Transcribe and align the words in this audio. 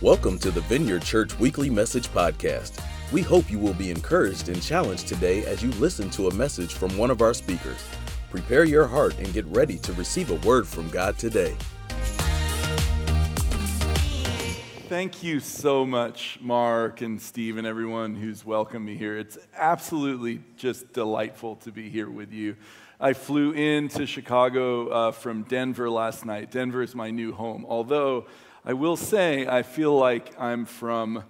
Welcome 0.00 0.38
to 0.40 0.52
the 0.52 0.60
Vineyard 0.60 1.02
Church 1.02 1.36
Weekly 1.40 1.68
Message 1.68 2.06
Podcast. 2.10 2.80
We 3.10 3.20
hope 3.20 3.50
you 3.50 3.58
will 3.58 3.74
be 3.74 3.90
encouraged 3.90 4.48
and 4.48 4.62
challenged 4.62 5.08
today 5.08 5.44
as 5.44 5.60
you 5.60 5.72
listen 5.72 6.08
to 6.10 6.28
a 6.28 6.34
message 6.34 6.74
from 6.74 6.96
one 6.96 7.10
of 7.10 7.20
our 7.20 7.34
speakers. 7.34 7.84
Prepare 8.30 8.62
your 8.62 8.86
heart 8.86 9.18
and 9.18 9.32
get 9.32 9.44
ready 9.46 9.76
to 9.78 9.92
receive 9.94 10.30
a 10.30 10.36
word 10.46 10.68
from 10.68 10.88
God 10.90 11.18
today. 11.18 11.56
Thank 14.88 15.24
you 15.24 15.40
so 15.40 15.84
much, 15.84 16.38
Mark 16.40 17.00
and 17.00 17.20
Steve, 17.20 17.56
and 17.56 17.66
everyone 17.66 18.14
who's 18.14 18.44
welcomed 18.44 18.86
me 18.86 18.94
here. 18.94 19.18
It's 19.18 19.36
absolutely 19.56 20.42
just 20.56 20.92
delightful 20.92 21.56
to 21.56 21.72
be 21.72 21.90
here 21.90 22.08
with 22.08 22.32
you. 22.32 22.54
I 23.00 23.14
flew 23.14 23.50
into 23.50 24.06
Chicago 24.06 24.90
uh, 24.90 25.10
from 25.10 25.42
Denver 25.42 25.90
last 25.90 26.24
night. 26.24 26.52
Denver 26.52 26.82
is 26.82 26.94
my 26.94 27.10
new 27.10 27.32
home, 27.32 27.66
although 27.68 28.26
I 28.68 28.74
will 28.74 28.98
say, 28.98 29.46
I 29.46 29.62
feel 29.62 29.96
like 29.96 30.38
I'm 30.38 30.66
from 30.66 31.24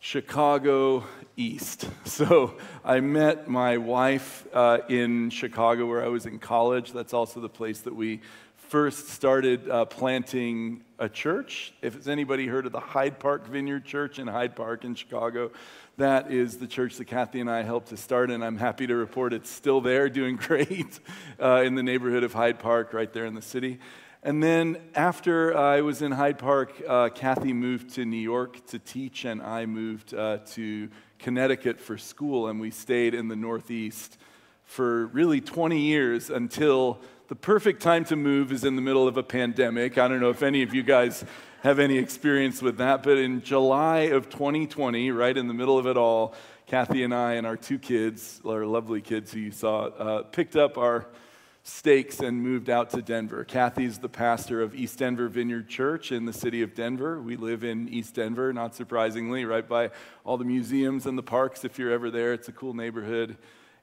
Chicago 0.00 1.04
East. 1.36 1.88
So 2.04 2.56
I 2.84 2.98
met 2.98 3.46
my 3.48 3.76
wife 3.76 4.44
uh, 4.52 4.78
in 4.88 5.30
Chicago 5.30 5.86
where 5.86 6.04
I 6.04 6.08
was 6.08 6.26
in 6.26 6.40
college. 6.40 6.90
That's 6.90 7.14
also 7.14 7.38
the 7.38 7.48
place 7.48 7.82
that 7.82 7.94
we 7.94 8.22
first 8.56 9.10
started 9.10 9.70
uh, 9.70 9.84
planting 9.84 10.82
a 10.98 11.08
church. 11.08 11.72
If 11.80 12.08
anybody 12.08 12.48
heard 12.48 12.66
of 12.66 12.72
the 12.72 12.80
Hyde 12.80 13.20
Park 13.20 13.46
Vineyard 13.46 13.84
Church 13.84 14.18
in 14.18 14.26
Hyde 14.26 14.56
Park 14.56 14.84
in 14.84 14.96
Chicago, 14.96 15.52
that 15.96 16.32
is 16.32 16.58
the 16.58 16.66
church 16.66 16.96
that 16.96 17.04
Kathy 17.04 17.38
and 17.40 17.48
I 17.48 17.62
helped 17.62 17.90
to 17.90 17.96
start, 17.96 18.32
and 18.32 18.44
I'm 18.44 18.58
happy 18.58 18.88
to 18.88 18.96
report 18.96 19.32
it's 19.32 19.48
still 19.48 19.80
there, 19.80 20.08
doing 20.20 20.34
great 20.34 20.98
uh, 21.40 21.62
in 21.64 21.76
the 21.76 21.84
neighborhood 21.84 22.24
of 22.24 22.32
Hyde 22.32 22.58
Park, 22.58 22.92
right 22.92 23.12
there 23.12 23.26
in 23.26 23.34
the 23.34 23.42
city. 23.42 23.78
And 24.22 24.42
then 24.42 24.78
after 24.96 25.56
I 25.56 25.80
was 25.80 26.02
in 26.02 26.10
Hyde 26.10 26.38
Park, 26.38 26.82
uh, 26.88 27.08
Kathy 27.10 27.52
moved 27.52 27.94
to 27.94 28.04
New 28.04 28.16
York 28.16 28.66
to 28.66 28.80
teach, 28.80 29.24
and 29.24 29.40
I 29.40 29.64
moved 29.64 30.12
uh, 30.12 30.38
to 30.54 30.88
Connecticut 31.20 31.78
for 31.78 31.96
school, 31.96 32.48
and 32.48 32.60
we 32.60 32.72
stayed 32.72 33.14
in 33.14 33.28
the 33.28 33.36
Northeast 33.36 34.18
for 34.64 35.06
really 35.06 35.40
20 35.40 35.78
years 35.78 36.30
until 36.30 37.00
the 37.28 37.36
perfect 37.36 37.80
time 37.80 38.04
to 38.06 38.16
move 38.16 38.50
is 38.50 38.64
in 38.64 38.74
the 38.74 38.82
middle 38.82 39.06
of 39.06 39.16
a 39.16 39.22
pandemic. 39.22 39.98
I 39.98 40.08
don't 40.08 40.20
know 40.20 40.30
if 40.30 40.42
any 40.42 40.64
of 40.64 40.74
you 40.74 40.82
guys 40.82 41.24
have 41.62 41.78
any 41.78 41.96
experience 41.96 42.60
with 42.60 42.78
that, 42.78 43.04
but 43.04 43.18
in 43.18 43.40
July 43.42 43.98
of 44.10 44.28
2020, 44.28 45.12
right 45.12 45.36
in 45.36 45.46
the 45.46 45.54
middle 45.54 45.78
of 45.78 45.86
it 45.86 45.96
all, 45.96 46.34
Kathy 46.66 47.04
and 47.04 47.14
I 47.14 47.34
and 47.34 47.46
our 47.46 47.56
two 47.56 47.78
kids, 47.78 48.40
our 48.44 48.66
lovely 48.66 49.00
kids 49.00 49.32
who 49.32 49.38
you 49.38 49.52
saw, 49.52 49.86
uh, 49.86 50.22
picked 50.24 50.56
up 50.56 50.76
our 50.76 51.06
stakes 51.68 52.20
and 52.20 52.42
moved 52.42 52.70
out 52.70 52.90
to 52.90 53.02
Denver. 53.02 53.44
Kathy's 53.44 53.98
the 53.98 54.08
pastor 54.08 54.62
of 54.62 54.74
East 54.74 54.98
Denver 54.98 55.28
Vineyard 55.28 55.68
Church 55.68 56.10
in 56.10 56.24
the 56.24 56.32
city 56.32 56.62
of 56.62 56.74
Denver. 56.74 57.20
We 57.20 57.36
live 57.36 57.62
in 57.62 57.88
East 57.88 58.14
Denver, 58.14 58.52
not 58.52 58.74
surprisingly, 58.74 59.44
right 59.44 59.66
by 59.66 59.90
all 60.24 60.36
the 60.36 60.44
museums 60.44 61.06
and 61.06 61.16
the 61.16 61.22
parks. 61.22 61.64
If 61.64 61.78
you're 61.78 61.92
ever 61.92 62.10
there, 62.10 62.32
it's 62.32 62.48
a 62.48 62.52
cool 62.52 62.74
neighborhood. 62.74 63.36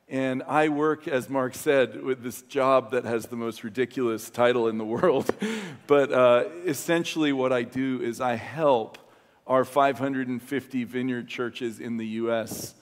And 0.07 0.43
I 0.43 0.69
work, 0.69 1.07
as 1.07 1.29
Mark 1.29 1.55
said, 1.55 2.03
with 2.03 2.21
this 2.21 2.41
job 2.43 2.91
that 2.91 3.05
has 3.05 3.25
the 3.27 3.35
most 3.35 3.63
ridiculous 3.63 4.29
title 4.29 4.67
in 4.67 4.77
the 4.77 4.85
world. 4.85 5.33
but 5.87 6.11
uh, 6.11 6.45
essentially, 6.65 7.33
what 7.33 7.53
I 7.53 7.63
do 7.63 8.01
is 8.01 8.21
I 8.21 8.35
help 8.35 8.97
our 9.47 9.65
550 9.65 10.83
vineyard 10.83 11.27
churches 11.27 11.79
in 11.79 11.97
the 11.97 12.05
U.S. 12.07 12.75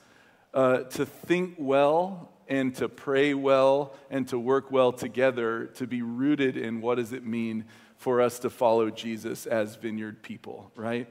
Uh, 0.53 0.79
to 0.79 1.05
think 1.05 1.55
well 1.57 2.32
and 2.53 2.75
to 2.75 2.87
pray 2.87 3.33
well 3.33 3.95
and 4.11 4.27
to 4.27 4.37
work 4.37 4.69
well 4.69 4.91
together 4.91 5.65
to 5.65 5.87
be 5.87 6.03
rooted 6.03 6.55
in 6.55 6.81
what 6.81 6.95
does 6.95 7.11
it 7.11 7.25
mean 7.25 7.65
for 7.97 8.21
us 8.21 8.37
to 8.37 8.49
follow 8.49 8.91
Jesus 8.91 9.47
as 9.47 9.75
vineyard 9.75 10.21
people, 10.21 10.71
right? 10.75 11.07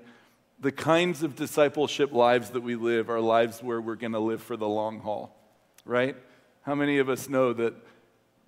The 0.60 0.70
kinds 0.70 1.24
of 1.24 1.34
discipleship 1.34 2.12
lives 2.12 2.50
that 2.50 2.60
we 2.60 2.76
live 2.76 3.10
are 3.10 3.20
lives 3.20 3.60
where 3.60 3.80
we're 3.80 3.96
going 3.96 4.12
to 4.12 4.20
live 4.20 4.40
for 4.40 4.56
the 4.56 4.68
long 4.68 5.00
haul, 5.00 5.36
right? 5.84 6.16
How 6.62 6.76
many 6.76 6.98
of 6.98 7.08
us 7.08 7.28
know 7.28 7.52
that 7.54 7.74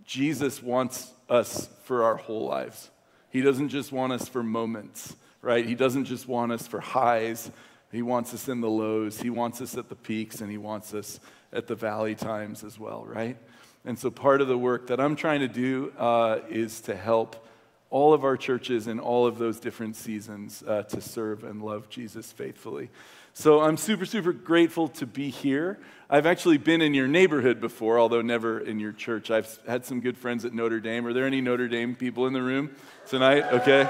Jesus 0.05 0.63
wants 0.63 1.13
us 1.29 1.69
for 1.83 2.05
our 2.05 2.17
whole 2.17 2.47
lives? 2.47 2.91
He 3.29 3.41
doesn't 3.41 3.71
just 3.71 3.91
want 3.91 4.13
us 4.13 4.29
for 4.29 4.45
moments, 4.45 5.17
right? 5.43 5.67
He 5.67 5.75
doesn't 5.75 6.05
just 6.05 6.29
want 6.29 6.53
us 6.53 6.69
for 6.69 6.79
highs. 6.79 7.51
He 7.91 8.03
wants 8.03 8.33
us 8.35 8.49
in 8.49 8.61
the 8.61 8.71
lows. 8.71 9.21
He 9.21 9.31
wants 9.31 9.61
us 9.61 9.77
at 9.77 9.89
the 9.89 9.97
peaks, 9.97 10.41
and 10.41 10.49
He 10.49 10.59
wants 10.59 10.95
us 10.95 11.19
at 11.55 11.67
the 11.67 11.75
valley 11.75 12.15
times 12.15 12.65
as 12.65 12.79
well, 12.79 13.05
right? 13.05 13.37
And 13.85 13.99
so 13.99 14.11
part 14.11 14.41
of 14.41 14.49
the 14.49 14.59
work 14.59 14.89
that 14.89 15.01
I'm 15.01 15.17
trying 15.17 15.41
to 15.41 15.49
do 15.49 15.93
uh, 15.99 16.41
is 16.49 16.81
to 16.83 16.97
help 16.97 17.47
all 17.91 18.13
of 18.13 18.25
our 18.25 18.37
churches 18.37 18.89
in 18.89 18.99
all 18.99 19.27
of 19.27 19.39
those 19.39 19.61
different 19.61 19.95
seasons 19.95 20.65
uh, 20.67 20.83
to 20.83 21.01
serve 21.01 21.45
and 21.45 21.63
love 21.63 21.89
Jesus 21.89 22.33
faithfully. 22.33 22.91
So 23.35 23.61
I'm 23.61 23.77
super, 23.77 24.07
super 24.07 24.33
grateful 24.33 24.89
to 24.89 25.07
be 25.07 25.29
here. 25.29 25.79
I've 26.09 26.27
actually 26.27 26.59
been 26.59 26.81
in 26.81 26.95
your 26.95 27.09
neighborhood 27.09 27.61
before, 27.61 27.99
although 27.99 28.23
never 28.23 28.61
in 28.61 28.81
your 28.81 28.93
church. 28.93 29.31
I've 29.31 29.59
had 29.67 29.85
some 29.85 30.01
good 30.01 30.17
friends 30.17 30.45
at 30.45 30.53
Notre 30.53 30.81
Dame. 30.81 31.07
Are 31.07 31.13
there 31.13 31.27
any 31.27 31.41
Notre 31.41 31.69
Dame 31.69 31.95
people 31.95 32.27
in 32.27 32.33
the 32.33 32.43
room 32.43 32.75
tonight? 33.09 33.45
Okay, 33.53 33.83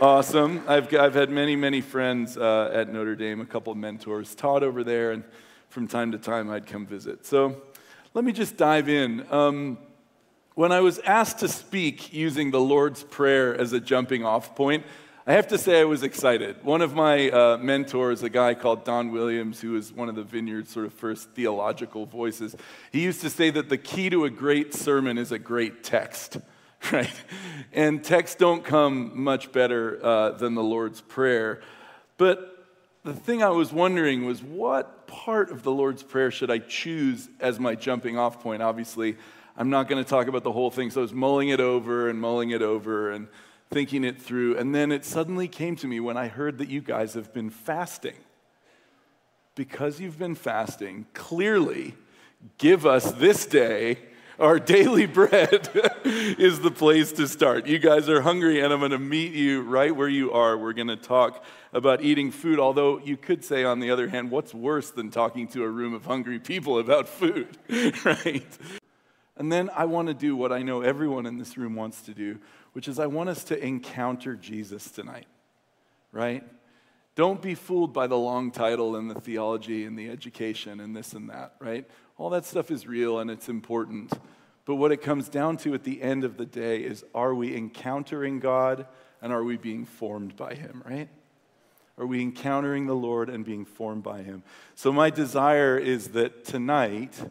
awesome. 0.00 0.62
I've, 0.68 0.92
I've 0.94 1.14
had 1.14 1.30
many, 1.30 1.56
many 1.56 1.80
friends 1.80 2.36
uh, 2.36 2.70
at 2.72 2.92
Notre 2.92 3.16
Dame, 3.16 3.40
a 3.40 3.46
couple 3.46 3.74
mentors 3.74 4.34
taught 4.34 4.62
over 4.62 4.84
there, 4.84 5.10
and 5.10 5.24
from 5.74 5.88
time 5.88 6.12
to 6.12 6.18
time 6.18 6.48
I'd 6.50 6.68
come 6.68 6.86
visit. 6.86 7.26
So 7.26 7.60
let 8.14 8.24
me 8.24 8.30
just 8.30 8.56
dive 8.56 8.88
in. 8.88 9.26
Um, 9.28 9.76
when 10.54 10.70
I 10.70 10.78
was 10.78 11.00
asked 11.00 11.40
to 11.40 11.48
speak 11.48 12.12
using 12.12 12.52
the 12.52 12.60
Lord's 12.60 13.02
Prayer 13.02 13.60
as 13.60 13.72
a 13.72 13.80
jumping 13.80 14.24
off 14.24 14.54
point, 14.54 14.86
I 15.26 15.32
have 15.32 15.48
to 15.48 15.58
say 15.58 15.80
I 15.80 15.84
was 15.84 16.04
excited. 16.04 16.62
One 16.62 16.80
of 16.80 16.94
my 16.94 17.28
uh, 17.28 17.58
mentors, 17.58 18.22
a 18.22 18.28
guy 18.28 18.54
called 18.54 18.84
Don 18.84 19.10
Williams, 19.10 19.60
who 19.60 19.72
was 19.72 19.92
one 19.92 20.08
of 20.08 20.14
the 20.14 20.22
Vineyard's 20.22 20.70
sort 20.70 20.86
of 20.86 20.94
first 20.94 21.30
theological 21.30 22.06
voices, 22.06 22.54
he 22.92 23.02
used 23.02 23.20
to 23.22 23.30
say 23.30 23.50
that 23.50 23.68
the 23.68 23.78
key 23.78 24.08
to 24.10 24.26
a 24.26 24.30
great 24.30 24.74
sermon 24.74 25.18
is 25.18 25.32
a 25.32 25.40
great 25.40 25.82
text, 25.82 26.36
right? 26.92 27.20
And 27.72 28.04
texts 28.04 28.36
don't 28.36 28.64
come 28.64 29.20
much 29.20 29.50
better 29.50 29.98
uh, 30.00 30.30
than 30.30 30.54
the 30.54 30.62
Lord's 30.62 31.00
Prayer. 31.00 31.62
But 32.16 32.64
the 33.02 33.12
thing 33.12 33.42
I 33.42 33.50
was 33.50 33.72
wondering 33.72 34.24
was 34.24 34.40
what 34.40 34.93
part 35.06 35.50
of 35.50 35.62
the 35.62 35.70
Lord's 35.70 36.02
Prayer 36.02 36.30
should 36.30 36.50
I 36.50 36.58
choose 36.58 37.28
as 37.40 37.58
my 37.60 37.74
jumping 37.74 38.18
off 38.18 38.40
point? 38.40 38.62
Obviously, 38.62 39.16
I'm 39.56 39.70
not 39.70 39.88
going 39.88 40.02
to 40.02 40.08
talk 40.08 40.26
about 40.26 40.42
the 40.42 40.52
whole 40.52 40.70
thing, 40.70 40.90
so 40.90 41.00
I 41.00 41.02
was 41.02 41.12
mulling 41.12 41.48
it 41.48 41.60
over 41.60 42.08
and 42.08 42.20
mulling 42.20 42.50
it 42.50 42.62
over 42.62 43.10
and 43.10 43.28
thinking 43.70 44.04
it 44.04 44.20
through. 44.20 44.56
And 44.56 44.74
then 44.74 44.90
it 44.90 45.04
suddenly 45.04 45.48
came 45.48 45.76
to 45.76 45.86
me 45.86 46.00
when 46.00 46.16
I 46.16 46.28
heard 46.28 46.58
that 46.58 46.68
you 46.68 46.80
guys 46.80 47.14
have 47.14 47.32
been 47.32 47.50
fasting. 47.50 48.16
Because 49.54 50.00
you've 50.00 50.18
been 50.18 50.34
fasting, 50.34 51.06
clearly 51.14 51.94
give 52.58 52.84
us 52.86 53.12
this 53.12 53.46
day 53.46 53.98
our 54.38 54.58
daily 54.58 55.06
bread 55.20 55.68
is 56.04 56.60
the 56.60 56.70
place 56.70 57.12
to 57.12 57.28
start. 57.28 57.66
You 57.66 57.78
guys 57.78 58.08
are 58.08 58.22
hungry, 58.22 58.60
and 58.60 58.72
I'm 58.72 58.80
going 58.80 58.90
to 58.90 58.98
meet 58.98 59.32
you 59.32 59.62
right 59.62 59.94
where 59.94 60.08
you 60.08 60.32
are. 60.32 60.56
We're 60.56 60.72
going 60.72 60.88
to 60.88 60.96
talk 60.96 61.44
about 61.72 62.02
eating 62.02 62.30
food, 62.30 62.58
although 62.58 62.98
you 62.98 63.16
could 63.16 63.44
say, 63.44 63.64
on 63.64 63.80
the 63.80 63.90
other 63.90 64.08
hand, 64.08 64.30
what's 64.30 64.54
worse 64.54 64.90
than 64.90 65.10
talking 65.10 65.48
to 65.48 65.64
a 65.64 65.68
room 65.68 65.94
of 65.94 66.04
hungry 66.04 66.38
people 66.38 66.78
about 66.78 67.08
food, 67.08 67.48
right? 68.04 68.58
And 69.36 69.50
then 69.50 69.70
I 69.74 69.84
want 69.84 70.08
to 70.08 70.14
do 70.14 70.36
what 70.36 70.52
I 70.52 70.62
know 70.62 70.82
everyone 70.82 71.26
in 71.26 71.38
this 71.38 71.56
room 71.58 71.74
wants 71.74 72.02
to 72.02 72.14
do, 72.14 72.38
which 72.72 72.88
is 72.88 72.98
I 72.98 73.06
want 73.06 73.28
us 73.28 73.44
to 73.44 73.64
encounter 73.64 74.36
Jesus 74.36 74.90
tonight, 74.90 75.26
right? 76.12 76.44
Don't 77.14 77.40
be 77.40 77.54
fooled 77.54 77.92
by 77.92 78.06
the 78.06 78.18
long 78.18 78.50
title 78.50 78.96
and 78.96 79.08
the 79.08 79.20
theology 79.20 79.84
and 79.84 79.96
the 79.96 80.10
education 80.10 80.80
and 80.80 80.96
this 80.96 81.12
and 81.12 81.30
that, 81.30 81.54
right? 81.60 81.88
All 82.16 82.30
that 82.30 82.44
stuff 82.44 82.70
is 82.70 82.86
real 82.86 83.20
and 83.20 83.30
it's 83.30 83.48
important. 83.48 84.12
But 84.64 84.76
what 84.76 84.92
it 84.92 85.02
comes 85.02 85.28
down 85.28 85.58
to 85.58 85.74
at 85.74 85.84
the 85.84 86.02
end 86.02 86.24
of 86.24 86.36
the 86.36 86.46
day 86.46 86.82
is 86.82 87.04
are 87.14 87.34
we 87.34 87.56
encountering 87.56 88.40
God 88.40 88.86
and 89.22 89.32
are 89.32 89.44
we 89.44 89.56
being 89.56 89.84
formed 89.84 90.36
by 90.36 90.54
Him, 90.54 90.82
right? 90.84 91.08
Are 91.96 92.06
we 92.06 92.20
encountering 92.20 92.86
the 92.86 92.96
Lord 92.96 93.28
and 93.28 93.44
being 93.44 93.64
formed 93.64 94.02
by 94.02 94.22
Him? 94.22 94.42
So, 94.74 94.92
my 94.92 95.10
desire 95.10 95.78
is 95.78 96.08
that 96.08 96.44
tonight, 96.44 97.30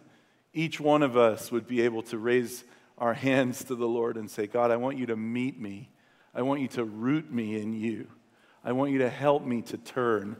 each 0.53 0.79
one 0.79 1.03
of 1.03 1.17
us 1.17 1.51
would 1.51 1.67
be 1.67 1.81
able 1.81 2.03
to 2.03 2.17
raise 2.17 2.63
our 2.97 3.13
hands 3.13 3.63
to 3.65 3.75
the 3.75 3.87
Lord 3.87 4.15
and 4.15 4.31
say, 4.31 4.47
God, 4.47 4.71
I 4.71 4.77
want 4.77 4.97
you 4.97 5.07
to 5.07 5.17
meet 5.17 5.59
me. 5.59 5.89
I 6.33 6.43
want 6.43 6.61
you 6.61 6.67
to 6.69 6.85
root 6.85 7.31
me 7.31 7.59
in 7.59 7.73
you. 7.73 8.07
I 8.63 8.71
want 8.71 8.91
you 8.91 8.99
to 8.99 9.09
help 9.09 9.43
me 9.43 9.61
to 9.63 9.77
turn 9.77 10.37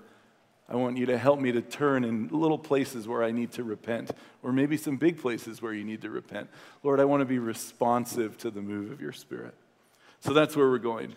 I 0.69 0.75
want 0.75 0.97
you 0.97 1.05
to 1.07 1.17
help 1.17 1.39
me 1.39 1.51
to 1.51 1.61
turn 1.61 2.03
in 2.03 2.29
little 2.29 2.57
places 2.57 3.07
where 3.07 3.23
I 3.23 3.31
need 3.31 3.51
to 3.53 3.63
repent, 3.63 4.11
or 4.41 4.53
maybe 4.53 4.77
some 4.77 4.97
big 4.97 5.19
places 5.19 5.61
where 5.61 5.73
you 5.73 5.83
need 5.83 6.01
to 6.01 6.09
repent. 6.09 6.49
Lord, 6.83 6.99
I 6.99 7.05
want 7.05 7.21
to 7.21 7.25
be 7.25 7.37
responsive 7.37 8.37
to 8.39 8.49
the 8.49 8.61
move 8.61 8.91
of 8.91 9.01
your 9.01 9.11
Spirit. 9.11 9.53
So 10.21 10.33
that's 10.33 10.55
where 10.55 10.69
we're 10.69 10.77
going. 10.77 11.15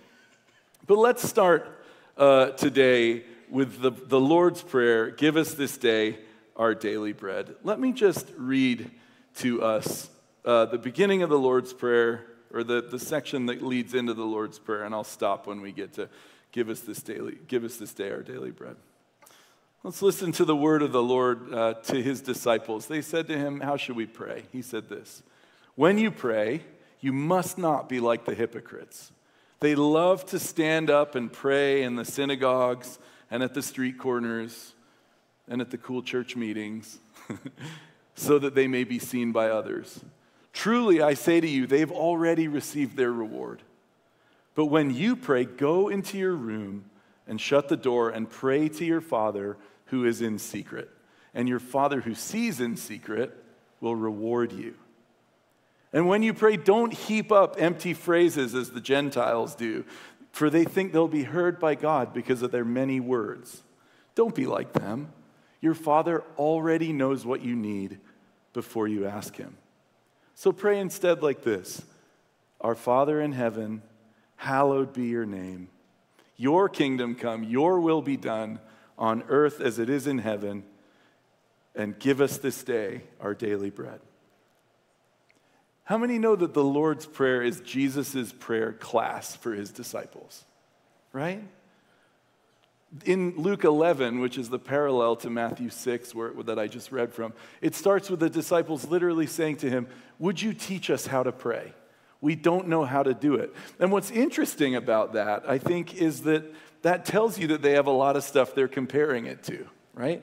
But 0.86 0.98
let's 0.98 1.26
start 1.26 1.84
uh, 2.16 2.50
today 2.50 3.22
with 3.48 3.80
the, 3.80 3.92
the 3.92 4.20
Lord's 4.20 4.62
Prayer 4.62 5.10
Give 5.10 5.36
us 5.36 5.54
this 5.54 5.78
day 5.78 6.18
our 6.56 6.74
daily 6.74 7.12
bread. 7.12 7.54
Let 7.62 7.78
me 7.78 7.92
just 7.92 8.26
read 8.36 8.90
to 9.36 9.62
us 9.62 10.10
uh, 10.44 10.66
the 10.66 10.78
beginning 10.78 11.22
of 11.22 11.30
the 11.30 11.38
Lord's 11.38 11.72
Prayer, 11.72 12.26
or 12.52 12.64
the, 12.64 12.82
the 12.82 12.98
section 12.98 13.46
that 13.46 13.62
leads 13.62 13.94
into 13.94 14.12
the 14.12 14.24
Lord's 14.24 14.58
Prayer, 14.58 14.84
and 14.84 14.94
I'll 14.94 15.04
stop 15.04 15.46
when 15.46 15.60
we 15.60 15.70
get 15.70 15.92
to 15.94 16.08
Give 16.56 16.70
us 16.70 16.80
this 16.80 17.02
daily, 17.02 17.36
give 17.48 17.64
us 17.64 17.76
this 17.76 17.92
day 17.92 18.10
our 18.10 18.22
daily 18.22 18.50
bread. 18.50 18.76
Let's 19.84 20.00
listen 20.00 20.32
to 20.32 20.46
the 20.46 20.56
word 20.56 20.80
of 20.80 20.90
the 20.90 21.02
Lord 21.02 21.52
uh, 21.52 21.74
to 21.74 22.02
his 22.02 22.22
disciples. 22.22 22.86
They 22.86 23.02
said 23.02 23.28
to 23.28 23.36
him, 23.36 23.60
How 23.60 23.76
should 23.76 23.94
we 23.94 24.06
pray? 24.06 24.44
He 24.52 24.62
said 24.62 24.88
this 24.88 25.22
When 25.74 25.98
you 25.98 26.10
pray, 26.10 26.62
you 26.98 27.12
must 27.12 27.58
not 27.58 27.90
be 27.90 28.00
like 28.00 28.24
the 28.24 28.34
hypocrites. 28.34 29.12
They 29.60 29.74
love 29.74 30.24
to 30.28 30.38
stand 30.38 30.88
up 30.88 31.14
and 31.14 31.30
pray 31.30 31.82
in 31.82 31.96
the 31.96 32.06
synagogues 32.06 32.98
and 33.30 33.42
at 33.42 33.52
the 33.52 33.60
street 33.60 33.98
corners 33.98 34.72
and 35.46 35.60
at 35.60 35.70
the 35.70 35.76
cool 35.76 36.02
church 36.02 36.36
meetings 36.36 37.00
so 38.14 38.38
that 38.38 38.54
they 38.54 38.66
may 38.66 38.84
be 38.84 38.98
seen 38.98 39.30
by 39.30 39.50
others. 39.50 40.00
Truly, 40.54 41.02
I 41.02 41.12
say 41.12 41.38
to 41.38 41.46
you, 41.46 41.66
they've 41.66 41.92
already 41.92 42.48
received 42.48 42.96
their 42.96 43.12
reward. 43.12 43.60
But 44.56 44.66
when 44.66 44.92
you 44.92 45.14
pray, 45.14 45.44
go 45.44 45.88
into 45.88 46.18
your 46.18 46.34
room 46.34 46.86
and 47.28 47.40
shut 47.40 47.68
the 47.68 47.76
door 47.76 48.10
and 48.10 48.28
pray 48.28 48.68
to 48.70 48.84
your 48.84 49.02
Father 49.02 49.58
who 49.86 50.04
is 50.04 50.22
in 50.22 50.38
secret. 50.38 50.90
And 51.34 51.48
your 51.48 51.60
Father 51.60 52.00
who 52.00 52.14
sees 52.14 52.58
in 52.58 52.76
secret 52.76 53.36
will 53.80 53.94
reward 53.94 54.52
you. 54.52 54.74
And 55.92 56.08
when 56.08 56.22
you 56.22 56.34
pray, 56.34 56.56
don't 56.56 56.92
heap 56.92 57.30
up 57.30 57.56
empty 57.58 57.94
phrases 57.94 58.54
as 58.54 58.70
the 58.70 58.80
Gentiles 58.80 59.54
do, 59.54 59.84
for 60.32 60.50
they 60.50 60.64
think 60.64 60.92
they'll 60.92 61.06
be 61.06 61.22
heard 61.22 61.60
by 61.60 61.74
God 61.74 62.12
because 62.12 62.42
of 62.42 62.50
their 62.50 62.64
many 62.64 62.98
words. 62.98 63.62
Don't 64.14 64.34
be 64.34 64.46
like 64.46 64.72
them. 64.72 65.12
Your 65.60 65.74
Father 65.74 66.24
already 66.38 66.92
knows 66.92 67.26
what 67.26 67.42
you 67.42 67.54
need 67.54 67.98
before 68.54 68.88
you 68.88 69.06
ask 69.06 69.36
Him. 69.36 69.58
So 70.34 70.52
pray 70.52 70.80
instead 70.80 71.22
like 71.22 71.42
this 71.42 71.84
Our 72.60 72.74
Father 72.74 73.20
in 73.20 73.32
heaven, 73.32 73.82
hallowed 74.36 74.92
be 74.92 75.06
your 75.06 75.26
name. 75.26 75.68
Your 76.36 76.68
kingdom 76.68 77.14
come, 77.14 77.42
your 77.42 77.80
will 77.80 78.02
be 78.02 78.16
done 78.16 78.60
on 78.98 79.24
earth 79.28 79.60
as 79.60 79.78
it 79.78 79.90
is 79.90 80.06
in 80.06 80.18
heaven. 80.18 80.64
And 81.74 81.98
give 81.98 82.20
us 82.20 82.38
this 82.38 82.62
day 82.62 83.02
our 83.20 83.34
daily 83.34 83.70
bread. 83.70 84.00
How 85.84 85.98
many 85.98 86.18
know 86.18 86.34
that 86.34 86.54
the 86.54 86.64
Lord's 86.64 87.06
Prayer 87.06 87.42
is 87.42 87.60
Jesus' 87.60 88.32
prayer 88.32 88.72
class 88.72 89.36
for 89.36 89.52
his 89.52 89.70
disciples? 89.70 90.44
Right? 91.12 91.42
In 93.04 93.36
Luke 93.36 93.64
11, 93.64 94.20
which 94.20 94.38
is 94.38 94.48
the 94.48 94.58
parallel 94.58 95.16
to 95.16 95.30
Matthew 95.30 95.70
6 95.70 96.14
where, 96.14 96.32
that 96.44 96.58
I 96.58 96.66
just 96.66 96.92
read 96.92 97.12
from, 97.12 97.34
it 97.60 97.74
starts 97.74 98.10
with 98.10 98.20
the 98.20 98.30
disciples 98.30 98.86
literally 98.86 99.26
saying 99.26 99.58
to 99.58 99.70
him, 99.70 99.86
Would 100.18 100.40
you 100.40 100.54
teach 100.54 100.90
us 100.90 101.06
how 101.06 101.22
to 101.22 101.32
pray? 101.32 101.72
We 102.20 102.34
don't 102.34 102.68
know 102.68 102.84
how 102.84 103.02
to 103.02 103.14
do 103.14 103.34
it. 103.34 103.54
And 103.78 103.92
what's 103.92 104.10
interesting 104.10 104.74
about 104.74 105.12
that, 105.12 105.48
I 105.48 105.58
think, 105.58 105.94
is 105.94 106.22
that 106.22 106.44
that 106.82 107.04
tells 107.04 107.38
you 107.38 107.48
that 107.48 107.62
they 107.62 107.72
have 107.72 107.86
a 107.86 107.92
lot 107.92 108.16
of 108.16 108.24
stuff 108.24 108.54
they're 108.54 108.68
comparing 108.68 109.26
it 109.26 109.42
to, 109.44 109.66
right? 109.94 110.22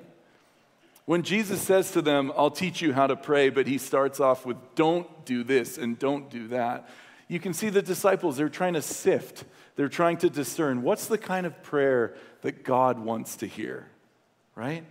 When 1.05 1.23
Jesus 1.23 1.61
says 1.61 1.91
to 1.91 2.01
them, 2.01 2.31
I'll 2.37 2.51
teach 2.51 2.81
you 2.81 2.93
how 2.93 3.07
to 3.07 3.15
pray, 3.15 3.49
but 3.49 3.67
he 3.67 3.77
starts 3.77 4.19
off 4.19 4.45
with, 4.45 4.57
don't 4.75 5.25
do 5.25 5.43
this 5.43 5.77
and 5.77 5.99
don't 5.99 6.29
do 6.29 6.47
that, 6.49 6.89
you 7.27 7.39
can 7.39 7.53
see 7.53 7.69
the 7.69 7.81
disciples, 7.81 8.37
they're 8.37 8.49
trying 8.49 8.73
to 8.73 8.81
sift, 8.81 9.43
they're 9.75 9.89
trying 9.89 10.17
to 10.17 10.29
discern 10.29 10.83
what's 10.83 11.07
the 11.07 11.17
kind 11.17 11.45
of 11.45 11.63
prayer 11.63 12.15
that 12.41 12.63
God 12.63 12.99
wants 12.99 13.37
to 13.37 13.47
hear, 13.47 13.87
right? 14.55 14.85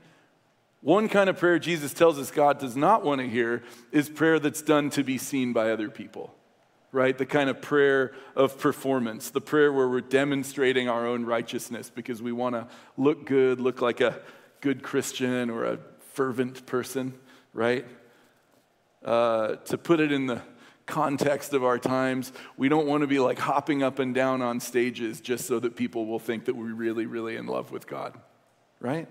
One 0.82 1.08
kind 1.08 1.30
of 1.30 1.38
prayer 1.38 1.58
Jesus 1.58 1.94
tells 1.94 2.18
us 2.18 2.30
God 2.30 2.58
does 2.58 2.76
not 2.76 3.04
want 3.04 3.20
to 3.20 3.28
hear 3.28 3.62
is 3.92 4.08
prayer 4.08 4.38
that's 4.38 4.62
done 4.62 4.90
to 4.90 5.04
be 5.04 5.16
seen 5.16 5.52
by 5.52 5.70
other 5.70 5.88
people 5.88 6.34
right? 6.92 7.16
The 7.16 7.26
kind 7.26 7.48
of 7.48 7.62
prayer 7.62 8.12
of 8.36 8.58
performance, 8.58 9.30
the 9.30 9.40
prayer 9.40 9.72
where 9.72 9.88
we're 9.88 10.02
demonstrating 10.02 10.88
our 10.88 11.06
own 11.06 11.24
righteousness 11.24 11.90
because 11.90 12.22
we 12.22 12.32
want 12.32 12.54
to 12.54 12.68
look 12.98 13.24
good, 13.24 13.60
look 13.60 13.80
like 13.80 14.00
a 14.00 14.20
good 14.60 14.82
Christian 14.82 15.48
or 15.50 15.64
a 15.64 15.78
fervent 16.12 16.66
person, 16.66 17.14
right? 17.54 17.86
Uh, 19.02 19.56
to 19.56 19.78
put 19.78 19.98
it 19.98 20.12
in 20.12 20.26
the 20.26 20.42
context 20.84 21.54
of 21.54 21.64
our 21.64 21.78
times, 21.78 22.32
we 22.58 22.68
don't 22.68 22.86
want 22.86 23.00
to 23.00 23.06
be 23.06 23.18
like 23.18 23.38
hopping 23.38 23.82
up 23.82 23.98
and 23.98 24.14
down 24.14 24.42
on 24.42 24.60
stages 24.60 25.20
just 25.20 25.46
so 25.46 25.58
that 25.58 25.74
people 25.74 26.06
will 26.06 26.18
think 26.18 26.44
that 26.44 26.54
we're 26.54 26.74
really, 26.74 27.06
really 27.06 27.36
in 27.36 27.46
love 27.46 27.72
with 27.72 27.86
God, 27.86 28.18
right? 28.80 29.08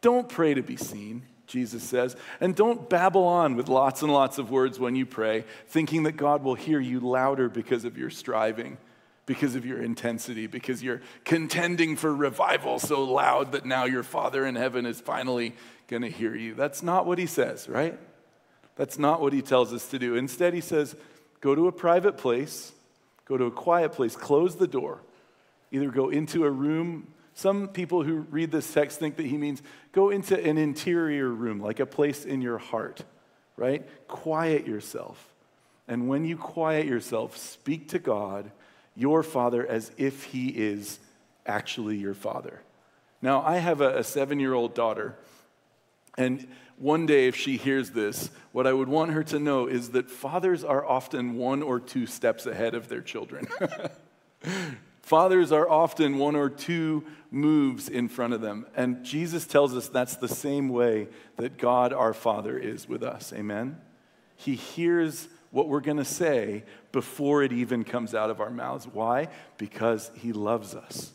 Don't 0.00 0.28
pray 0.28 0.54
to 0.54 0.62
be 0.62 0.76
seen. 0.76 1.24
Jesus 1.48 1.82
says. 1.82 2.14
And 2.40 2.54
don't 2.54 2.88
babble 2.88 3.24
on 3.24 3.56
with 3.56 3.68
lots 3.68 4.02
and 4.02 4.12
lots 4.12 4.38
of 4.38 4.50
words 4.50 4.78
when 4.78 4.94
you 4.94 5.04
pray, 5.04 5.44
thinking 5.66 6.04
that 6.04 6.12
God 6.12 6.44
will 6.44 6.54
hear 6.54 6.78
you 6.78 7.00
louder 7.00 7.48
because 7.48 7.84
of 7.84 7.98
your 7.98 8.10
striving, 8.10 8.78
because 9.26 9.56
of 9.56 9.66
your 9.66 9.82
intensity, 9.82 10.46
because 10.46 10.82
you're 10.82 11.02
contending 11.24 11.96
for 11.96 12.14
revival 12.14 12.78
so 12.78 13.02
loud 13.02 13.52
that 13.52 13.66
now 13.66 13.84
your 13.84 14.04
Father 14.04 14.46
in 14.46 14.54
heaven 14.54 14.86
is 14.86 15.00
finally 15.00 15.54
going 15.88 16.02
to 16.02 16.10
hear 16.10 16.34
you. 16.34 16.54
That's 16.54 16.82
not 16.82 17.06
what 17.06 17.18
he 17.18 17.26
says, 17.26 17.68
right? 17.68 17.98
That's 18.76 18.98
not 18.98 19.20
what 19.20 19.32
he 19.32 19.42
tells 19.42 19.72
us 19.72 19.88
to 19.88 19.98
do. 19.98 20.14
Instead, 20.14 20.54
he 20.54 20.60
says, 20.60 20.94
go 21.40 21.54
to 21.54 21.66
a 21.66 21.72
private 21.72 22.16
place, 22.16 22.72
go 23.24 23.36
to 23.36 23.46
a 23.46 23.50
quiet 23.50 23.92
place, 23.92 24.14
close 24.14 24.56
the 24.56 24.68
door. 24.68 25.00
Either 25.70 25.90
go 25.90 26.08
into 26.08 26.44
a 26.44 26.50
room 26.50 27.08
some 27.38 27.68
people 27.68 28.02
who 28.02 28.16
read 28.32 28.50
this 28.50 28.74
text 28.74 28.98
think 28.98 29.14
that 29.14 29.26
he 29.26 29.36
means 29.36 29.62
go 29.92 30.10
into 30.10 30.36
an 30.44 30.58
interior 30.58 31.28
room, 31.28 31.60
like 31.60 31.78
a 31.78 31.86
place 31.86 32.24
in 32.24 32.42
your 32.42 32.58
heart, 32.58 33.04
right? 33.56 33.86
Quiet 34.08 34.66
yourself. 34.66 35.32
And 35.86 36.08
when 36.08 36.24
you 36.24 36.36
quiet 36.36 36.86
yourself, 36.86 37.36
speak 37.36 37.90
to 37.90 38.00
God, 38.00 38.50
your 38.96 39.22
Father, 39.22 39.64
as 39.64 39.92
if 39.96 40.24
he 40.24 40.48
is 40.48 40.98
actually 41.46 41.96
your 41.96 42.12
Father. 42.12 42.60
Now, 43.22 43.42
I 43.42 43.58
have 43.58 43.82
a, 43.82 43.98
a 43.98 44.02
seven 44.02 44.40
year 44.40 44.54
old 44.54 44.74
daughter, 44.74 45.14
and 46.16 46.44
one 46.76 47.06
day, 47.06 47.28
if 47.28 47.36
she 47.36 47.56
hears 47.56 47.92
this, 47.92 48.30
what 48.50 48.66
I 48.66 48.72
would 48.72 48.88
want 48.88 49.12
her 49.12 49.22
to 49.22 49.38
know 49.38 49.68
is 49.68 49.90
that 49.90 50.10
fathers 50.10 50.64
are 50.64 50.84
often 50.84 51.36
one 51.36 51.62
or 51.62 51.78
two 51.78 52.06
steps 52.06 52.46
ahead 52.46 52.74
of 52.74 52.88
their 52.88 53.00
children. 53.00 53.46
Fathers 55.08 55.52
are 55.52 55.66
often 55.66 56.18
one 56.18 56.36
or 56.36 56.50
two 56.50 57.02
moves 57.30 57.88
in 57.88 58.10
front 58.10 58.34
of 58.34 58.42
them. 58.42 58.66
And 58.76 59.02
Jesus 59.06 59.46
tells 59.46 59.74
us 59.74 59.88
that's 59.88 60.16
the 60.16 60.28
same 60.28 60.68
way 60.68 61.08
that 61.38 61.56
God 61.56 61.94
our 61.94 62.12
Father 62.12 62.58
is 62.58 62.86
with 62.86 63.02
us. 63.02 63.32
Amen? 63.32 63.78
He 64.36 64.54
hears 64.54 65.28
what 65.50 65.66
we're 65.66 65.80
going 65.80 65.96
to 65.96 66.04
say 66.04 66.62
before 66.92 67.42
it 67.42 67.54
even 67.54 67.84
comes 67.84 68.14
out 68.14 68.28
of 68.28 68.42
our 68.42 68.50
mouths. 68.50 68.86
Why? 68.86 69.28
Because 69.56 70.10
He 70.14 70.34
loves 70.34 70.74
us. 70.74 71.10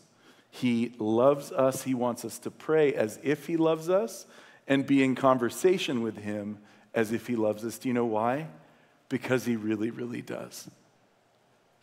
He 0.50 0.92
loves 0.98 1.52
us. 1.52 1.84
He 1.84 1.94
wants 1.94 2.24
us 2.24 2.40
to 2.40 2.50
pray 2.50 2.94
as 2.94 3.20
if 3.22 3.46
He 3.46 3.56
loves 3.56 3.88
us 3.88 4.26
and 4.66 4.84
be 4.84 5.04
in 5.04 5.14
conversation 5.14 6.02
with 6.02 6.16
Him 6.16 6.58
as 6.94 7.12
if 7.12 7.28
He 7.28 7.36
loves 7.36 7.64
us. 7.64 7.78
Do 7.78 7.86
you 7.86 7.94
know 7.94 8.06
why? 8.06 8.48
Because 9.08 9.44
He 9.44 9.54
really, 9.54 9.90
really 9.90 10.20
does. 10.20 10.68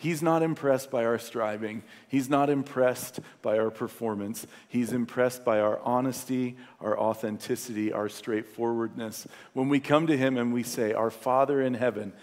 He's 0.02 0.24
not 0.24 0.42
impressed 0.42 0.90
by 0.90 1.06
our 1.06 1.20
striving. 1.20 1.84
He's 2.08 2.28
not 2.28 2.50
impressed 2.50 3.20
by 3.44 3.60
our 3.60 3.70
performance. 3.70 4.48
He's 4.68 4.94
impressed 4.94 5.46
by 5.46 5.60
our 5.60 5.80
honesty, 5.82 6.58
our 6.80 6.98
authenticity, 7.00 7.94
our 7.94 8.10
straightforwardness. 8.10 9.28
When 9.54 9.70
we 9.70 9.80
come 9.80 10.08
to 10.08 10.18
Him 10.18 10.38
and 10.38 10.52
we 10.52 10.64
say, 10.64 10.92
Our 10.94 11.12
Father 11.12 11.62
in 11.62 11.76
heaven, 11.76 12.14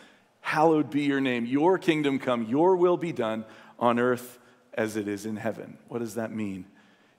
hallowed 0.40 0.90
be 0.90 1.02
your 1.02 1.20
name, 1.20 1.46
your 1.46 1.78
kingdom 1.78 2.18
come, 2.18 2.46
your 2.46 2.74
will 2.74 2.96
be 2.96 3.12
done 3.12 3.44
on 3.78 4.00
earth 4.00 4.40
as 4.74 4.96
it 4.96 5.06
is 5.06 5.24
in 5.24 5.36
heaven. 5.36 5.78
What 5.86 6.00
does 6.00 6.16
that 6.16 6.34
mean? 6.34 6.64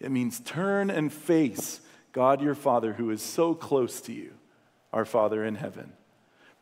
It 0.01 0.11
means 0.11 0.41
turn 0.41 0.89
and 0.89 1.11
face 1.11 1.79
God 2.11 2.41
your 2.41 2.53
Father 2.53 2.91
who 2.91 3.11
is 3.11 3.21
so 3.21 3.55
close 3.55 4.01
to 4.01 4.11
you, 4.11 4.33
our 4.91 5.05
Father 5.05 5.45
in 5.45 5.55
heaven. 5.55 5.93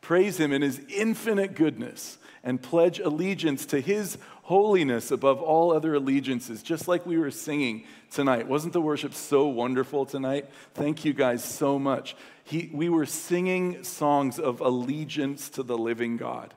Praise 0.00 0.38
Him 0.38 0.52
in 0.52 0.62
His 0.62 0.80
infinite 0.88 1.54
goodness 1.54 2.18
and 2.42 2.62
pledge 2.62 2.98
allegiance 2.98 3.66
to 3.66 3.80
His 3.80 4.18
holiness 4.42 5.10
above 5.10 5.42
all 5.42 5.72
other 5.72 5.94
allegiances, 5.94 6.62
just 6.62 6.88
like 6.88 7.04
we 7.04 7.18
were 7.18 7.30
singing 7.30 7.84
tonight. 8.10 8.48
Wasn't 8.48 8.72
the 8.72 8.80
worship 8.80 9.12
so 9.12 9.46
wonderful 9.48 10.06
tonight? 10.06 10.48
Thank 10.74 11.04
you 11.04 11.12
guys 11.12 11.44
so 11.44 11.78
much. 11.78 12.16
He, 12.44 12.70
we 12.72 12.88
were 12.88 13.06
singing 13.06 13.84
songs 13.84 14.38
of 14.38 14.60
allegiance 14.60 15.50
to 15.50 15.62
the 15.62 15.76
living 15.76 16.16
God. 16.16 16.54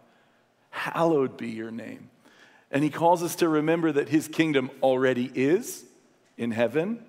Hallowed 0.69 1.35
be 1.35 1.49
your 1.49 1.71
name. 1.71 2.09
And 2.71 2.83
He 2.83 2.89
calls 2.89 3.23
us 3.23 3.35
to 3.37 3.49
remember 3.49 3.91
that 3.91 4.07
His 4.07 4.27
kingdom 4.27 4.71
already 4.81 5.29
is 5.33 5.83
in 6.37 6.51
heaven. 6.51 7.03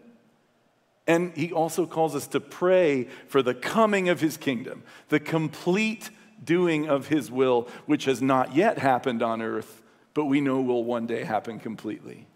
And 1.07 1.37
he 1.37 1.53
also 1.53 1.87
calls 1.87 2.15
us 2.15 2.29
to 2.29 2.41
pray 2.41 3.09
for 3.27 3.43
the 3.43 3.55
coming 3.55 4.09
of 4.09 4.21
his 4.21 4.37
kingdom, 4.37 4.85
the 5.09 5.19
complete 5.19 6.11
doing 6.45 6.89
of 6.89 7.09
his 7.09 7.31
will, 7.31 7.69
which 7.87 8.05
has 8.05 8.21
not 8.21 8.55
yet 8.55 8.79
happened 8.79 9.23
on 9.23 9.43
earth, 9.43 9.83
but 10.15 10.27
we 10.27 10.41
know 10.41 10.61
will 10.61 10.85
one 10.85 11.07
day 11.07 11.25
happen 11.25 11.59
completely. 11.59 12.27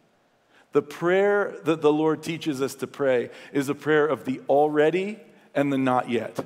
The 0.72 0.82
prayer 0.82 1.56
that 1.64 1.80
the 1.80 1.92
Lord 1.92 2.22
teaches 2.22 2.60
us 2.60 2.74
to 2.76 2.86
pray 2.86 3.30
is 3.52 3.68
a 3.68 3.74
prayer 3.74 4.06
of 4.06 4.24
the 4.24 4.40
already 4.48 5.18
and 5.54 5.72
the 5.72 5.78
not 5.78 6.10
yet. 6.10 6.44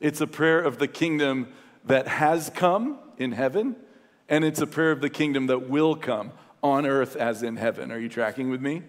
It's 0.00 0.20
a 0.20 0.26
prayer 0.26 0.60
of 0.60 0.78
the 0.78 0.88
kingdom 0.88 1.48
that 1.84 2.06
has 2.08 2.50
come 2.50 2.98
in 3.18 3.32
heaven, 3.32 3.76
and 4.28 4.44
it's 4.44 4.60
a 4.60 4.66
prayer 4.66 4.90
of 4.90 5.00
the 5.00 5.10
kingdom 5.10 5.46
that 5.46 5.68
will 5.68 5.96
come 5.96 6.32
on 6.62 6.86
earth 6.86 7.16
as 7.16 7.42
in 7.42 7.56
heaven. 7.56 7.90
Are 7.90 7.98
you 7.98 8.08
tracking 8.08 8.50
with 8.50 8.60
me? 8.60 8.82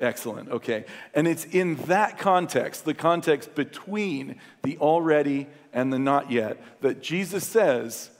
Excellent. 0.00 0.48
Okay. 0.48 0.86
And 1.14 1.28
it's 1.28 1.44
in 1.44 1.76
that 1.86 2.18
context, 2.18 2.84
the 2.84 2.94
context 2.94 3.54
between 3.54 4.40
the 4.62 4.78
already 4.78 5.46
and 5.72 5.92
the 5.92 5.98
not 5.98 6.30
yet, 6.30 6.62
that 6.80 7.02
Jesus 7.02 7.46
says, 7.46 8.10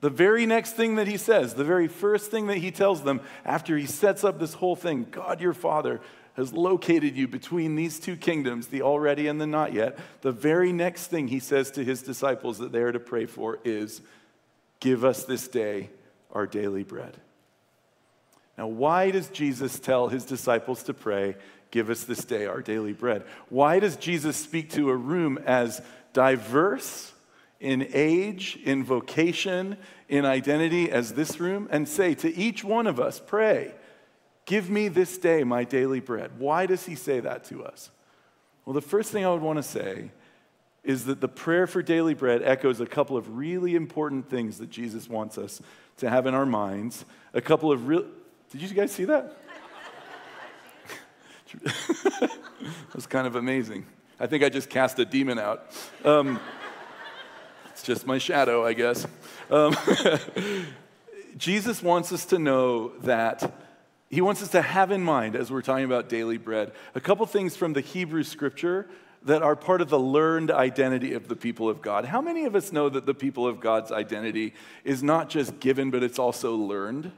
the 0.00 0.10
very 0.10 0.44
next 0.44 0.72
thing 0.72 0.96
that 0.96 1.06
he 1.06 1.16
says, 1.16 1.54
the 1.54 1.64
very 1.64 1.86
first 1.86 2.30
thing 2.30 2.48
that 2.48 2.56
he 2.56 2.70
tells 2.70 3.02
them 3.02 3.20
after 3.44 3.76
he 3.76 3.86
sets 3.86 4.24
up 4.24 4.40
this 4.40 4.54
whole 4.54 4.76
thing 4.76 5.06
God 5.10 5.40
your 5.40 5.54
Father 5.54 6.00
has 6.34 6.52
located 6.52 7.16
you 7.16 7.28
between 7.28 7.76
these 7.76 8.00
two 8.00 8.16
kingdoms, 8.16 8.68
the 8.68 8.82
already 8.82 9.26
and 9.28 9.40
the 9.40 9.46
not 9.46 9.72
yet. 9.72 9.98
The 10.22 10.32
very 10.32 10.72
next 10.72 11.08
thing 11.08 11.28
he 11.28 11.38
says 11.38 11.70
to 11.72 11.84
his 11.84 12.02
disciples 12.02 12.58
that 12.58 12.72
they 12.72 12.80
are 12.80 12.92
to 12.92 13.00
pray 13.00 13.26
for 13.26 13.58
is, 13.64 14.00
Give 14.80 15.04
us 15.04 15.24
this 15.24 15.46
day 15.46 15.90
our 16.32 16.46
daily 16.46 16.82
bread. 16.82 17.18
Now, 18.60 18.66
why 18.66 19.10
does 19.10 19.30
Jesus 19.30 19.78
tell 19.78 20.08
his 20.08 20.26
disciples 20.26 20.82
to 20.82 20.92
pray, 20.92 21.36
Give 21.70 21.88
us 21.88 22.04
this 22.04 22.26
day 22.26 22.44
our 22.44 22.60
daily 22.60 22.92
bread? 22.92 23.24
Why 23.48 23.80
does 23.80 23.96
Jesus 23.96 24.36
speak 24.36 24.68
to 24.72 24.90
a 24.90 24.94
room 24.94 25.38
as 25.46 25.80
diverse 26.12 27.14
in 27.58 27.88
age, 27.94 28.58
in 28.62 28.84
vocation, 28.84 29.78
in 30.10 30.26
identity 30.26 30.90
as 30.90 31.14
this 31.14 31.40
room 31.40 31.68
and 31.70 31.88
say 31.88 32.14
to 32.16 32.36
each 32.36 32.62
one 32.62 32.86
of 32.86 33.00
us, 33.00 33.18
Pray, 33.18 33.72
give 34.44 34.68
me 34.68 34.88
this 34.88 35.16
day 35.16 35.42
my 35.42 35.64
daily 35.64 36.00
bread? 36.00 36.32
Why 36.36 36.66
does 36.66 36.84
he 36.84 36.96
say 36.96 37.18
that 37.20 37.44
to 37.44 37.64
us? 37.64 37.90
Well, 38.66 38.74
the 38.74 38.82
first 38.82 39.10
thing 39.10 39.24
I 39.24 39.32
would 39.32 39.40
want 39.40 39.56
to 39.56 39.62
say 39.62 40.10
is 40.84 41.06
that 41.06 41.22
the 41.22 41.28
prayer 41.28 41.66
for 41.66 41.82
daily 41.82 42.12
bread 42.12 42.42
echoes 42.42 42.78
a 42.78 42.86
couple 42.86 43.16
of 43.16 43.38
really 43.38 43.74
important 43.74 44.28
things 44.28 44.58
that 44.58 44.68
Jesus 44.68 45.08
wants 45.08 45.38
us 45.38 45.62
to 45.96 46.10
have 46.10 46.26
in 46.26 46.34
our 46.34 46.44
minds. 46.44 47.06
A 47.32 47.40
couple 47.40 47.72
of 47.72 47.88
real. 47.88 48.04
Did 48.50 48.62
you 48.62 48.68
guys 48.68 48.90
see 48.90 49.04
that? 49.04 49.36
that 51.62 52.30
was 52.94 53.06
kind 53.06 53.28
of 53.28 53.36
amazing. 53.36 53.86
I 54.18 54.26
think 54.26 54.42
I 54.42 54.48
just 54.48 54.68
cast 54.68 54.98
a 54.98 55.04
demon 55.04 55.38
out. 55.38 55.66
Um, 56.04 56.40
it's 57.70 57.84
just 57.84 58.08
my 58.08 58.18
shadow, 58.18 58.66
I 58.66 58.72
guess. 58.72 59.06
Um, 59.50 59.76
Jesus 61.36 61.80
wants 61.80 62.12
us 62.12 62.24
to 62.26 62.40
know 62.40 62.88
that 63.02 63.54
he 64.10 64.20
wants 64.20 64.42
us 64.42 64.48
to 64.48 64.62
have 64.62 64.90
in 64.90 65.02
mind 65.02 65.36
as 65.36 65.52
we're 65.52 65.62
talking 65.62 65.84
about 65.84 66.08
daily 66.08 66.36
bread 66.36 66.72
a 66.96 67.00
couple 67.00 67.24
things 67.26 67.54
from 67.54 67.72
the 67.72 67.80
Hebrew 67.80 68.24
scripture 68.24 68.88
that 69.22 69.42
are 69.42 69.54
part 69.54 69.80
of 69.80 69.90
the 69.90 69.98
learned 70.00 70.50
identity 70.50 71.12
of 71.12 71.28
the 71.28 71.36
people 71.36 71.68
of 71.68 71.80
God. 71.80 72.04
How 72.04 72.20
many 72.20 72.46
of 72.46 72.56
us 72.56 72.72
know 72.72 72.88
that 72.88 73.06
the 73.06 73.14
people 73.14 73.46
of 73.46 73.60
God's 73.60 73.92
identity 73.92 74.54
is 74.82 75.04
not 75.04 75.30
just 75.30 75.60
given, 75.60 75.92
but 75.92 76.02
it's 76.02 76.18
also 76.18 76.56
learned? 76.56 77.12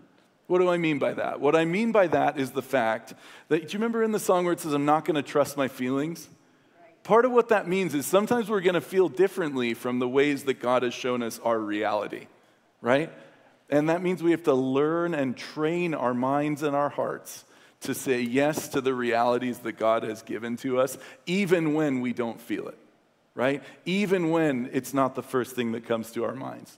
What 0.52 0.60
do 0.60 0.68
I 0.68 0.76
mean 0.76 0.98
by 0.98 1.14
that? 1.14 1.40
What 1.40 1.56
I 1.56 1.64
mean 1.64 1.92
by 1.92 2.08
that 2.08 2.38
is 2.38 2.50
the 2.50 2.60
fact 2.60 3.14
that, 3.48 3.66
do 3.66 3.72
you 3.72 3.78
remember 3.78 4.02
in 4.02 4.12
the 4.12 4.18
song 4.18 4.44
where 4.44 4.52
it 4.52 4.60
says, 4.60 4.74
I'm 4.74 4.84
not 4.84 5.06
going 5.06 5.14
to 5.14 5.22
trust 5.22 5.56
my 5.56 5.66
feelings? 5.66 6.28
Part 7.04 7.24
of 7.24 7.32
what 7.32 7.48
that 7.48 7.66
means 7.66 7.94
is 7.94 8.04
sometimes 8.04 8.50
we're 8.50 8.60
going 8.60 8.74
to 8.74 8.82
feel 8.82 9.08
differently 9.08 9.72
from 9.72 9.98
the 9.98 10.06
ways 10.06 10.44
that 10.44 10.60
God 10.60 10.82
has 10.82 10.92
shown 10.92 11.22
us 11.22 11.40
our 11.42 11.58
reality, 11.58 12.26
right? 12.82 13.10
And 13.70 13.88
that 13.88 14.02
means 14.02 14.22
we 14.22 14.32
have 14.32 14.42
to 14.42 14.52
learn 14.52 15.14
and 15.14 15.34
train 15.34 15.94
our 15.94 16.12
minds 16.12 16.62
and 16.62 16.76
our 16.76 16.90
hearts 16.90 17.46
to 17.80 17.94
say 17.94 18.20
yes 18.20 18.68
to 18.68 18.82
the 18.82 18.92
realities 18.92 19.60
that 19.60 19.78
God 19.78 20.02
has 20.02 20.20
given 20.20 20.58
to 20.58 20.78
us, 20.78 20.98
even 21.24 21.72
when 21.72 22.02
we 22.02 22.12
don't 22.12 22.38
feel 22.38 22.68
it, 22.68 22.76
right? 23.34 23.62
Even 23.86 24.28
when 24.28 24.68
it's 24.74 24.92
not 24.92 25.14
the 25.14 25.22
first 25.22 25.56
thing 25.56 25.72
that 25.72 25.86
comes 25.86 26.10
to 26.10 26.24
our 26.24 26.34
minds. 26.34 26.76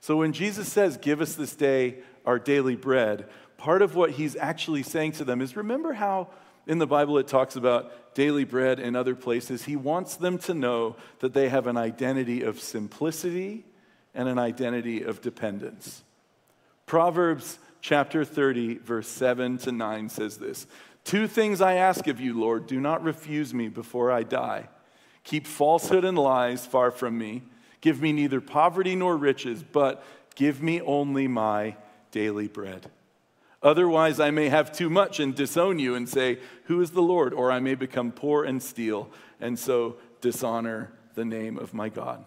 So 0.00 0.18
when 0.18 0.32
Jesus 0.32 0.72
says, 0.72 0.96
Give 0.98 1.20
us 1.20 1.34
this 1.34 1.56
day 1.56 1.96
our 2.26 2.38
daily 2.38 2.76
bread, 2.76 3.28
part 3.56 3.82
of 3.82 3.94
what 3.94 4.10
he's 4.10 4.36
actually 4.36 4.82
saying 4.82 5.12
to 5.12 5.24
them 5.24 5.40
is 5.40 5.56
remember 5.56 5.94
how 5.94 6.28
in 6.66 6.78
the 6.78 6.86
Bible 6.86 7.18
it 7.18 7.28
talks 7.28 7.56
about 7.56 8.14
daily 8.14 8.44
bread 8.44 8.80
and 8.80 8.96
other 8.96 9.14
places? 9.14 9.64
He 9.64 9.76
wants 9.76 10.16
them 10.16 10.38
to 10.38 10.54
know 10.54 10.96
that 11.20 11.32
they 11.32 11.48
have 11.48 11.66
an 11.66 11.76
identity 11.76 12.42
of 12.42 12.60
simplicity 12.60 13.64
and 14.14 14.28
an 14.28 14.38
identity 14.38 15.02
of 15.02 15.20
dependence. 15.20 16.02
Proverbs 16.86 17.58
chapter 17.80 18.24
30, 18.24 18.78
verse 18.78 19.08
7 19.08 19.58
to 19.58 19.72
9 19.72 20.08
says 20.08 20.38
this 20.38 20.66
Two 21.04 21.28
things 21.28 21.60
I 21.60 21.74
ask 21.74 22.08
of 22.08 22.20
you, 22.20 22.38
Lord, 22.38 22.66
do 22.66 22.80
not 22.80 23.04
refuse 23.04 23.54
me 23.54 23.68
before 23.68 24.10
I 24.10 24.24
die. 24.24 24.68
Keep 25.22 25.46
falsehood 25.46 26.04
and 26.04 26.18
lies 26.18 26.66
far 26.66 26.90
from 26.90 27.16
me. 27.16 27.42
Give 27.80 28.00
me 28.00 28.12
neither 28.12 28.40
poverty 28.40 28.96
nor 28.96 29.16
riches, 29.16 29.62
but 29.62 30.02
give 30.34 30.62
me 30.62 30.80
only 30.80 31.28
my 31.28 31.76
daily 32.10 32.48
bread. 32.48 32.90
Otherwise, 33.62 34.20
I 34.20 34.30
may 34.30 34.48
have 34.48 34.72
too 34.72 34.90
much 34.90 35.18
and 35.18 35.34
disown 35.34 35.78
you 35.78 35.94
and 35.94 36.08
say, 36.08 36.38
Who 36.64 36.80
is 36.80 36.90
the 36.90 37.02
Lord? 37.02 37.32
Or 37.32 37.50
I 37.50 37.58
may 37.58 37.74
become 37.74 38.12
poor 38.12 38.44
and 38.44 38.62
steal, 38.62 39.10
and 39.40 39.58
so 39.58 39.96
dishonor 40.20 40.92
the 41.14 41.24
name 41.24 41.58
of 41.58 41.74
my 41.74 41.88
God. 41.88 42.24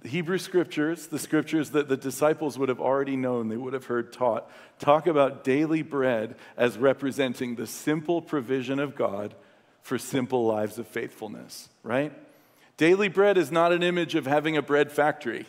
The 0.00 0.08
Hebrew 0.08 0.38
scriptures, 0.38 1.08
the 1.08 1.18
scriptures 1.18 1.70
that 1.70 1.88
the 1.88 1.96
disciples 1.96 2.58
would 2.58 2.68
have 2.68 2.80
already 2.80 3.16
known, 3.16 3.48
they 3.48 3.56
would 3.56 3.72
have 3.72 3.86
heard 3.86 4.12
taught, 4.12 4.48
talk 4.78 5.06
about 5.06 5.42
daily 5.42 5.82
bread 5.82 6.36
as 6.56 6.78
representing 6.78 7.56
the 7.56 7.66
simple 7.66 8.22
provision 8.22 8.78
of 8.78 8.94
God 8.94 9.34
for 9.82 9.98
simple 9.98 10.46
lives 10.46 10.78
of 10.78 10.86
faithfulness, 10.86 11.68
right? 11.82 12.12
Daily 12.76 13.08
bread 13.08 13.36
is 13.36 13.50
not 13.50 13.72
an 13.72 13.82
image 13.82 14.14
of 14.14 14.26
having 14.26 14.56
a 14.56 14.62
bread 14.62 14.92
factory. 14.92 15.46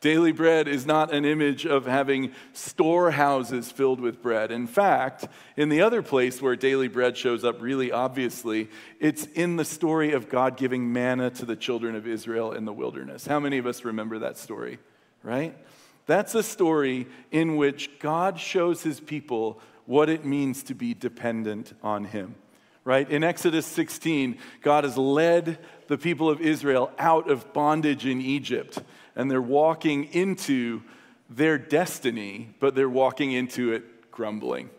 Daily 0.00 0.32
bread 0.32 0.68
is 0.68 0.84
not 0.84 1.12
an 1.12 1.24
image 1.24 1.64
of 1.64 1.86
having 1.86 2.32
storehouses 2.52 3.72
filled 3.72 3.98
with 3.98 4.20
bread. 4.20 4.52
In 4.52 4.66
fact, 4.66 5.26
in 5.56 5.70
the 5.70 5.80
other 5.80 6.02
place 6.02 6.42
where 6.42 6.54
daily 6.54 6.88
bread 6.88 7.16
shows 7.16 7.44
up 7.44 7.62
really 7.62 7.90
obviously, 7.90 8.68
it's 9.00 9.24
in 9.24 9.56
the 9.56 9.64
story 9.64 10.12
of 10.12 10.28
God 10.28 10.58
giving 10.58 10.92
manna 10.92 11.30
to 11.30 11.46
the 11.46 11.56
children 11.56 11.96
of 11.96 12.06
Israel 12.06 12.52
in 12.52 12.66
the 12.66 12.74
wilderness. 12.74 13.26
How 13.26 13.40
many 13.40 13.56
of 13.56 13.66
us 13.66 13.84
remember 13.84 14.18
that 14.18 14.36
story, 14.36 14.78
right? 15.22 15.56
That's 16.04 16.34
a 16.34 16.42
story 16.42 17.06
in 17.32 17.56
which 17.56 17.98
God 17.98 18.38
shows 18.38 18.82
his 18.82 19.00
people 19.00 19.60
what 19.86 20.10
it 20.10 20.26
means 20.26 20.62
to 20.64 20.74
be 20.74 20.92
dependent 20.92 21.72
on 21.82 22.04
him 22.04 22.34
right? 22.84 23.10
In 23.10 23.24
Exodus 23.24 23.66
16, 23.66 24.38
God 24.62 24.84
has 24.84 24.96
led 24.96 25.58
the 25.88 25.98
people 25.98 26.30
of 26.30 26.40
Israel 26.40 26.92
out 27.00 27.28
of 27.28 27.52
bondage 27.52 28.06
in 28.06 28.20
Egypt 28.20 28.78
and 29.16 29.30
they're 29.30 29.42
walking 29.42 30.04
into 30.04 30.82
their 31.28 31.58
destiny, 31.58 32.54
but 32.60 32.74
they're 32.74 32.88
walking 32.88 33.32
into 33.32 33.72
it 33.72 34.10
grumbling. 34.12 34.70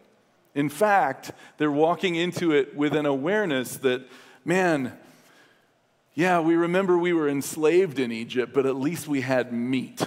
In 0.55 0.69
fact, 0.69 1.31
they're 1.57 1.71
walking 1.71 2.15
into 2.15 2.51
it 2.51 2.75
with 2.75 2.95
an 2.95 3.05
awareness 3.05 3.77
that, 3.77 4.07
man, 4.45 4.97
yeah, 6.15 6.39
we 6.39 6.55
remember 6.55 6.97
we 6.97 7.13
were 7.13 7.27
enslaved 7.27 7.99
in 7.99 8.11
Egypt, 8.11 8.53
but 8.53 8.65
at 8.65 8.75
least 8.75 9.07
we 9.07 9.21
had 9.21 9.51
meat. 9.53 10.01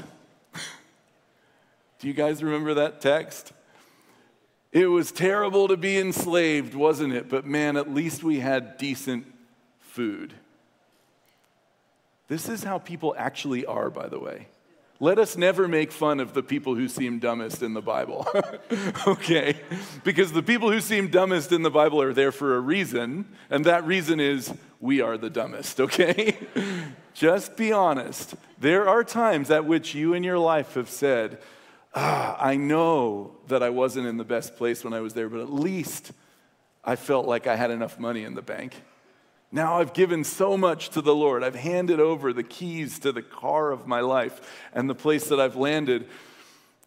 Do 2.01 2.09
you 2.09 2.15
guys 2.15 2.43
remember 2.43 2.75
that 2.75 3.01
text? 3.01 3.53
It 4.73 4.87
was 4.87 5.13
terrible 5.13 5.69
to 5.69 5.77
be 5.77 5.99
enslaved, 5.99 6.75
wasn't 6.75 7.13
it? 7.13 7.29
But 7.29 7.45
man, 7.45 7.77
at 7.77 7.93
least 7.93 8.25
we 8.25 8.41
had 8.41 8.79
decent 8.79 9.27
food. 9.79 10.35
This 12.31 12.49
is 12.49 12.63
how 12.63 12.79
people 12.79 13.13
actually 13.19 13.67
are, 13.67 13.91
by 13.91 14.09
the 14.09 14.21
way. 14.21 14.47
Let 15.01 15.19
us 15.19 15.37
never 15.37 15.67
make 15.67 15.91
fun 15.91 16.21
of 16.21 16.33
the 16.33 16.45
people 16.45 16.77
who 16.77 16.87
seem 16.87 17.19
dumbest 17.19 17.61
in 17.61 17.75
the 17.75 17.83
Bible. 17.83 18.25
okay? 19.07 19.59
Because 20.05 20.31
the 20.31 20.43
people 20.43 20.71
who 20.71 20.81
seem 20.81 21.09
dumbest 21.09 21.51
in 21.51 21.63
the 21.63 21.73
Bible 21.73 22.01
are 22.01 22.13
there 22.13 22.31
for 22.31 22.55
a 22.55 22.61
reason, 22.61 23.27
and 23.51 23.65
that 23.65 23.85
reason 23.85 24.21
is 24.21 24.55
we 24.79 25.01
are 25.01 25.19
the 25.19 25.29
dumbest, 25.29 25.81
okay? 25.87 26.37
Just 27.15 27.57
be 27.57 27.73
honest. 27.73 28.37
There 28.61 28.89
are 28.89 29.03
times 29.03 29.51
at 29.51 29.65
which 29.65 29.97
you 29.97 30.15
in 30.15 30.23
your 30.23 30.39
life 30.39 30.75
have 30.75 30.89
said, 30.89 31.41
ah, 31.97 32.37
I 32.39 32.55
know 32.55 33.33
that 33.49 33.65
I 33.65 33.71
wasn't 33.71 34.07
in 34.07 34.19
the 34.19 34.25
best 34.25 34.55
place 34.55 34.85
when 34.85 34.93
I 34.93 35.01
was 35.01 35.15
there, 35.15 35.29
but 35.29 35.41
at 35.41 35.53
least 35.53 36.13
I 36.85 36.95
felt 36.95 37.27
like 37.27 37.49
I 37.49 37.57
had 37.57 37.73
enough 37.73 37.99
money 37.99 38.23
in 38.23 38.37
the 38.37 38.43
bank. 38.43 38.77
Now 39.53 39.81
I've 39.81 39.93
given 39.93 40.23
so 40.23 40.57
much 40.57 40.91
to 40.91 41.03
the 41.03 41.15
Lord. 41.15 41.43
I've 41.43 41.57
handed 41.57 41.99
over 41.99 42.33
the 42.33 42.45
keys 42.45 43.01
to 43.01 43.13
the 43.13 43.23
car 43.23 43.73
of 43.73 43.87
my 43.87 44.01
life, 44.01 44.41
and 44.73 44.89
the 44.89 44.95
place 44.95 45.29
that 45.29 45.41
I've 45.41 45.57
landed 45.57 46.09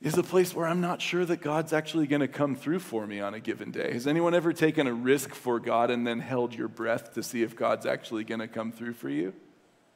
is 0.01 0.17
a 0.17 0.23
place 0.23 0.53
where 0.53 0.67
I'm 0.67 0.81
not 0.81 1.01
sure 1.01 1.25
that 1.25 1.41
God's 1.41 1.73
actually 1.73 2.07
going 2.07 2.21
to 2.21 2.27
come 2.27 2.55
through 2.55 2.79
for 2.79 3.07
me 3.07 3.19
on 3.19 3.33
a 3.33 3.39
given 3.39 3.71
day. 3.71 3.93
Has 3.93 4.07
anyone 4.07 4.33
ever 4.33 4.51
taken 4.51 4.87
a 4.87 4.93
risk 4.93 5.33
for 5.33 5.59
God 5.59 5.89
and 5.89 6.05
then 6.05 6.19
held 6.19 6.53
your 6.53 6.67
breath 6.67 7.13
to 7.13 7.23
see 7.23 7.41
if 7.41 7.55
God's 7.55 7.85
actually 7.85 8.23
going 8.25 8.41
to 8.41 8.47
come 8.47 8.71
through 8.71 8.93
for 8.93 9.09
you? 9.09 9.33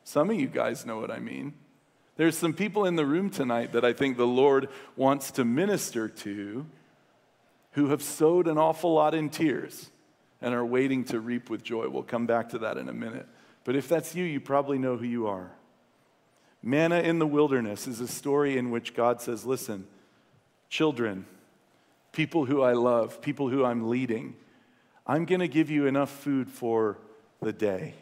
Some 0.04 0.30
of 0.30 0.40
you 0.40 0.48
guys 0.48 0.86
know 0.86 1.00
what 1.00 1.12
I 1.12 1.20
mean. 1.20 1.54
There's 2.16 2.38
some 2.38 2.54
people 2.54 2.86
in 2.86 2.96
the 2.96 3.06
room 3.06 3.30
tonight 3.30 3.74
that 3.74 3.86
I 3.86 3.94
think 3.94 4.18
the 4.18 4.26
Lord 4.26 4.70
wants 4.96 5.32
to 5.32 5.46
minister 5.46 6.08
to 6.08 6.66
who 7.74 7.90
have 7.90 8.02
sowed 8.02 8.48
an 8.48 8.58
awful 8.58 8.94
lot 8.94 9.14
in 9.14 9.30
tears 9.30 9.92
and 10.42 10.54
are 10.54 10.66
waiting 10.66 11.04
to 11.06 11.20
reap 11.20 11.50
with 11.50 11.64
joy. 11.64 11.88
We'll 11.90 12.04
come 12.04 12.26
back 12.26 12.50
to 12.50 12.60
that 12.60 12.78
in 12.78 12.90
a 12.90 12.94
minute. 12.94 13.28
But 13.64 13.76
if 13.76 13.88
that's 13.88 14.16
you, 14.16 14.24
you 14.24 14.40
probably 14.40 14.78
know 14.78 14.98
who 14.98 15.06
you 15.06 15.28
are. 15.28 15.52
Manna 16.64 17.00
in 17.00 17.20
the 17.20 17.28
wilderness 17.28 17.88
is 17.88 18.00
a 18.00 18.08
story 18.08 18.58
in 18.58 18.72
which 18.72 18.94
God 18.94 19.22
says, 19.22 19.46
Listen, 19.46 19.88
children, 20.70 21.26
people 22.12 22.46
who 22.46 22.62
I 22.62 22.74
love, 22.74 23.22
people 23.22 23.50
who 23.50 23.64
I'm 23.64 23.90
leading. 23.90 24.36
I'm 25.06 25.26
going 25.26 25.40
to 25.40 25.48
give 25.48 25.70
you 25.70 25.86
enough 25.86 26.10
food 26.10 26.50
for 26.50 26.98
the 27.42 27.54
day. 27.54 27.94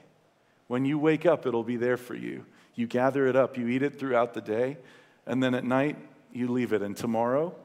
When 0.67 0.85
you 0.85 0.97
wake 0.97 1.25
up, 1.25 1.45
it'll 1.45 1.63
be 1.63 1.77
there 1.77 1.97
for 1.97 2.15
you. 2.15 2.45
You 2.73 2.87
gather 2.87 3.27
it 3.27 3.35
up, 3.35 3.57
you 3.57 3.67
eat 3.67 3.83
it 3.83 3.99
throughout 3.99 4.33
the 4.33 4.41
day, 4.41 4.77
and 5.25 5.41
then 5.41 5.53
at 5.53 5.63
night, 5.63 5.97
you 6.33 6.47
leave 6.47 6.73
it. 6.73 6.81
And 6.81 6.97
tomorrow, 6.97 7.55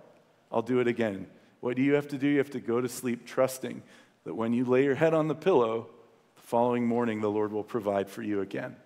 I'll 0.52 0.62
do 0.62 0.80
it 0.80 0.86
again. 0.86 1.26
What 1.60 1.76
do 1.76 1.82
you 1.82 1.94
have 1.94 2.08
to 2.08 2.18
do? 2.18 2.28
You 2.28 2.38
have 2.38 2.50
to 2.50 2.60
go 2.60 2.80
to 2.80 2.88
sleep 2.88 3.26
trusting 3.26 3.82
that 4.24 4.34
when 4.34 4.52
you 4.52 4.64
lay 4.64 4.84
your 4.84 4.94
head 4.94 5.14
on 5.14 5.28
the 5.28 5.34
pillow, 5.34 5.88
the 6.36 6.42
following 6.42 6.86
morning, 6.86 7.20
the 7.20 7.30
Lord 7.30 7.52
will 7.52 7.64
provide 7.64 8.08
for 8.08 8.22
you 8.22 8.40
again. 8.40 8.76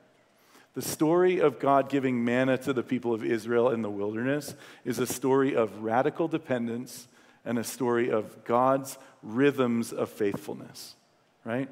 The 0.74 0.82
story 0.82 1.38
of 1.38 1.60
God 1.60 1.88
giving 1.88 2.24
manna 2.24 2.58
to 2.58 2.72
the 2.72 2.82
people 2.82 3.14
of 3.14 3.24
Israel 3.24 3.70
in 3.70 3.82
the 3.82 3.90
wilderness 3.90 4.54
is 4.84 4.98
a 4.98 5.06
story 5.06 5.54
of 5.54 5.82
radical 5.82 6.26
dependence 6.26 7.06
and 7.44 7.58
a 7.58 7.64
story 7.64 8.10
of 8.10 8.44
God's 8.44 8.98
rhythms 9.22 9.92
of 9.92 10.08
faithfulness, 10.08 10.96
right? 11.44 11.68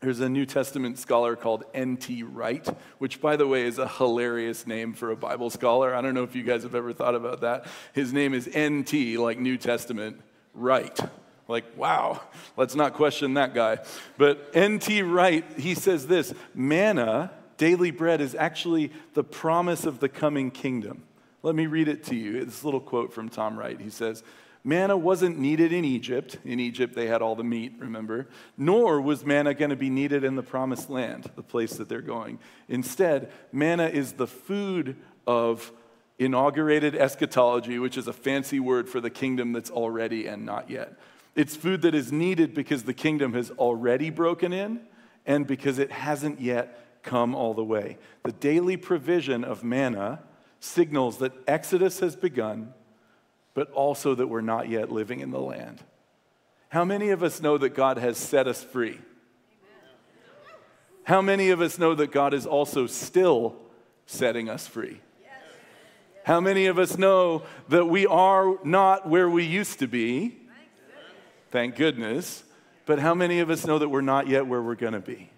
There's 0.00 0.20
a 0.20 0.28
New 0.28 0.44
Testament 0.44 0.98
scholar 0.98 1.36
called 1.36 1.64
N.T. 1.72 2.24
Wright, 2.24 2.66
which, 2.98 3.20
by 3.20 3.36
the 3.36 3.46
way, 3.46 3.62
is 3.62 3.78
a 3.78 3.88
hilarious 3.88 4.66
name 4.66 4.92
for 4.92 5.10
a 5.10 5.16
Bible 5.16 5.48
scholar. 5.48 5.94
I 5.94 6.02
don't 6.02 6.14
know 6.14 6.24
if 6.24 6.34
you 6.34 6.42
guys 6.42 6.64
have 6.64 6.74
ever 6.74 6.92
thought 6.92 7.14
about 7.14 7.40
that. 7.42 7.66
His 7.92 8.12
name 8.12 8.34
is 8.34 8.48
N.T., 8.52 9.16
like 9.18 9.38
New 9.38 9.56
Testament, 9.56 10.20
Wright. 10.52 10.98
Like, 11.46 11.64
wow, 11.76 12.20
let's 12.56 12.74
not 12.74 12.94
question 12.94 13.34
that 13.34 13.54
guy. 13.54 13.78
But 14.16 14.50
N.T. 14.54 15.02
Wright, 15.02 15.44
he 15.58 15.74
says 15.74 16.06
this 16.06 16.32
manna, 16.54 17.32
daily 17.58 17.90
bread, 17.90 18.20
is 18.20 18.34
actually 18.34 18.92
the 19.12 19.24
promise 19.24 19.84
of 19.84 20.00
the 20.00 20.08
coming 20.08 20.50
kingdom. 20.50 21.02
Let 21.42 21.54
me 21.54 21.66
read 21.66 21.88
it 21.88 22.04
to 22.04 22.16
you. 22.16 22.40
It's 22.40 22.62
a 22.62 22.64
little 22.64 22.80
quote 22.80 23.12
from 23.12 23.28
Tom 23.28 23.58
Wright. 23.58 23.78
He 23.78 23.90
says, 23.90 24.22
Manna 24.66 24.96
wasn't 24.96 25.38
needed 25.38 25.74
in 25.74 25.84
Egypt. 25.84 26.38
In 26.42 26.58
Egypt, 26.58 26.94
they 26.94 27.06
had 27.06 27.20
all 27.20 27.36
the 27.36 27.44
meat, 27.44 27.74
remember? 27.78 28.28
Nor 28.56 28.98
was 29.02 29.26
manna 29.26 29.52
going 29.52 29.68
to 29.68 29.76
be 29.76 29.90
needed 29.90 30.24
in 30.24 30.36
the 30.36 30.42
promised 30.42 30.88
land, 30.88 31.30
the 31.36 31.42
place 31.42 31.74
that 31.74 31.90
they're 31.90 32.00
going. 32.00 32.38
Instead, 32.66 33.30
manna 33.52 33.88
is 33.88 34.14
the 34.14 34.26
food 34.26 34.96
of 35.26 35.70
inaugurated 36.18 36.94
eschatology, 36.94 37.78
which 37.78 37.98
is 37.98 38.08
a 38.08 38.12
fancy 38.14 38.58
word 38.58 38.88
for 38.88 39.02
the 39.02 39.10
kingdom 39.10 39.52
that's 39.52 39.70
already 39.70 40.26
and 40.26 40.46
not 40.46 40.70
yet. 40.70 40.94
It's 41.34 41.56
food 41.56 41.82
that 41.82 41.94
is 41.94 42.12
needed 42.12 42.54
because 42.54 42.84
the 42.84 42.94
kingdom 42.94 43.34
has 43.34 43.50
already 43.52 44.10
broken 44.10 44.52
in 44.52 44.80
and 45.26 45.46
because 45.46 45.78
it 45.78 45.90
hasn't 45.90 46.40
yet 46.40 47.02
come 47.02 47.34
all 47.34 47.54
the 47.54 47.64
way. 47.64 47.98
The 48.24 48.32
daily 48.32 48.76
provision 48.76 49.44
of 49.44 49.64
manna 49.64 50.20
signals 50.60 51.18
that 51.18 51.32
Exodus 51.46 52.00
has 52.00 52.16
begun 52.16 52.72
but 53.54 53.70
also 53.70 54.14
that 54.16 54.26
we're 54.26 54.40
not 54.40 54.68
yet 54.68 54.90
living 54.90 55.20
in 55.20 55.30
the 55.30 55.40
land. 55.40 55.82
How 56.68 56.84
many 56.84 57.10
of 57.10 57.22
us 57.22 57.40
know 57.40 57.56
that 57.56 57.70
God 57.70 57.98
has 57.98 58.18
set 58.18 58.48
us 58.48 58.62
free? 58.62 58.98
How 61.04 61.22
many 61.22 61.50
of 61.50 61.60
us 61.60 61.78
know 61.78 61.94
that 61.94 62.10
God 62.10 62.34
is 62.34 62.46
also 62.46 62.86
still 62.86 63.54
setting 64.06 64.48
us 64.48 64.66
free? 64.66 65.00
How 66.24 66.40
many 66.40 66.66
of 66.66 66.78
us 66.78 66.98
know 66.98 67.42
that 67.68 67.86
we 67.86 68.06
are 68.06 68.58
not 68.64 69.08
where 69.08 69.28
we 69.28 69.44
used 69.44 69.78
to 69.80 69.86
be? 69.86 70.40
Thank 71.54 71.76
goodness. 71.76 72.42
But 72.84 72.98
how 72.98 73.14
many 73.14 73.38
of 73.38 73.48
us 73.48 73.64
know 73.64 73.78
that 73.78 73.88
we're 73.88 74.00
not 74.00 74.26
yet 74.26 74.48
where 74.48 74.60
we're 74.60 74.74
going 74.74 74.94
to 74.94 74.98
be? 74.98 75.30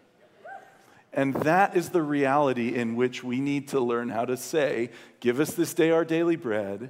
And 1.13 1.35
that 1.35 1.77
is 1.77 1.91
the 1.91 2.01
reality 2.01 2.75
in 2.75 2.97
which 2.97 3.23
we 3.23 3.39
need 3.39 3.69
to 3.69 3.81
learn 3.81 4.09
how 4.09 4.25
to 4.25 4.39
say, 4.39 4.89
Give 5.21 5.41
us 5.41 5.53
this 5.53 5.75
day 5.75 5.91
our 5.91 6.07
daily 6.07 6.37
bread 6.37 6.89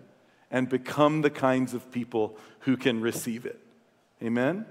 and 0.49 0.69
become 0.69 1.23
the 1.23 1.31
kinds 1.31 1.75
of 1.75 1.91
people 1.91 2.39
who 2.61 2.77
can 2.77 3.01
receive 3.01 3.47
it. 3.47 3.59
Amen? 4.23 4.65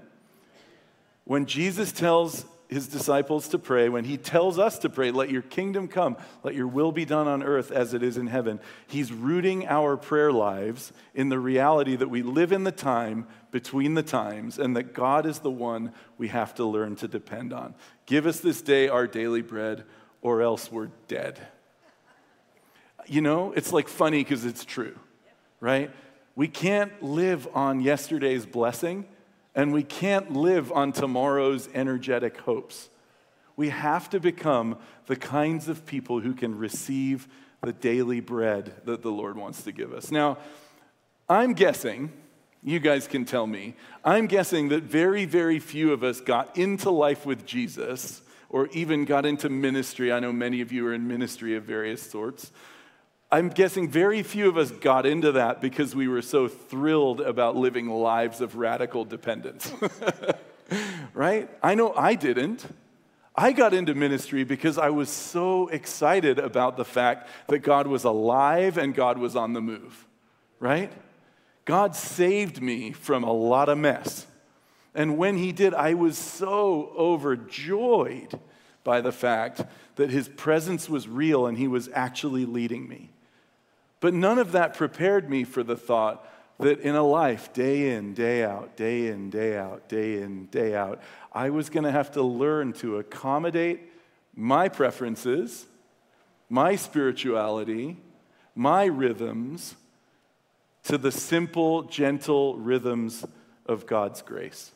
When 1.24 1.44
Jesus 1.44 1.92
tells 1.92 2.46
his 2.68 2.88
disciples 2.88 3.48
to 3.48 3.58
pray, 3.58 3.90
when 3.90 4.04
he 4.04 4.16
tells 4.16 4.58
us 4.58 4.78
to 4.78 4.88
pray, 4.88 5.10
let 5.10 5.30
your 5.30 5.42
kingdom 5.42 5.86
come, 5.86 6.16
let 6.42 6.54
your 6.54 6.66
will 6.66 6.92
be 6.92 7.04
done 7.04 7.28
on 7.28 7.42
earth 7.42 7.70
as 7.70 7.94
it 7.94 8.02
is 8.02 8.16
in 8.16 8.26
heaven, 8.26 8.58
he's 8.86 9.12
rooting 9.12 9.66
our 9.68 9.96
prayer 9.96 10.32
lives 10.32 10.92
in 11.14 11.28
the 11.28 11.38
reality 11.38 11.94
that 11.94 12.08
we 12.08 12.22
live 12.22 12.52
in 12.52 12.64
the 12.64 12.72
time 12.72 13.26
between 13.56 13.94
the 13.94 14.02
times 14.02 14.58
and 14.58 14.76
that 14.76 14.92
God 14.92 15.24
is 15.24 15.38
the 15.38 15.50
one 15.50 15.92
we 16.18 16.28
have 16.28 16.54
to 16.56 16.64
learn 16.64 16.96
to 16.96 17.08
depend 17.08 17.52
on. 17.52 17.74
Give 18.04 18.26
us 18.26 18.40
this 18.40 18.60
day 18.60 18.88
our 18.88 19.06
daily 19.06 19.42
bread, 19.42 19.84
or 20.20 20.42
else 20.42 20.70
we're 20.70 20.90
dead. 21.08 21.40
You 23.06 23.20
know, 23.20 23.52
it's 23.52 23.72
like 23.72 23.88
funny 23.88 24.22
because 24.22 24.44
it's 24.44 24.64
true 24.64 24.96
right? 25.60 25.90
We 26.34 26.48
can't 26.48 27.02
live 27.02 27.48
on 27.54 27.80
yesterday's 27.80 28.46
blessing 28.46 29.06
and 29.54 29.72
we 29.72 29.82
can't 29.82 30.32
live 30.32 30.70
on 30.70 30.92
tomorrow's 30.92 31.68
energetic 31.74 32.38
hopes. 32.38 32.90
We 33.56 33.70
have 33.70 34.10
to 34.10 34.20
become 34.20 34.78
the 35.06 35.16
kinds 35.16 35.68
of 35.68 35.86
people 35.86 36.20
who 36.20 36.34
can 36.34 36.58
receive 36.58 37.26
the 37.62 37.72
daily 37.72 38.20
bread 38.20 38.74
that 38.84 39.02
the 39.02 39.10
Lord 39.10 39.36
wants 39.36 39.62
to 39.62 39.72
give 39.72 39.92
us. 39.94 40.10
Now, 40.10 40.38
I'm 41.28 41.54
guessing, 41.54 42.12
you 42.66 42.80
guys 42.80 43.06
can 43.06 43.24
tell 43.24 43.46
me, 43.46 43.76
I'm 44.04 44.26
guessing 44.26 44.70
that 44.70 44.82
very, 44.82 45.24
very 45.24 45.60
few 45.60 45.92
of 45.92 46.02
us 46.02 46.20
got 46.20 46.58
into 46.58 46.90
life 46.90 47.24
with 47.24 47.46
Jesus 47.46 48.22
or 48.48 48.66
even 48.72 49.04
got 49.04 49.24
into 49.24 49.48
ministry. 49.48 50.10
I 50.10 50.18
know 50.18 50.32
many 50.32 50.60
of 50.60 50.72
you 50.72 50.84
are 50.88 50.92
in 50.92 51.06
ministry 51.06 51.54
of 51.54 51.62
various 51.62 52.02
sorts. 52.02 52.50
I'm 53.30 53.50
guessing 53.50 53.88
very 53.88 54.24
few 54.24 54.48
of 54.48 54.56
us 54.56 54.72
got 54.72 55.06
into 55.06 55.30
that 55.32 55.60
because 55.60 55.94
we 55.94 56.08
were 56.08 56.22
so 56.22 56.48
thrilled 56.48 57.20
about 57.20 57.54
living 57.54 57.88
lives 57.88 58.40
of 58.40 58.56
radical 58.56 59.04
dependence. 59.04 59.70
right? 61.14 61.48
I 61.62 61.76
know 61.76 61.94
I 61.94 62.16
didn't. 62.16 62.66
I 63.36 63.52
got 63.52 63.74
into 63.74 63.94
ministry 63.94 64.42
because 64.42 64.76
I 64.76 64.90
was 64.90 65.08
so 65.08 65.68
excited 65.68 66.40
about 66.40 66.76
the 66.76 66.84
fact 66.84 67.28
that 67.46 67.60
God 67.60 67.86
was 67.86 68.02
alive 68.02 68.76
and 68.76 68.92
God 68.92 69.18
was 69.18 69.36
on 69.36 69.52
the 69.52 69.60
move, 69.60 70.04
right? 70.58 70.90
God 71.66 71.94
saved 71.94 72.62
me 72.62 72.92
from 72.92 73.24
a 73.24 73.32
lot 73.32 73.68
of 73.68 73.76
mess. 73.76 74.26
And 74.94 75.18
when 75.18 75.36
He 75.36 75.52
did, 75.52 75.74
I 75.74 75.92
was 75.94 76.16
so 76.16 76.92
overjoyed 76.96 78.38
by 78.82 79.02
the 79.02 79.12
fact 79.12 79.62
that 79.96 80.10
His 80.10 80.28
presence 80.28 80.88
was 80.88 81.08
real 81.08 81.46
and 81.46 81.58
He 81.58 81.68
was 81.68 81.90
actually 81.92 82.46
leading 82.46 82.88
me. 82.88 83.10
But 84.00 84.14
none 84.14 84.38
of 84.38 84.52
that 84.52 84.74
prepared 84.74 85.28
me 85.28 85.42
for 85.42 85.62
the 85.62 85.76
thought 85.76 86.26
that 86.60 86.80
in 86.80 86.94
a 86.94 87.02
life, 87.02 87.52
day 87.52 87.94
in, 87.94 88.14
day 88.14 88.44
out, 88.44 88.76
day 88.76 89.08
in, 89.08 89.28
day 89.28 89.58
out, 89.58 89.88
day 89.88 90.22
in, 90.22 90.46
day 90.46 90.74
out, 90.74 91.02
I 91.32 91.50
was 91.50 91.68
going 91.68 91.84
to 91.84 91.90
have 91.90 92.12
to 92.12 92.22
learn 92.22 92.72
to 92.74 92.98
accommodate 92.98 93.80
my 94.34 94.68
preferences, 94.68 95.66
my 96.48 96.76
spirituality, 96.76 97.96
my 98.54 98.84
rhythms 98.84 99.74
to 100.86 100.96
the 100.96 101.10
simple, 101.10 101.82
gentle 101.82 102.56
rhythms 102.56 103.24
of 103.66 103.86
God's 103.86 104.22
grace. 104.22 104.70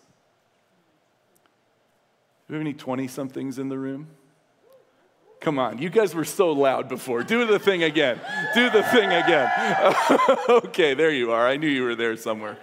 Do 2.48 2.54
we 2.54 2.56
have 2.56 2.60
any 2.62 2.74
20 2.74 3.06
somethings 3.06 3.60
in 3.60 3.68
the 3.68 3.78
room? 3.78 4.08
Come 5.40 5.58
on, 5.58 5.78
you 5.78 5.88
guys 5.88 6.14
were 6.14 6.24
so 6.24 6.50
loud 6.52 6.88
before. 6.88 7.22
Do 7.22 7.46
the 7.46 7.58
thing 7.58 7.84
again. 7.84 8.20
Do 8.54 8.68
the 8.70 8.82
thing 8.82 9.10
again. 9.10 9.50
okay, 10.48 10.94
there 10.94 11.12
you 11.12 11.30
are. 11.30 11.46
I 11.46 11.56
knew 11.56 11.68
you 11.68 11.84
were 11.84 11.94
there 11.94 12.16
somewhere. 12.16 12.58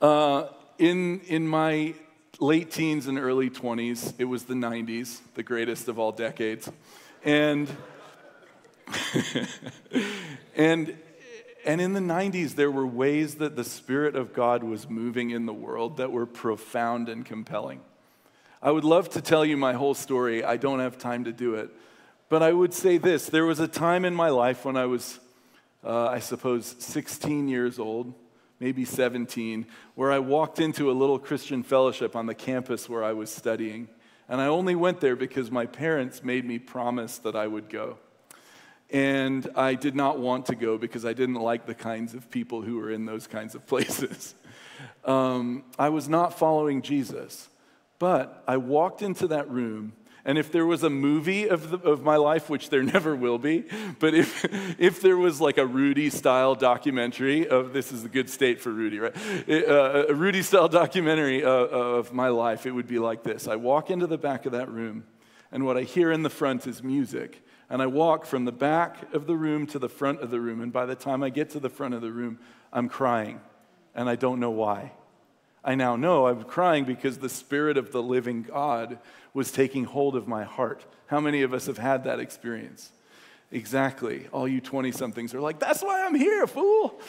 Uh, 0.00 0.46
in, 0.78 1.20
in 1.22 1.46
my 1.46 1.94
late 2.38 2.70
teens 2.70 3.08
and 3.08 3.18
early 3.18 3.50
20s, 3.50 4.14
it 4.18 4.24
was 4.24 4.44
the 4.44 4.54
90s, 4.54 5.20
the 5.34 5.42
greatest 5.42 5.88
of 5.88 5.98
all 5.98 6.12
decades. 6.12 6.70
And, 7.24 7.68
and, 10.56 10.96
and 11.64 11.80
in 11.80 11.92
the 11.92 12.00
90s, 12.00 12.54
there 12.54 12.70
were 12.70 12.86
ways 12.86 13.36
that 13.36 13.56
the 13.56 13.64
Spirit 13.64 14.16
of 14.16 14.32
God 14.32 14.62
was 14.62 14.88
moving 14.88 15.30
in 15.30 15.46
the 15.46 15.54
world 15.54 15.96
that 15.96 16.12
were 16.12 16.26
profound 16.26 17.08
and 17.08 17.24
compelling. 17.24 17.80
I 18.62 18.70
would 18.70 18.84
love 18.84 19.10
to 19.10 19.20
tell 19.20 19.44
you 19.44 19.56
my 19.56 19.74
whole 19.74 19.94
story. 19.94 20.42
I 20.42 20.56
don't 20.56 20.80
have 20.80 20.96
time 20.96 21.24
to 21.24 21.32
do 21.32 21.54
it. 21.54 21.70
But 22.28 22.42
I 22.42 22.52
would 22.52 22.72
say 22.72 22.98
this 22.98 23.26
there 23.26 23.44
was 23.44 23.60
a 23.60 23.68
time 23.68 24.04
in 24.04 24.14
my 24.14 24.30
life 24.30 24.64
when 24.64 24.76
I 24.76 24.86
was, 24.86 25.20
uh, 25.84 26.06
I 26.06 26.18
suppose, 26.18 26.74
16 26.78 27.48
years 27.48 27.78
old, 27.78 28.14
maybe 28.60 28.84
17, 28.84 29.66
where 29.94 30.10
I 30.10 30.18
walked 30.18 30.60
into 30.60 30.90
a 30.90 30.92
little 30.92 31.18
Christian 31.18 31.62
fellowship 31.62 32.16
on 32.16 32.26
the 32.26 32.34
campus 32.34 32.88
where 32.88 33.04
I 33.04 33.12
was 33.12 33.30
studying. 33.30 33.88
And 34.28 34.40
I 34.40 34.46
only 34.46 34.74
went 34.74 35.00
there 35.00 35.16
because 35.16 35.50
my 35.50 35.66
parents 35.66 36.24
made 36.24 36.44
me 36.44 36.58
promise 36.58 37.18
that 37.18 37.36
I 37.36 37.46
would 37.46 37.68
go. 37.68 37.98
And 38.94 39.50
I 39.56 39.74
did 39.74 39.94
not 39.94 40.18
want 40.18 40.46
to 40.46 40.54
go 40.54 40.78
because 40.78 41.04
I 41.04 41.12
didn't 41.12 41.34
like 41.34 41.66
the 41.66 41.74
kinds 41.74 42.14
of 42.14 42.30
people 42.30 42.62
who 42.62 42.78
were 42.78 42.90
in 42.90 43.04
those 43.04 43.26
kinds 43.26 43.54
of 43.54 43.66
places. 43.72 44.34
Um, 45.04 45.64
I 45.78 45.90
was 45.90 46.08
not 46.08 46.38
following 46.38 46.80
Jesus. 46.80 47.48
But 47.98 48.42
I 48.46 48.56
walked 48.56 49.02
into 49.02 49.28
that 49.28 49.50
room, 49.50 49.92
And 50.26 50.38
if 50.38 50.50
there 50.50 50.64
was 50.64 50.82
a 50.82 50.90
movie 50.90 51.48
of, 51.48 51.70
the, 51.70 51.78
of 51.78 52.02
my 52.02 52.16
life, 52.16 52.48
which 52.48 52.70
there 52.70 52.82
never 52.94 53.14
will 53.14 53.38
be, 53.38 53.64
but 53.98 54.14
if, 54.14 54.44
if 54.78 55.00
there 55.00 55.16
was 55.16 55.40
like 55.40 55.58
a 55.58 55.66
Rudy 55.66 56.08
style 56.10 56.54
documentary 56.54 57.46
of 57.46 57.72
this 57.72 57.92
is 57.92 58.04
a 58.04 58.08
good 58.08 58.30
state 58.30 58.60
for 58.60 58.70
Rudy, 58.70 58.98
right? 58.98 59.14
Uh, 59.48 60.06
a 60.08 60.14
Rudy 60.14 60.42
style 60.42 60.68
documentary 60.68 61.42
of, 61.42 61.70
of 61.70 62.12
my 62.12 62.28
life, 62.28 62.64
it 62.64 62.70
would 62.70 62.86
be 62.86 62.98
like 62.98 63.22
this. 63.22 63.48
I 63.48 63.56
walk 63.56 63.90
into 63.90 64.06
the 64.06 64.18
back 64.18 64.46
of 64.46 64.52
that 64.52 64.70
room, 64.70 65.04
and 65.52 65.66
what 65.66 65.76
I 65.76 65.82
hear 65.82 66.10
in 66.10 66.22
the 66.22 66.30
front 66.30 66.66
is 66.66 66.82
music. 66.82 67.43
And 67.70 67.80
I 67.80 67.86
walk 67.86 68.26
from 68.26 68.44
the 68.44 68.52
back 68.52 69.14
of 69.14 69.26
the 69.26 69.36
room 69.36 69.66
to 69.68 69.78
the 69.78 69.88
front 69.88 70.20
of 70.20 70.30
the 70.30 70.40
room. 70.40 70.60
And 70.60 70.72
by 70.72 70.86
the 70.86 70.94
time 70.94 71.22
I 71.22 71.30
get 71.30 71.50
to 71.50 71.60
the 71.60 71.70
front 71.70 71.94
of 71.94 72.02
the 72.02 72.12
room, 72.12 72.38
I'm 72.72 72.88
crying. 72.88 73.40
And 73.94 74.08
I 74.08 74.16
don't 74.16 74.40
know 74.40 74.50
why. 74.50 74.92
I 75.64 75.74
now 75.74 75.96
know 75.96 76.26
I'm 76.26 76.44
crying 76.44 76.84
because 76.84 77.18
the 77.18 77.28
Spirit 77.28 77.78
of 77.78 77.90
the 77.90 78.02
living 78.02 78.42
God 78.42 78.98
was 79.32 79.50
taking 79.50 79.84
hold 79.84 80.14
of 80.14 80.28
my 80.28 80.44
heart. 80.44 80.84
How 81.06 81.20
many 81.20 81.42
of 81.42 81.54
us 81.54 81.66
have 81.66 81.78
had 81.78 82.04
that 82.04 82.20
experience? 82.20 82.92
Exactly. 83.50 84.26
All 84.32 84.46
you 84.46 84.60
20 84.60 84.92
somethings 84.92 85.32
are 85.32 85.40
like, 85.40 85.58
that's 85.58 85.82
why 85.82 86.04
I'm 86.04 86.14
here, 86.14 86.46
fool. 86.46 87.00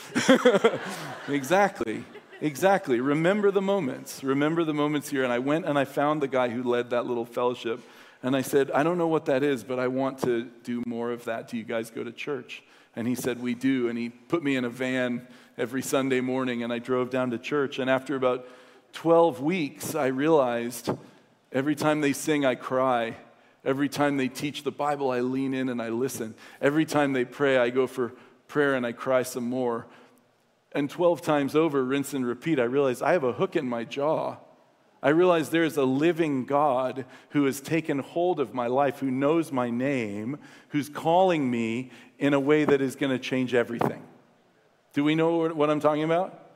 exactly. 1.28 2.06
Exactly. 2.42 3.00
Remember 3.00 3.52
the 3.52 3.62
moments. 3.62 4.24
Remember 4.24 4.64
the 4.64 4.74
moments 4.74 5.10
here. 5.10 5.24
And 5.24 5.34
I 5.34 5.40
went 5.40 5.66
and 5.66 5.78
I 5.78 5.86
found 5.86 6.22
the 6.22 6.28
guy 6.28 6.50
who 6.50 6.64
led 6.64 6.92
that 6.92 7.06
little 7.06 7.26
fellowship. 7.26 7.82
And 8.24 8.36
I 8.36 8.42
said, 8.42 8.72
I 8.72 8.84
don't 8.84 8.98
know 8.98 9.08
what 9.08 9.26
that 9.26 9.44
is, 9.44 9.64
but 9.64 9.80
I 9.80 9.88
want 9.88 10.20
to 10.20 10.50
do 10.64 10.84
more 10.86 11.12
of 11.12 11.26
that. 11.26 11.48
Do 11.48 11.58
you 11.58 11.64
guys 11.64 11.92
go 11.92 12.04
to 12.04 12.12
church? 12.12 12.64
And 12.96 13.08
he 13.08 13.16
said, 13.16 13.42
We 13.42 13.54
do. 13.54 13.90
And 13.90 13.98
he 13.98 14.10
put 14.10 14.44
me 14.44 14.56
in 14.56 14.66
a 14.66 14.70
van 14.70 15.28
every 15.58 15.82
Sunday 15.82 16.22
morning, 16.22 16.64
and 16.64 16.72
I 16.72 16.80
drove 16.80 17.10
down 17.10 17.32
to 17.32 17.38
church. 17.38 17.80
And 17.80 17.90
after 17.90 18.16
about 18.16 18.48
12 18.94 19.42
weeks, 19.42 19.96
I 19.96 20.08
realized 20.08 20.90
every 21.52 21.76
time 21.76 22.02
they 22.02 22.14
sing, 22.14 22.46
I 22.46 22.56
cry. 22.56 23.18
Every 23.64 23.90
time 23.90 24.18
they 24.18 24.28
teach 24.28 24.64
the 24.64 24.72
Bible, 24.72 25.10
I 25.10 25.22
lean 25.22 25.54
in 25.54 25.70
and 25.70 25.82
I 25.82 25.90
listen. 25.90 26.36
Every 26.62 26.86
time 26.86 27.14
they 27.14 27.26
pray, 27.26 27.58
I 27.58 27.72
go 27.72 27.88
for 27.88 28.14
prayer 28.48 28.76
and 28.76 28.86
I 28.86 28.92
cry 28.92 29.24
some 29.24 29.50
more. 29.50 29.88
And 30.72 30.90
12 30.90 31.22
times 31.22 31.56
over, 31.56 31.84
rinse 31.84 32.14
and 32.14 32.26
repeat, 32.26 32.60
I 32.60 32.66
realized 32.66 33.02
I 33.02 33.14
have 33.14 33.24
a 33.24 33.34
hook 33.34 33.56
in 33.56 33.68
my 33.68 33.84
jaw. 33.84 34.38
I 35.06 35.10
realize 35.10 35.52
there 35.52 35.64
is 35.64 35.78
a 35.78 35.86
living 35.86 36.46
God 36.46 37.06
who 37.30 37.46
has 37.46 37.62
taken 37.62 38.00
hold 38.00 38.40
of 38.40 38.56
my 38.56 38.66
life, 38.66 38.98
who 38.98 39.12
knows 39.12 39.52
my 39.52 39.70
name, 39.70 40.40
who's 40.70 40.90
calling 40.90 41.52
me 41.52 41.92
in 42.18 42.34
a 42.34 42.40
way 42.40 42.66
that 42.66 42.82
is 42.82 42.96
going 42.96 43.12
to 43.12 43.20
change 43.20 43.54
everything. 43.54 44.02
Do 44.94 45.04
we 45.04 45.14
know 45.14 45.48
what 45.50 45.70
I'm 45.70 45.80
talking 45.80 46.06
about? 46.06 46.50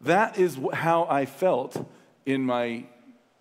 That 0.00 0.36
is 0.36 0.58
how 0.72 1.06
I 1.08 1.26
felt 1.26 1.88
in 2.26 2.42
my 2.42 2.86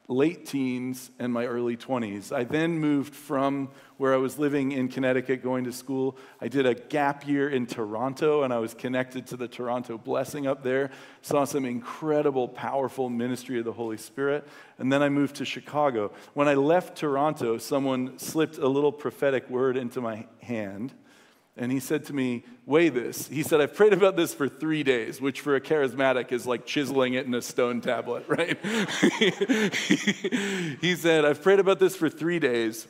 late 0.08 0.46
teens 0.46 1.12
and 1.18 1.32
my 1.32 1.46
early 1.46 1.78
20s. 1.78 2.32
I 2.32 2.44
then 2.44 2.78
moved 2.80 3.16
from 3.16 3.70
where 3.98 4.14
I 4.14 4.18
was 4.18 4.38
living 4.38 4.74
in 4.74 4.90
Connecticut 4.90 5.42
going 5.42 5.64
to 5.64 5.72
school. 5.72 6.18
I 6.42 6.50
did 6.50 6.66
a 6.66 6.74
gap 6.74 7.26
year 7.26 7.50
in 7.50 7.66
Toronto 7.66 8.44
and 8.44 8.54
I 8.54 8.60
was 8.60 8.74
connected 8.74 9.28
to 9.28 9.38
the 9.38 9.48
Toronto 9.48 9.98
Blessing 9.98 10.46
up 10.46 10.62
there. 10.62 10.92
Saw 11.22 11.46
some 11.46 11.64
incredible, 11.64 12.50
powerful 12.50 13.10
ministry 13.10 13.60
of 13.60 13.66
the 13.66 13.72
Holy 13.72 13.98
Spirit. 13.98 14.46
And 14.78 14.92
then 14.92 15.02
I 15.02 15.10
moved 15.10 15.38
to 15.38 15.46
Chicago. 15.46 16.12
When 16.34 16.50
I 16.50 16.56
left 16.56 16.98
Toronto, 16.98 17.58
someone 17.58 18.20
slipped 18.20 18.58
a 18.58 18.68
little 18.68 18.92
prophetic 18.92 19.50
word 19.50 19.78
into 19.78 20.02
my 20.02 20.28
hand 20.42 20.94
and 21.56 21.72
he 21.72 21.80
said 21.80 22.06
to 22.06 22.14
me, 22.14 22.44
Weigh 22.66 22.90
this. 22.90 23.28
He 23.28 23.44
said, 23.44 23.60
I've 23.60 23.76
prayed 23.76 23.92
about 23.94 24.16
this 24.16 24.34
for 24.34 24.48
three 24.48 24.84
days, 24.84 25.20
which 25.20 25.42
for 25.42 25.56
a 25.56 25.62
charismatic 25.62 26.32
is 26.32 26.48
like 26.48 26.66
chiseling 26.66 27.14
it 27.14 27.26
in 27.26 27.34
a 27.34 27.42
stone 27.42 27.82
tablet, 27.82 28.24
right? 28.30 28.58
he 30.80 30.96
said, 30.96 31.26
I've 31.26 31.42
prayed 31.42 31.60
about 31.60 31.80
this 31.80 31.96
for 31.96 32.10
three 32.10 32.40
days. 32.40 32.88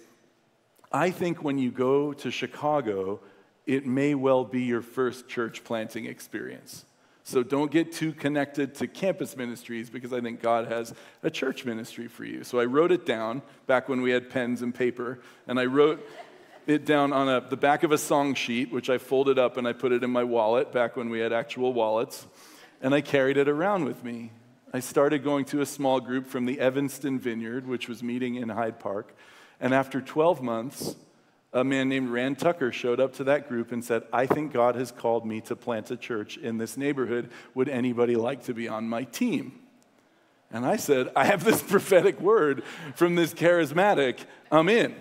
I 0.92 1.10
think 1.10 1.44
when 1.44 1.58
you 1.58 1.72
go 1.72 2.14
to 2.14 2.30
Chicago, 2.30 3.20
it 3.66 3.88
may 3.88 4.14
well 4.14 4.46
be 4.46 4.62
your 4.62 4.84
first 4.84 5.28
church 5.28 5.64
planting 5.64 6.06
experience. 6.06 6.86
So 7.24 7.42
don't 7.42 7.72
get 7.72 7.94
too 7.94 8.12
connected 8.12 8.76
to 8.76 8.88
campus 8.88 9.38
ministries 9.38 9.90
because 9.90 10.12
I 10.12 10.20
think 10.20 10.42
God 10.42 10.68
has 10.68 10.94
a 11.24 11.32
church 11.32 11.64
ministry 11.64 12.08
for 12.08 12.26
you. 12.26 12.44
So 12.44 12.60
I 12.60 12.66
wrote 12.66 12.92
it 12.92 13.06
down 13.06 13.42
back 13.66 13.88
when 13.88 14.02
we 14.02 14.12
had 14.12 14.30
pens 14.30 14.62
and 14.62 14.76
paper, 14.76 15.22
and 15.48 15.58
I 15.58 15.66
wrote 15.66 16.06
it 16.68 16.86
down 16.86 17.14
on 17.14 17.30
a, 17.30 17.42
the 17.42 17.58
back 17.58 17.84
of 17.84 17.92
a 17.92 17.98
song 17.98 18.34
sheet, 18.34 18.72
which 18.72 18.90
I 18.90 18.98
folded 18.98 19.38
up 19.38 19.58
and 19.58 19.68
I 19.68 19.74
put 19.74 19.92
it 19.92 20.04
in 20.04 20.10
my 20.10 20.24
wallet 20.24 20.72
back 20.72 20.96
when 20.96 21.10
we 21.10 21.20
had 21.20 21.34
actual 21.34 21.74
wallets, 21.74 22.26
and 22.82 22.94
I 22.94 23.02
carried 23.02 23.38
it 23.38 23.48
around 23.48 23.86
with 23.86 24.04
me. 24.04 24.32
I 24.74 24.80
started 24.80 25.24
going 25.24 25.46
to 25.46 25.62
a 25.62 25.66
small 25.66 26.00
group 26.00 26.28
from 26.28 26.46
the 26.46 26.60
Evanston 26.60 27.20
Vineyard, 27.20 27.68
which 27.68 27.88
was 27.88 28.02
meeting 28.02 28.36
in 28.36 28.50
Hyde 28.50 28.80
Park. 28.80 29.16
And 29.60 29.74
after 29.74 30.02
12 30.02 30.42
months, 30.42 30.96
a 31.54 31.64
man 31.64 31.88
named 31.88 32.10
Rand 32.10 32.40
Tucker 32.40 32.72
showed 32.72 33.00
up 33.00 33.14
to 33.16 33.24
that 33.26 33.48
group 33.48 33.72
and 33.72 33.86
said, 33.86 34.04
I 34.12 34.26
think 34.26 34.52
God 34.52 34.76
has 34.76 34.92
called 34.92 35.26
me 35.26 35.42
to 35.42 35.56
plant 35.56 35.92
a 35.92 35.98
church 35.98 36.38
in 36.38 36.58
this 36.58 36.76
neighborhood. 36.76 37.30
Would 37.54 37.70
anybody 37.70 38.16
like 38.16 38.46
to 38.46 38.54
be 38.54 38.68
on 38.68 38.90
my 38.90 39.04
team? 39.04 39.60
And 40.52 40.66
I 40.66 40.78
said, 40.78 41.12
I 41.16 41.26
have 41.26 41.44
this 41.44 41.62
prophetic 41.72 42.20
word 42.20 42.64
from 42.96 43.16
this 43.16 43.34
charismatic. 43.34 44.20
I'm 44.52 44.70
in. 44.70 44.96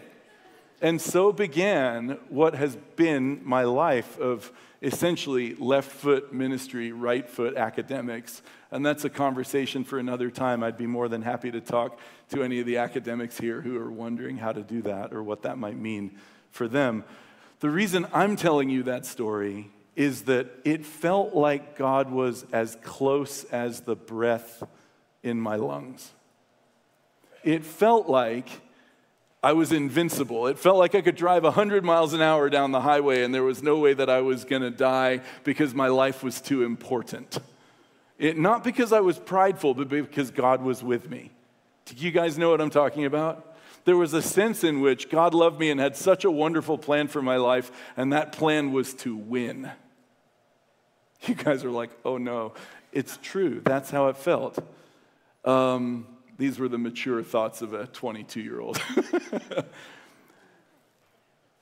And 0.82 1.00
so 1.00 1.32
began 1.32 2.18
what 2.28 2.56
has 2.56 2.76
been 2.96 3.40
my 3.44 3.62
life 3.62 4.18
of 4.18 4.52
essentially 4.82 5.54
left 5.54 5.92
foot 5.92 6.34
ministry, 6.34 6.90
right 6.90 7.28
foot 7.28 7.56
academics. 7.56 8.42
And 8.72 8.84
that's 8.84 9.04
a 9.04 9.08
conversation 9.08 9.84
for 9.84 10.00
another 10.00 10.28
time. 10.28 10.64
I'd 10.64 10.76
be 10.76 10.88
more 10.88 11.08
than 11.08 11.22
happy 11.22 11.52
to 11.52 11.60
talk 11.60 12.00
to 12.30 12.42
any 12.42 12.58
of 12.58 12.66
the 12.66 12.78
academics 12.78 13.38
here 13.38 13.60
who 13.60 13.78
are 13.78 13.92
wondering 13.92 14.38
how 14.38 14.50
to 14.50 14.62
do 14.62 14.82
that 14.82 15.12
or 15.12 15.22
what 15.22 15.42
that 15.42 15.56
might 15.56 15.76
mean 15.76 16.18
for 16.50 16.66
them. 16.66 17.04
The 17.60 17.70
reason 17.70 18.08
I'm 18.12 18.34
telling 18.34 18.68
you 18.68 18.82
that 18.82 19.06
story 19.06 19.70
is 19.94 20.22
that 20.22 20.48
it 20.64 20.84
felt 20.84 21.32
like 21.32 21.78
God 21.78 22.10
was 22.10 22.44
as 22.50 22.76
close 22.82 23.44
as 23.44 23.82
the 23.82 23.94
breath 23.94 24.64
in 25.22 25.40
my 25.40 25.54
lungs. 25.54 26.10
It 27.44 27.64
felt 27.64 28.08
like 28.08 28.48
I 29.42 29.52
was 29.54 29.72
invincible. 29.72 30.46
It 30.46 30.58
felt 30.58 30.78
like 30.78 30.94
I 30.94 31.00
could 31.00 31.16
drive 31.16 31.42
100 31.42 31.84
miles 31.84 32.12
an 32.12 32.22
hour 32.22 32.48
down 32.48 32.70
the 32.70 32.80
highway 32.80 33.22
and 33.22 33.34
there 33.34 33.42
was 33.42 33.62
no 33.62 33.78
way 33.78 33.92
that 33.92 34.08
I 34.08 34.20
was 34.20 34.44
going 34.44 34.62
to 34.62 34.70
die 34.70 35.20
because 35.42 35.74
my 35.74 35.88
life 35.88 36.22
was 36.22 36.40
too 36.40 36.62
important. 36.62 37.38
It, 38.18 38.38
not 38.38 38.62
because 38.62 38.92
I 38.92 39.00
was 39.00 39.18
prideful, 39.18 39.74
but 39.74 39.88
because 39.88 40.30
God 40.30 40.62
was 40.62 40.82
with 40.82 41.10
me. 41.10 41.32
Do 41.86 41.96
you 41.96 42.12
guys 42.12 42.38
know 42.38 42.50
what 42.50 42.60
I'm 42.60 42.70
talking 42.70 43.04
about? 43.04 43.56
There 43.84 43.96
was 43.96 44.14
a 44.14 44.22
sense 44.22 44.62
in 44.62 44.80
which 44.80 45.10
God 45.10 45.34
loved 45.34 45.58
me 45.58 45.70
and 45.70 45.80
had 45.80 45.96
such 45.96 46.24
a 46.24 46.30
wonderful 46.30 46.78
plan 46.78 47.08
for 47.08 47.20
my 47.20 47.36
life, 47.36 47.72
and 47.96 48.12
that 48.12 48.30
plan 48.30 48.70
was 48.70 48.94
to 48.94 49.16
win. 49.16 49.70
You 51.24 51.36
guys 51.36 51.64
are 51.64 51.70
like, 51.70 51.90
oh 52.04 52.18
no, 52.18 52.52
it's 52.92 53.16
true. 53.22 53.60
That's 53.64 53.90
how 53.90 54.08
it 54.08 54.16
felt. 54.16 54.58
Um, 55.44 56.06
these 56.38 56.58
were 56.58 56.68
the 56.68 56.78
mature 56.78 57.22
thoughts 57.22 57.62
of 57.62 57.72
a 57.74 57.86
22 57.86 58.40
year 58.40 58.60
old. 58.60 58.80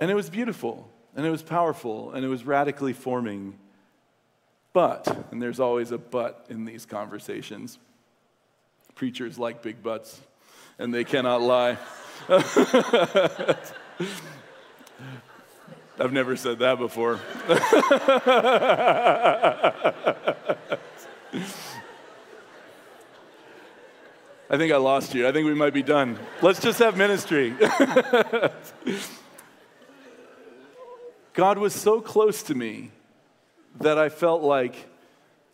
and 0.01 0.11
it 0.11 0.15
was 0.15 0.31
beautiful, 0.31 0.91
and 1.17 1.27
it 1.27 1.31
was 1.31 1.43
powerful, 1.43 2.13
and 2.13 2.25
it 2.25 2.29
was 2.29 2.45
radically 2.45 2.93
forming. 2.93 3.59
But, 4.73 5.27
and 5.31 5.43
there's 5.43 5.59
always 5.61 5.91
a 5.91 5.99
but 5.99 6.47
in 6.49 6.65
these 6.65 6.87
conversations, 6.87 7.79
preachers 8.95 9.39
like 9.39 9.63
big 9.63 9.83
butts, 9.83 10.21
and 10.79 10.95
they 10.95 11.05
cannot 11.05 11.43
lie. 11.43 11.77
I've 15.99 16.13
never 16.13 16.37
said 16.37 16.61
that 16.61 16.79
before. 16.79 17.21
I 24.53 24.57
think 24.57 24.73
I 24.73 24.79
lost 24.79 25.15
you. 25.15 25.29
I 25.29 25.33
think 25.33 25.47
we 25.47 25.55
might 25.55 25.73
be 25.73 25.85
done. 25.85 26.19
Let's 26.43 26.61
just 26.61 26.81
have 26.81 26.97
ministry. 26.97 27.55
God 31.35 31.57
was 31.59 31.73
so 31.73 32.01
close 32.01 32.43
to 32.45 32.57
me 32.57 32.91
that 33.81 33.97
I 33.97 34.09
felt 34.09 34.43
like, 34.43 34.89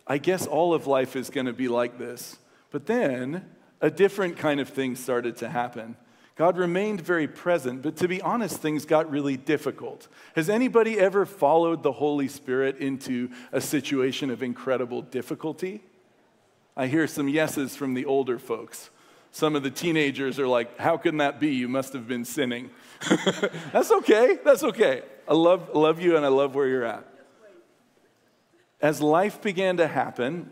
I 0.07 0.17
guess 0.17 0.47
all 0.47 0.73
of 0.73 0.87
life 0.87 1.15
is 1.15 1.29
going 1.29 1.45
to 1.45 1.53
be 1.53 1.67
like 1.67 1.99
this. 1.99 2.37
But 2.71 2.87
then 2.87 3.45
a 3.81 3.91
different 3.91 4.37
kind 4.37 4.59
of 4.59 4.67
thing 4.67 4.95
started 4.95 5.37
to 5.37 5.49
happen. 5.49 5.95
God 6.35 6.57
remained 6.57 7.01
very 7.01 7.27
present, 7.27 7.83
but 7.83 7.97
to 7.97 8.07
be 8.07 8.19
honest, 8.23 8.57
things 8.57 8.85
got 8.85 9.11
really 9.11 9.37
difficult. 9.37 10.07
Has 10.35 10.49
anybody 10.49 10.99
ever 10.99 11.27
followed 11.27 11.83
the 11.83 11.91
Holy 11.91 12.27
Spirit 12.27 12.77
into 12.77 13.29
a 13.51 13.61
situation 13.61 14.31
of 14.31 14.41
incredible 14.41 15.03
difficulty? 15.03 15.83
I 16.77 16.85
hear 16.85 17.07
some 17.07 17.27
yeses 17.27 17.75
from 17.75 17.95
the 17.95 18.05
older 18.05 18.37
folks. 18.37 18.91
Some 19.31 19.55
of 19.55 19.63
the 19.63 19.71
teenagers 19.71 20.39
are 20.39 20.47
like, 20.47 20.77
How 20.77 20.95
can 20.95 21.17
that 21.17 21.39
be? 21.39 21.49
You 21.49 21.67
must 21.67 21.91
have 21.93 22.07
been 22.07 22.23
sinning. 22.23 22.69
That's 23.73 23.91
okay. 23.91 24.37
That's 24.45 24.63
okay. 24.63 25.01
I 25.27 25.33
love, 25.33 25.71
love 25.73 25.99
you 25.99 26.15
and 26.15 26.23
I 26.23 26.29
love 26.29 26.53
where 26.53 26.67
you're 26.67 26.85
at. 26.85 27.05
As 28.79 29.01
life 29.01 29.41
began 29.41 29.77
to 29.77 29.87
happen, 29.87 30.51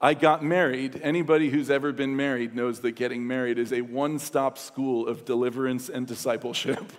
I 0.00 0.14
got 0.14 0.44
married. 0.44 1.00
Anybody 1.02 1.50
who's 1.50 1.70
ever 1.70 1.92
been 1.92 2.14
married 2.14 2.54
knows 2.54 2.80
that 2.80 2.92
getting 2.92 3.26
married 3.26 3.58
is 3.58 3.72
a 3.72 3.80
one 3.80 4.20
stop 4.20 4.58
school 4.58 5.08
of 5.08 5.24
deliverance 5.24 5.88
and 5.88 6.06
discipleship, 6.06 6.92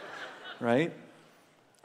right? 0.60 0.94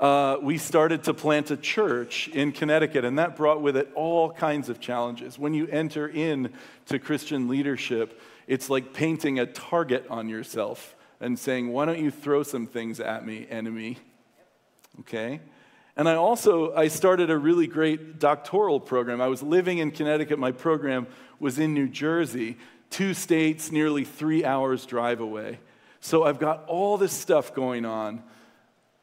Uh, 0.01 0.39
we 0.41 0.57
started 0.57 1.03
to 1.03 1.13
plant 1.13 1.51
a 1.51 1.57
church 1.57 2.27
in 2.29 2.51
Connecticut, 2.51 3.05
and 3.05 3.19
that 3.19 3.35
brought 3.35 3.61
with 3.61 3.77
it 3.77 3.87
all 3.93 4.31
kinds 4.31 4.67
of 4.67 4.79
challenges. 4.79 5.37
When 5.37 5.53
you 5.53 5.67
enter 5.67 6.07
in 6.07 6.51
to 6.87 6.97
Christian 6.97 7.47
leadership, 7.47 8.19
it's 8.47 8.67
like 8.67 8.93
painting 8.93 9.37
a 9.37 9.45
target 9.45 10.07
on 10.09 10.27
yourself 10.27 10.95
and 11.19 11.37
saying, 11.37 11.71
Why 11.71 11.85
don't 11.85 11.99
you 11.99 12.09
throw 12.09 12.41
some 12.41 12.65
things 12.65 12.99
at 12.99 13.23
me, 13.23 13.45
enemy? 13.47 13.99
Okay? 15.01 15.39
And 15.95 16.09
I 16.09 16.15
also 16.15 16.73
I 16.73 16.87
started 16.87 17.29
a 17.29 17.37
really 17.37 17.67
great 17.67 18.17
doctoral 18.17 18.79
program. 18.79 19.21
I 19.21 19.27
was 19.27 19.43
living 19.43 19.77
in 19.77 19.91
Connecticut. 19.91 20.39
My 20.39 20.51
program 20.51 21.05
was 21.39 21.59
in 21.59 21.75
New 21.75 21.87
Jersey, 21.87 22.57
two 22.89 23.13
states, 23.13 23.71
nearly 23.71 24.03
three 24.03 24.43
hours 24.43 24.87
drive 24.87 25.19
away. 25.19 25.59
So 25.99 26.23
I've 26.23 26.39
got 26.39 26.65
all 26.65 26.97
this 26.97 27.13
stuff 27.13 27.53
going 27.53 27.85
on, 27.85 28.23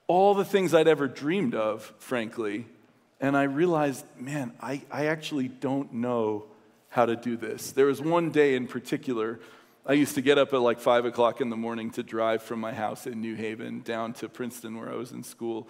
all 0.08 0.34
the 0.34 0.44
things 0.44 0.74
I'd 0.74 0.88
ever 0.88 1.06
dreamed 1.06 1.54
of, 1.54 1.92
frankly. 1.98 2.66
And 3.20 3.36
I 3.36 3.44
realized, 3.44 4.04
man, 4.18 4.52
I, 4.60 4.82
I 4.90 5.06
actually 5.06 5.48
don't 5.48 5.92
know 5.92 6.46
how 6.88 7.06
to 7.06 7.14
do 7.14 7.36
this. 7.36 7.72
There 7.72 7.86
was 7.86 8.00
one 8.00 8.30
day 8.30 8.56
in 8.56 8.66
particular, 8.66 9.38
I 9.86 9.92
used 9.92 10.14
to 10.14 10.22
get 10.22 10.38
up 10.38 10.52
at 10.52 10.60
like 10.60 10.80
five 10.80 11.04
o'clock 11.04 11.40
in 11.40 11.50
the 11.50 11.56
morning 11.56 11.90
to 11.92 12.02
drive 12.02 12.42
from 12.42 12.60
my 12.60 12.72
house 12.72 13.06
in 13.06 13.20
New 13.20 13.34
Haven 13.34 13.82
down 13.82 14.14
to 14.14 14.28
Princeton, 14.28 14.78
where 14.78 14.90
I 14.90 14.96
was 14.96 15.12
in 15.12 15.22
school. 15.22 15.68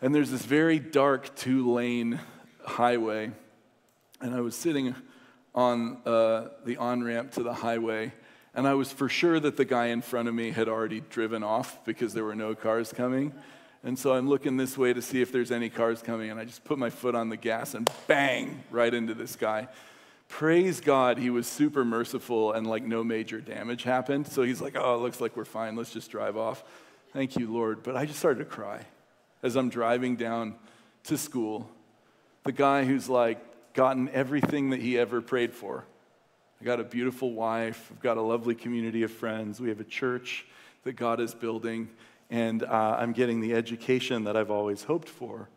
And 0.00 0.14
there's 0.14 0.30
this 0.30 0.44
very 0.44 0.78
dark 0.80 1.34
two 1.36 1.72
lane 1.72 2.18
highway. 2.64 3.30
And 4.20 4.34
I 4.34 4.40
was 4.40 4.56
sitting 4.56 4.94
on 5.54 5.98
uh, 6.04 6.48
the 6.64 6.76
on 6.78 7.04
ramp 7.04 7.32
to 7.32 7.42
the 7.42 7.52
highway. 7.52 8.12
And 8.54 8.66
I 8.66 8.74
was 8.74 8.92
for 8.92 9.08
sure 9.08 9.40
that 9.40 9.56
the 9.56 9.64
guy 9.64 9.86
in 9.86 10.02
front 10.02 10.28
of 10.28 10.34
me 10.34 10.50
had 10.50 10.68
already 10.68 11.00
driven 11.00 11.42
off 11.42 11.84
because 11.84 12.12
there 12.12 12.24
were 12.24 12.34
no 12.34 12.54
cars 12.54 12.92
coming. 12.92 13.32
And 13.82 13.98
so 13.98 14.12
I'm 14.12 14.28
looking 14.28 14.56
this 14.56 14.76
way 14.76 14.92
to 14.92 15.02
see 15.02 15.22
if 15.22 15.32
there's 15.32 15.50
any 15.50 15.70
cars 15.70 16.02
coming. 16.02 16.30
And 16.30 16.38
I 16.38 16.44
just 16.44 16.62
put 16.64 16.78
my 16.78 16.90
foot 16.90 17.14
on 17.14 17.30
the 17.30 17.36
gas 17.36 17.74
and 17.74 17.90
bang 18.06 18.62
right 18.70 18.92
into 18.92 19.14
this 19.14 19.36
guy. 19.36 19.68
Praise 20.28 20.80
God, 20.80 21.18
he 21.18 21.30
was 21.30 21.46
super 21.46 21.84
merciful 21.84 22.52
and 22.52 22.66
like 22.66 22.84
no 22.84 23.02
major 23.02 23.40
damage 23.40 23.82
happened. 23.82 24.26
So 24.28 24.42
he's 24.42 24.60
like, 24.60 24.76
oh, 24.76 24.94
it 24.94 24.98
looks 24.98 25.20
like 25.20 25.36
we're 25.36 25.44
fine. 25.44 25.76
Let's 25.76 25.92
just 25.92 26.10
drive 26.10 26.36
off. 26.36 26.62
Thank 27.12 27.36
you, 27.36 27.52
Lord. 27.52 27.82
But 27.82 27.96
I 27.96 28.06
just 28.06 28.18
started 28.18 28.38
to 28.38 28.44
cry 28.44 28.86
as 29.42 29.56
I'm 29.56 29.68
driving 29.68 30.16
down 30.16 30.54
to 31.04 31.18
school, 31.18 31.68
the 32.44 32.52
guy 32.52 32.84
who's 32.84 33.08
like 33.08 33.38
gotten 33.74 34.08
everything 34.10 34.70
that 34.70 34.80
he 34.80 34.98
ever 34.98 35.20
prayed 35.20 35.52
for. 35.52 35.84
I 36.62 36.64
got 36.64 36.78
a 36.78 36.84
beautiful 36.84 37.32
wife, 37.32 37.88
I've 37.90 38.00
got 38.00 38.18
a 38.18 38.22
lovely 38.22 38.54
community 38.54 39.02
of 39.02 39.10
friends, 39.10 39.60
we 39.60 39.68
have 39.70 39.80
a 39.80 39.84
church 39.84 40.46
that 40.84 40.92
God 40.92 41.18
is 41.18 41.34
building, 41.34 41.88
and 42.30 42.62
uh, 42.62 42.96
I'm 43.00 43.12
getting 43.12 43.40
the 43.40 43.52
education 43.54 44.22
that 44.24 44.36
I've 44.36 44.52
always 44.52 44.84
hoped 44.84 45.08
for. 45.08 45.48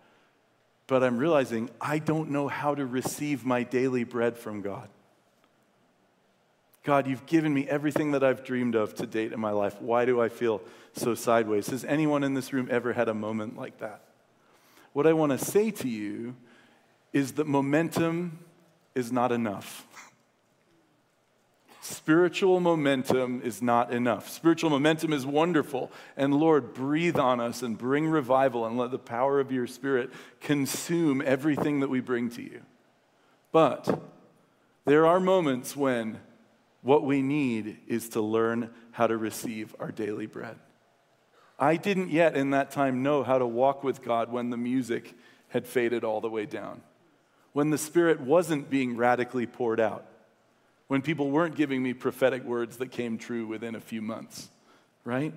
But 0.88 1.04
I'm 1.04 1.20
realizing 1.20 1.70
I 1.80 2.00
don't 2.00 2.32
know 2.32 2.48
how 2.48 2.74
to 2.74 2.88
receive 2.88 3.46
my 3.46 3.62
daily 3.62 4.04
bread 4.04 4.36
from 4.36 4.64
God. 4.64 4.90
God, 6.84 7.06
you've 7.06 7.28
given 7.28 7.54
me 7.54 7.70
everything 7.70 8.14
that 8.14 8.24
I've 8.24 8.44
dreamed 8.44 8.74
of 8.74 8.96
to 8.96 9.06
date 9.06 9.32
in 9.32 9.40
my 9.40 9.52
life. 9.52 9.80
Why 9.80 10.06
do 10.06 10.20
I 10.20 10.30
feel 10.30 10.60
so 10.94 11.14
sideways? 11.14 11.68
Has 11.68 11.86
anyone 11.86 12.24
in 12.24 12.34
this 12.34 12.52
room 12.52 12.68
ever 12.72 12.94
had 12.94 13.10
a 13.10 13.14
moment 13.14 13.56
like 13.56 13.78
that? 13.78 14.02
What 14.94 15.06
I 15.06 15.14
want 15.14 15.34
to 15.34 15.38
say 15.38 15.70
to 15.70 15.88
you 15.88 16.36
is 17.14 17.34
that 17.34 17.46
momentum 17.46 18.40
is 18.96 19.12
not 19.12 19.32
enough. 19.32 19.86
Spiritual 21.86 22.60
momentum 22.62 23.44
is 23.44 23.62
not 23.62 23.94
enough. 23.94 24.28
Spiritual 24.28 24.72
momentum 24.72 25.14
is 25.14 25.24
wonderful. 25.24 25.92
And 26.18 26.34
Lord, 26.34 26.74
breathe 26.74 27.20
on 27.20 27.40
us 27.40 27.62
and 27.62 27.78
bring 27.78 28.08
revival 28.08 28.66
and 28.66 28.76
let 28.76 28.90
the 28.90 28.98
power 28.98 29.40
of 29.40 29.52
your 29.52 29.68
Spirit 29.68 30.10
consume 30.42 31.22
everything 31.24 31.82
that 31.82 31.90
we 31.92 32.00
bring 32.00 32.32
to 32.32 32.42
you. 32.42 32.62
But 33.52 34.02
there 34.86 35.06
are 35.06 35.20
moments 35.20 35.76
when 35.76 36.18
what 36.82 37.04
we 37.04 37.22
need 37.22 37.78
is 37.88 38.10
to 38.10 38.22
learn 38.22 38.72
how 38.90 39.06
to 39.06 39.16
receive 39.16 39.76
our 39.80 39.92
daily 39.92 40.26
bread. 40.26 40.58
I 41.60 41.78
didn't 41.78 42.10
yet 42.10 42.36
in 42.36 42.50
that 42.50 42.72
time 42.72 43.04
know 43.04 43.22
how 43.22 43.38
to 43.38 43.46
walk 43.46 43.84
with 43.84 44.02
God 44.02 44.32
when 44.32 44.50
the 44.50 44.58
music 44.58 45.14
had 45.50 45.68
faded 45.68 46.04
all 46.04 46.20
the 46.20 46.32
way 46.32 46.48
down, 46.48 46.82
when 47.54 47.70
the 47.70 47.78
Spirit 47.78 48.20
wasn't 48.20 48.72
being 48.72 48.98
radically 48.98 49.46
poured 49.46 49.80
out, 49.80 50.08
when 50.88 51.02
people 51.02 51.32
weren't 51.32 51.56
giving 51.56 51.82
me 51.82 51.94
prophetic 51.94 52.44
words 52.44 52.78
that 52.78 52.92
came 52.92 53.18
true 53.18 53.48
within 53.48 53.76
a 53.76 53.80
few 53.80 54.02
months, 54.02 54.50
right? 55.04 55.34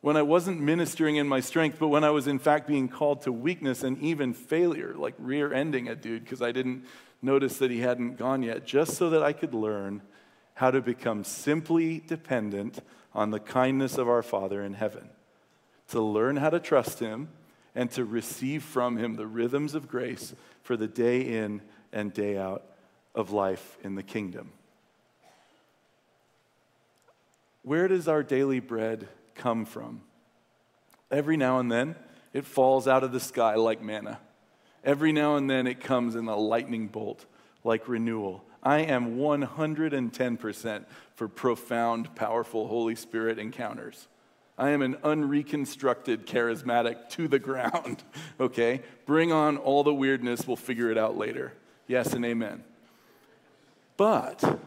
When 0.00 0.16
I 0.16 0.22
wasn't 0.22 0.60
ministering 0.60 1.16
in 1.16 1.26
my 1.26 1.40
strength, 1.40 1.78
but 1.78 1.88
when 1.88 2.04
I 2.04 2.10
was 2.10 2.26
in 2.26 2.38
fact 2.38 2.66
being 2.66 2.88
called 2.88 3.22
to 3.22 3.32
weakness 3.32 3.82
and 3.82 3.98
even 4.02 4.34
failure, 4.34 4.94
like 4.94 5.14
rear 5.18 5.52
ending 5.52 5.88
a 5.88 5.94
dude 5.94 6.24
because 6.24 6.42
I 6.42 6.52
didn't 6.52 6.84
notice 7.22 7.58
that 7.58 7.70
he 7.70 7.80
hadn't 7.80 8.16
gone 8.16 8.42
yet, 8.42 8.66
just 8.66 8.96
so 8.96 9.10
that 9.10 9.22
I 9.22 9.32
could 9.32 9.54
learn 9.54 10.02
how 10.54 10.70
to 10.70 10.80
become 10.80 11.24
simply 11.24 12.00
dependent 12.00 12.80
on 13.14 13.30
the 13.30 13.40
kindness 13.40 13.96
of 13.98 14.08
our 14.08 14.22
Father 14.22 14.62
in 14.62 14.74
heaven, 14.74 15.08
to 15.88 16.00
learn 16.00 16.36
how 16.36 16.50
to 16.50 16.60
trust 16.60 16.98
Him 16.98 17.28
and 17.74 17.90
to 17.92 18.04
receive 18.04 18.62
from 18.62 18.96
Him 18.96 19.14
the 19.14 19.26
rhythms 19.26 19.74
of 19.74 19.88
grace 19.88 20.34
for 20.62 20.76
the 20.76 20.86
day 20.86 21.20
in 21.20 21.60
and 21.92 22.12
day 22.12 22.36
out 22.36 22.64
of 23.14 23.30
life 23.30 23.78
in 23.82 23.94
the 23.94 24.02
kingdom. 24.02 24.52
Where 27.64 27.88
does 27.88 28.08
our 28.08 28.22
daily 28.22 28.60
bread 28.60 29.08
come 29.34 29.64
from? 29.64 30.02
Every 31.10 31.36
now 31.36 31.58
and 31.58 31.72
then, 31.72 31.96
it 32.34 32.44
falls 32.44 32.86
out 32.86 33.02
of 33.02 33.12
the 33.12 33.20
sky 33.20 33.54
like 33.54 33.82
manna. 33.82 34.20
Every 34.84 35.12
now 35.12 35.36
and 35.36 35.48
then, 35.48 35.66
it 35.66 35.80
comes 35.80 36.14
in 36.14 36.28
a 36.28 36.36
lightning 36.36 36.88
bolt 36.88 37.24
like 37.64 37.88
renewal. 37.88 38.44
I 38.62 38.80
am 38.80 39.16
110% 39.16 40.84
for 41.14 41.26
profound, 41.26 42.14
powerful 42.14 42.68
Holy 42.68 42.94
Spirit 42.94 43.38
encounters. 43.38 44.08
I 44.58 44.70
am 44.70 44.82
an 44.82 44.96
unreconstructed 45.02 46.26
charismatic 46.26 47.08
to 47.10 47.28
the 47.28 47.38
ground, 47.38 48.04
okay? 48.40 48.82
Bring 49.06 49.32
on 49.32 49.56
all 49.56 49.82
the 49.82 49.94
weirdness, 49.94 50.46
we'll 50.46 50.56
figure 50.56 50.90
it 50.90 50.98
out 50.98 51.16
later. 51.16 51.54
Yes 51.86 52.12
and 52.12 52.24
amen. 52.26 52.62
But 53.96 54.60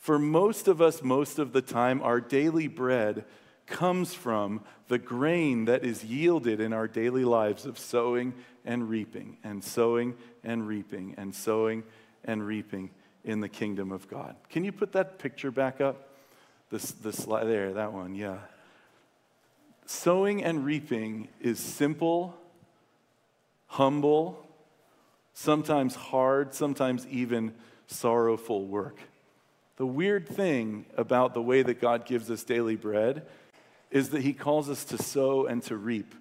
for 0.00 0.18
most 0.18 0.66
of 0.66 0.80
us, 0.80 1.02
most 1.02 1.38
of 1.38 1.52
the 1.52 1.60
time, 1.60 2.02
our 2.02 2.22
daily 2.22 2.68
bread 2.68 3.26
comes 3.66 4.14
from 4.14 4.62
the 4.88 4.98
grain 4.98 5.66
that 5.66 5.84
is 5.84 6.02
yielded 6.02 6.58
in 6.58 6.72
our 6.72 6.88
daily 6.88 7.24
lives 7.24 7.66
of 7.66 7.78
sowing 7.78 8.32
and 8.64 8.88
reaping, 8.88 9.36
and 9.44 9.62
sowing 9.62 10.16
and 10.42 10.66
reaping, 10.66 11.14
and 11.18 11.34
sowing 11.34 11.84
and 12.24 12.44
reaping 12.44 12.90
in 13.24 13.40
the 13.40 13.48
kingdom 13.48 13.92
of 13.92 14.08
God. 14.08 14.36
Can 14.48 14.64
you 14.64 14.72
put 14.72 14.92
that 14.92 15.18
picture 15.18 15.50
back 15.50 15.82
up? 15.82 16.08
This, 16.70 16.92
this 16.92 17.16
slide 17.16 17.44
there, 17.44 17.74
that 17.74 17.92
one, 17.92 18.14
yeah. 18.14 18.38
Sowing 19.84 20.42
and 20.42 20.64
reaping 20.64 21.28
is 21.42 21.58
simple, 21.58 22.34
humble, 23.66 24.46
sometimes 25.34 25.94
hard, 25.94 26.54
sometimes 26.54 27.06
even 27.08 27.54
sorrowful 27.86 28.64
work. 28.64 28.98
The 29.80 29.86
weird 29.86 30.28
thing 30.28 30.84
about 30.98 31.32
the 31.32 31.40
way 31.40 31.62
that 31.62 31.80
God 31.80 32.04
gives 32.04 32.30
us 32.30 32.44
daily 32.44 32.76
bread 32.76 33.26
is 33.90 34.10
that 34.10 34.20
He 34.20 34.34
calls 34.34 34.68
us 34.68 34.84
to 34.84 35.02
sow 35.02 35.46
and 35.46 35.62
to 35.62 35.76
reap, 35.78 36.14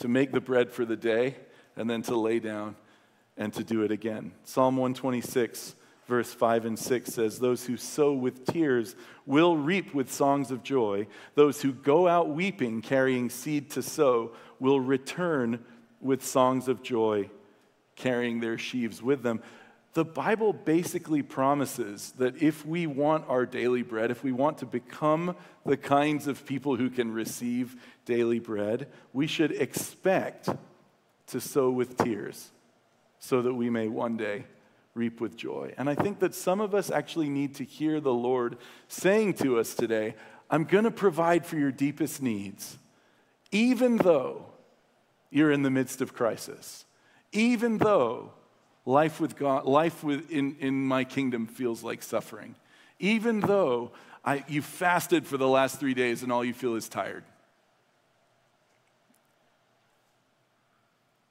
to 0.00 0.08
make 0.08 0.32
the 0.32 0.40
bread 0.42 0.70
for 0.70 0.84
the 0.84 0.96
day, 0.96 1.36
and 1.76 1.88
then 1.88 2.02
to 2.02 2.14
lay 2.14 2.40
down 2.40 2.76
and 3.38 3.54
to 3.54 3.64
do 3.64 3.80
it 3.84 3.90
again. 3.90 4.32
Psalm 4.44 4.76
126 4.76 5.76
verse 6.06 6.30
5 6.34 6.66
and 6.66 6.78
6 6.78 7.10
says, 7.10 7.38
Those 7.38 7.64
who 7.64 7.78
sow 7.78 8.12
with 8.12 8.44
tears 8.44 8.94
will 9.24 9.56
reap 9.56 9.94
with 9.94 10.12
songs 10.12 10.50
of 10.50 10.62
joy. 10.62 11.06
Those 11.36 11.62
who 11.62 11.72
go 11.72 12.06
out 12.06 12.28
weeping, 12.28 12.82
carrying 12.82 13.30
seed 13.30 13.70
to 13.70 13.82
sow, 13.82 14.32
will 14.60 14.78
return 14.78 15.64
with 16.02 16.22
songs 16.22 16.68
of 16.68 16.82
joy, 16.82 17.30
carrying 17.94 18.40
their 18.40 18.58
sheaves 18.58 19.02
with 19.02 19.22
them. 19.22 19.40
The 19.96 20.04
Bible 20.04 20.52
basically 20.52 21.22
promises 21.22 22.12
that 22.18 22.42
if 22.42 22.66
we 22.66 22.86
want 22.86 23.24
our 23.30 23.46
daily 23.46 23.80
bread, 23.80 24.10
if 24.10 24.22
we 24.22 24.30
want 24.30 24.58
to 24.58 24.66
become 24.66 25.34
the 25.64 25.78
kinds 25.78 26.26
of 26.26 26.44
people 26.44 26.76
who 26.76 26.90
can 26.90 27.14
receive 27.14 27.76
daily 28.04 28.38
bread, 28.38 28.88
we 29.14 29.26
should 29.26 29.52
expect 29.52 30.50
to 31.28 31.40
sow 31.40 31.70
with 31.70 31.96
tears 31.96 32.50
so 33.20 33.40
that 33.40 33.54
we 33.54 33.70
may 33.70 33.88
one 33.88 34.18
day 34.18 34.44
reap 34.92 35.18
with 35.18 35.34
joy. 35.34 35.72
And 35.78 35.88
I 35.88 35.94
think 35.94 36.18
that 36.18 36.34
some 36.34 36.60
of 36.60 36.74
us 36.74 36.90
actually 36.90 37.30
need 37.30 37.54
to 37.54 37.64
hear 37.64 37.98
the 37.98 38.12
Lord 38.12 38.58
saying 38.88 39.32
to 39.36 39.58
us 39.58 39.72
today, 39.72 40.14
I'm 40.50 40.64
going 40.64 40.84
to 40.84 40.90
provide 40.90 41.46
for 41.46 41.56
your 41.56 41.72
deepest 41.72 42.20
needs, 42.20 42.76
even 43.50 43.96
though 43.96 44.44
you're 45.30 45.52
in 45.52 45.62
the 45.62 45.70
midst 45.70 46.02
of 46.02 46.12
crisis, 46.12 46.84
even 47.32 47.78
though 47.78 48.34
life 48.86 49.20
with 49.20 49.36
God, 49.36 49.66
life 49.66 50.02
with, 50.02 50.30
in, 50.30 50.56
in 50.60 50.86
my 50.86 51.04
kingdom 51.04 51.46
feels 51.46 51.82
like 51.82 52.02
suffering. 52.02 52.54
Even 52.98 53.40
though 53.40 53.90
I, 54.24 54.44
you 54.48 54.62
fasted 54.62 55.26
for 55.26 55.36
the 55.36 55.48
last 55.48 55.78
three 55.78 55.92
days 55.92 56.22
and 56.22 56.32
all 56.32 56.44
you 56.44 56.54
feel 56.54 56.76
is 56.76 56.88
tired. 56.88 57.24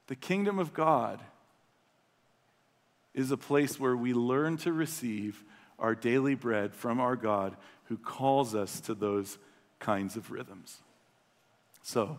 The 0.06 0.14
kingdom 0.14 0.60
of 0.60 0.72
God 0.72 1.20
is 3.12 3.30
a 3.30 3.36
place 3.36 3.80
where 3.80 3.96
we 3.96 4.12
learn 4.14 4.58
to 4.58 4.72
receive 4.72 5.42
our 5.78 5.94
daily 5.94 6.34
bread 6.34 6.74
from 6.74 7.00
our 7.00 7.16
God 7.16 7.56
who 7.84 7.96
calls 7.96 8.54
us 8.54 8.80
to 8.80 8.94
those 8.94 9.38
kinds 9.78 10.16
of 10.16 10.30
rhythms. 10.30 10.78
So, 11.82 12.18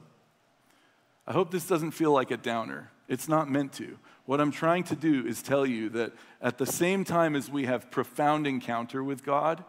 I 1.25 1.33
hope 1.33 1.51
this 1.51 1.67
doesn't 1.67 1.91
feel 1.91 2.11
like 2.11 2.31
a 2.31 2.37
downer. 2.37 2.91
It's 3.07 3.29
not 3.29 3.49
meant 3.49 3.73
to. 3.73 3.97
What 4.25 4.41
I'm 4.41 4.51
trying 4.51 4.83
to 4.85 4.95
do 4.95 5.25
is 5.25 5.41
tell 5.41 5.65
you 5.65 5.89
that 5.89 6.13
at 6.41 6.57
the 6.57 6.65
same 6.65 7.03
time 7.03 7.35
as 7.35 7.49
we 7.49 7.65
have 7.65 7.89
profound 7.89 8.45
encounter 8.45 9.03
with 9.03 9.23
God, 9.23 9.63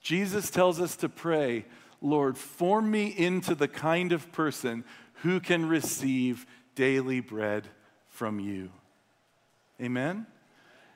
Jesus 0.00 0.50
tells 0.50 0.80
us 0.80 0.96
to 0.96 1.08
pray, 1.08 1.66
Lord, 2.00 2.38
form 2.38 2.90
me 2.90 3.06
into 3.06 3.54
the 3.54 3.68
kind 3.68 4.12
of 4.12 4.30
person 4.32 4.84
who 5.22 5.40
can 5.40 5.68
receive 5.68 6.46
daily 6.74 7.20
bread 7.20 7.68
from 8.08 8.38
you. 8.40 8.70
Amen? 9.80 10.26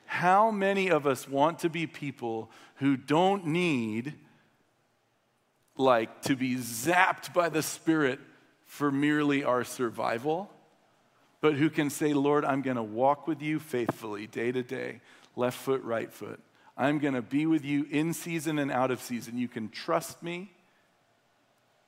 How 0.05 0.51
many 0.51 0.89
of 0.89 1.05
us 1.05 1.27
want 1.27 1.59
to 1.59 1.69
be 1.69 1.87
people 1.87 2.49
who 2.75 2.95
don't 2.95 3.47
need, 3.47 4.13
like, 5.77 6.21
to 6.23 6.35
be 6.35 6.55
zapped 6.55 7.33
by 7.33 7.49
the 7.49 7.61
Spirit 7.61 8.19
for 8.65 8.91
merely 8.91 9.43
our 9.43 9.63
survival, 9.63 10.49
but 11.45 11.53
who 11.53 11.69
can 11.69 11.91
say, 11.91 12.11
Lord, 12.15 12.43
I'm 12.43 12.63
going 12.63 12.77
to 12.77 12.81
walk 12.81 13.27
with 13.27 13.39
you 13.39 13.59
faithfully 13.59 14.25
day 14.25 14.51
to 14.51 14.63
day, 14.63 14.99
left 15.35 15.55
foot, 15.55 15.83
right 15.83 16.11
foot. 16.11 16.39
I'm 16.75 16.97
going 16.97 17.13
to 17.13 17.21
be 17.21 17.45
with 17.45 17.63
you 17.63 17.85
in 17.91 18.15
season 18.15 18.57
and 18.57 18.71
out 18.71 18.89
of 18.89 18.99
season. 18.99 19.37
You 19.37 19.47
can 19.47 19.69
trust 19.69 20.23
me. 20.23 20.49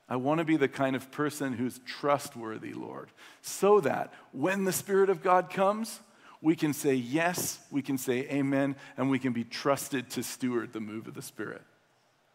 I 0.08 0.16
want 0.18 0.38
to 0.42 0.46
be 0.46 0.58
the 0.58 0.68
kind 0.68 0.96
of 0.96 1.10
person 1.10 1.54
who's 1.54 1.80
trustworthy, 1.88 2.74
Lord, 2.74 3.10
so 3.42 3.80
that 3.80 4.14
when 4.32 4.64
the 4.64 4.72
Spirit 4.72 5.10
of 5.10 5.24
God 5.24 5.50
comes, 5.50 6.02
we 6.40 6.56
can 6.56 6.72
say 6.72 6.94
yes, 6.94 7.60
we 7.72 7.82
can 7.82 7.98
say 7.98 8.28
amen, 8.30 8.76
and 8.96 9.10
we 9.10 9.18
can 9.18 9.34
be 9.34 9.44
trusted 9.44 10.12
to 10.12 10.22
steward 10.22 10.72
the 10.72 10.80
move 10.80 11.08
of 11.08 11.16
the 11.16 11.24
Spirit. 11.24 11.64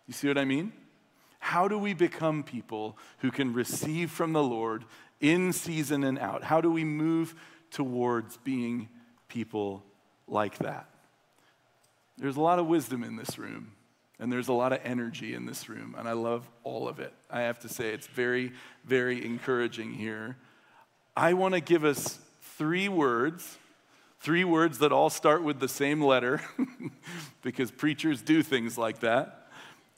You 0.09 0.13
see 0.13 0.27
what 0.27 0.39
I 0.39 0.45
mean? 0.45 0.73
How 1.39 1.69
do 1.69 1.79
we 1.79 1.95
become 1.95 2.43
people 2.43 2.97
who 3.19 3.31
can 3.31 3.53
receive 3.53 4.11
from 4.11 4.33
the 4.33 4.43
Lord 4.43 4.85
in 5.23 5.55
season 5.55 6.05
and 6.05 6.19
out? 6.19 6.45
How 6.45 6.61
do 6.61 6.71
we 6.71 6.85
move 6.85 7.35
towards 7.71 8.37
being 8.37 8.91
people 9.29 9.83
like 10.27 10.59
that? 10.59 10.91
There's 12.19 12.37
a 12.37 12.43
lot 12.43 12.59
of 12.59 12.67
wisdom 12.67 13.03
in 13.03 13.17
this 13.17 13.39
room, 13.39 13.73
and 14.19 14.31
there's 14.31 14.49
a 14.49 14.53
lot 14.53 14.75
of 14.75 14.81
energy 14.85 15.33
in 15.33 15.47
this 15.47 15.71
room, 15.71 15.95
and 15.97 16.07
I 16.07 16.13
love 16.13 16.47
all 16.63 16.87
of 16.87 17.01
it. 17.01 17.15
I 17.31 17.43
have 17.43 17.61
to 17.61 17.69
say, 17.71 17.95
it's 17.95 18.07
very, 18.07 18.53
very 18.85 19.25
encouraging 19.25 19.95
here. 19.95 20.37
I 21.17 21.33
want 21.33 21.55
to 21.55 21.61
give 21.61 21.85
us 21.85 22.19
three 22.43 22.91
words 22.91 23.57
Three 24.23 24.45
words 24.45 24.79
that 24.79 24.93
all 24.93 25.11
start 25.11 25.43
with 25.43 25.59
the 25.59 25.67
same 25.67 26.01
letter, 26.01 26.41
because 27.43 27.73
preachers 27.73 28.23
do 28.23 28.45
things 28.45 28.79
like 28.79 29.01
that, 29.01 29.49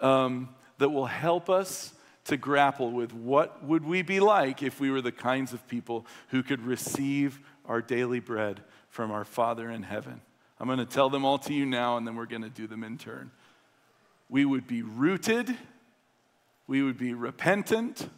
um, 0.00 0.48
that 0.78 0.88
will 0.88 1.04
help 1.04 1.50
us 1.50 1.92
to 2.24 2.36
grapple 2.36 2.90
with 2.90 3.12
what 3.12 3.62
would 3.64 3.84
we 3.84 4.02
be 4.02 4.20
like 4.20 4.62
if 4.62 4.80
we 4.80 4.90
were 4.90 5.02
the 5.02 5.12
kinds 5.12 5.52
of 5.52 5.66
people 5.68 6.06
who 6.28 6.42
could 6.42 6.62
receive 6.62 7.40
our 7.66 7.82
daily 7.82 8.20
bread 8.20 8.62
from 8.88 9.10
our 9.10 9.24
Father 9.24 9.70
in 9.70 9.82
heaven. 9.82 10.20
I'm 10.58 10.66
going 10.66 10.78
to 10.78 10.86
tell 10.86 11.10
them 11.10 11.24
all 11.24 11.38
to 11.38 11.52
you 11.52 11.66
now, 11.66 11.96
and 11.96 12.06
then 12.06 12.16
we're 12.16 12.26
going 12.26 12.42
to 12.42 12.48
do 12.48 12.66
them 12.66 12.84
in 12.84 12.96
turn. 12.96 13.30
We 14.28 14.44
would 14.44 14.66
be 14.66 14.82
rooted, 14.82 15.54
we 16.66 16.82
would 16.82 16.96
be 16.96 17.12
repentant, 17.12 18.08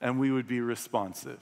and 0.00 0.18
we 0.18 0.30
would 0.30 0.46
be 0.46 0.60
responsive. 0.60 1.40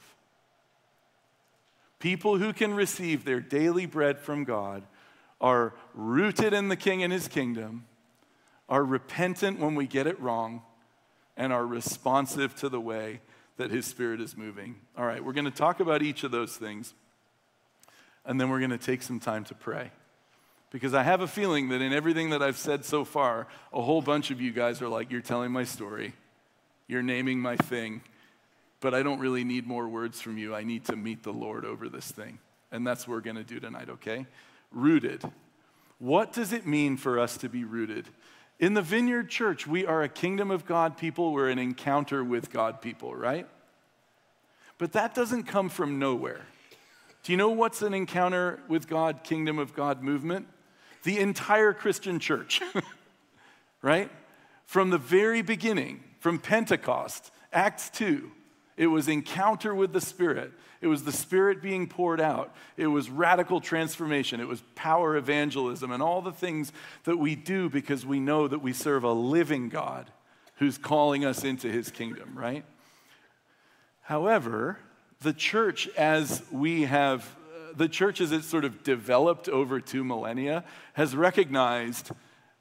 People 1.99 2.37
who 2.37 2.53
can 2.53 2.73
receive 2.73 3.25
their 3.25 3.41
daily 3.41 3.85
bread 3.85 4.19
from 4.19 4.43
God 4.43 4.83
are 5.41 5.73
rooted 5.93 6.53
in 6.53 6.69
the 6.69 6.75
King 6.75 7.03
and 7.03 7.11
his 7.11 7.27
kingdom, 7.27 7.85
are 8.69 8.85
repentant 8.85 9.59
when 9.59 9.75
we 9.75 9.87
get 9.87 10.07
it 10.07 10.19
wrong, 10.19 10.61
and 11.37 11.51
are 11.53 11.65
responsive 11.65 12.55
to 12.57 12.69
the 12.69 12.79
way 12.79 13.21
that 13.57 13.71
his 13.71 13.85
spirit 13.85 14.21
is 14.21 14.35
moving. 14.35 14.75
All 14.97 15.05
right, 15.05 15.23
we're 15.23 15.33
going 15.33 15.45
to 15.45 15.51
talk 15.51 15.79
about 15.79 16.01
each 16.01 16.23
of 16.23 16.31
those 16.31 16.55
things, 16.55 16.93
and 18.25 18.39
then 18.39 18.49
we're 18.49 18.59
going 18.59 18.71
to 18.71 18.77
take 18.77 19.01
some 19.01 19.19
time 19.19 19.43
to 19.45 19.55
pray. 19.55 19.91
Because 20.71 20.93
I 20.93 21.03
have 21.03 21.21
a 21.21 21.27
feeling 21.27 21.69
that 21.69 21.81
in 21.81 21.91
everything 21.91 22.29
that 22.29 22.41
I've 22.41 22.57
said 22.57 22.85
so 22.85 23.03
far, 23.03 23.47
a 23.73 23.81
whole 23.81 24.01
bunch 24.01 24.31
of 24.31 24.39
you 24.39 24.51
guys 24.51 24.81
are 24.81 24.87
like, 24.87 25.11
You're 25.11 25.21
telling 25.21 25.51
my 25.51 25.63
story, 25.63 26.13
you're 26.87 27.03
naming 27.03 27.39
my 27.39 27.57
thing, 27.57 28.01
but 28.79 28.93
I 28.93 29.03
don't 29.03 29.19
really 29.19 29.43
need 29.43 29.67
more 29.67 29.87
words 29.87 30.19
from 30.19 30.37
you. 30.37 30.55
I 30.55 30.63
need 30.63 30.85
to 30.85 30.95
meet 30.95 31.23
the 31.23 31.31
Lord 31.31 31.65
over 31.65 31.87
this 31.87 32.11
thing. 32.11 32.39
And 32.71 32.85
that's 32.85 33.07
what 33.07 33.15
we're 33.15 33.21
going 33.21 33.35
to 33.35 33.43
do 33.43 33.59
tonight, 33.59 33.89
okay? 33.89 34.25
Rooted. 34.71 35.23
What 36.01 36.33
does 36.33 36.51
it 36.51 36.65
mean 36.65 36.97
for 36.97 37.19
us 37.19 37.37
to 37.37 37.47
be 37.47 37.63
rooted? 37.63 38.07
In 38.59 38.73
the 38.73 38.81
Vineyard 38.81 39.29
Church, 39.29 39.67
we 39.67 39.85
are 39.85 40.01
a 40.01 40.09
kingdom 40.09 40.49
of 40.49 40.65
God 40.65 40.97
people. 40.97 41.31
We're 41.31 41.49
an 41.49 41.59
encounter 41.59 42.23
with 42.23 42.49
God 42.49 42.81
people, 42.81 43.13
right? 43.13 43.47
But 44.79 44.93
that 44.93 45.13
doesn't 45.13 45.43
come 45.43 45.69
from 45.69 45.99
nowhere. 45.99 46.41
Do 47.21 47.31
you 47.31 47.37
know 47.37 47.51
what's 47.51 47.83
an 47.83 47.93
encounter 47.93 48.59
with 48.67 48.87
God, 48.87 49.23
kingdom 49.23 49.59
of 49.59 49.75
God 49.75 50.01
movement? 50.01 50.47
The 51.03 51.19
entire 51.19 51.71
Christian 51.71 52.17
church, 52.17 52.63
right? 53.83 54.09
From 54.65 54.89
the 54.89 54.97
very 54.97 55.43
beginning, 55.43 56.03
from 56.17 56.39
Pentecost, 56.39 57.29
Acts 57.53 57.91
2, 57.91 58.31
it 58.77 58.87
was 58.87 59.07
encounter 59.07 59.75
with 59.75 59.93
the 59.93 60.01
Spirit. 60.01 60.51
It 60.81 60.87
was 60.87 61.03
the 61.03 61.11
Spirit 61.11 61.61
being 61.61 61.87
poured 61.87 62.19
out. 62.19 62.55
It 62.77 62.87
was 62.87 63.09
radical 63.09 63.61
transformation. 63.61 64.39
It 64.39 64.47
was 64.47 64.63
power 64.75 65.15
evangelism 65.15 65.91
and 65.91 66.01
all 66.01 66.21
the 66.21 66.31
things 66.31 66.71
that 67.03 67.17
we 67.17 67.35
do 67.35 67.69
because 67.69 68.05
we 68.05 68.19
know 68.19 68.47
that 68.47 68.59
we 68.59 68.73
serve 68.73 69.03
a 69.03 69.11
living 69.11 69.69
God 69.69 70.11
who's 70.55 70.77
calling 70.77 71.25
us 71.25 71.43
into 71.43 71.71
his 71.71 71.91
kingdom, 71.91 72.31
right? 72.35 72.65
However, 74.01 74.79
the 75.21 75.33
church, 75.33 75.87
as 75.97 76.43
we 76.51 76.83
have, 76.83 77.27
the 77.75 77.87
church 77.87 78.21
as 78.21 78.31
it's 78.31 78.47
sort 78.47 78.65
of 78.65 78.83
developed 78.83 79.47
over 79.49 79.79
two 79.79 80.03
millennia, 80.03 80.63
has 80.93 81.15
recognized 81.15 82.11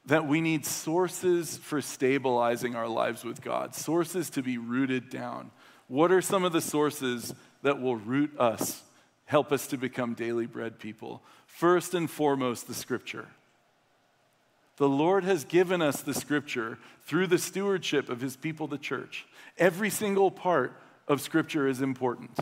that 0.06 0.26
we 0.26 0.40
need 0.40 0.64
sources 0.66 1.56
for 1.56 1.80
stabilizing 1.80 2.74
our 2.74 2.88
lives 2.88 3.24
with 3.24 3.40
God, 3.40 3.74
sources 3.74 4.30
to 4.30 4.42
be 4.42 4.58
rooted 4.58 5.10
down. 5.10 5.50
What 5.90 6.12
are 6.12 6.22
some 6.22 6.44
of 6.44 6.52
the 6.52 6.60
sources 6.60 7.34
that 7.62 7.82
will 7.82 7.96
root 7.96 8.38
us, 8.38 8.84
help 9.24 9.50
us 9.50 9.66
to 9.66 9.76
become 9.76 10.14
daily 10.14 10.46
bread 10.46 10.78
people? 10.78 11.20
First 11.48 11.94
and 11.94 12.08
foremost, 12.08 12.68
the 12.68 12.74
scripture. 12.74 13.26
The 14.76 14.88
Lord 14.88 15.24
has 15.24 15.42
given 15.42 15.82
us 15.82 16.00
the 16.00 16.14
scripture 16.14 16.78
through 17.06 17.26
the 17.26 17.38
stewardship 17.38 18.08
of 18.08 18.20
his 18.20 18.36
people, 18.36 18.68
the 18.68 18.78
church. 18.78 19.26
Every 19.58 19.90
single 19.90 20.30
part 20.30 20.80
of 21.08 21.20
scripture 21.20 21.66
is 21.66 21.82
important. 21.82 22.38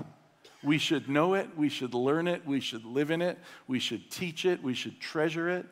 We 0.62 0.76
should 0.76 1.08
know 1.08 1.32
it, 1.32 1.48
we 1.56 1.70
should 1.70 1.94
learn 1.94 2.28
it, 2.28 2.46
we 2.46 2.61
should 2.61 2.84
live 2.84 3.11
in 3.11 3.22
it, 3.22 3.38
we 3.66 3.78
should 3.78 4.11
teach 4.11 4.44
it, 4.44 4.62
we 4.62 4.74
should 4.74 5.00
treasure 5.00 5.48
it. 5.48 5.64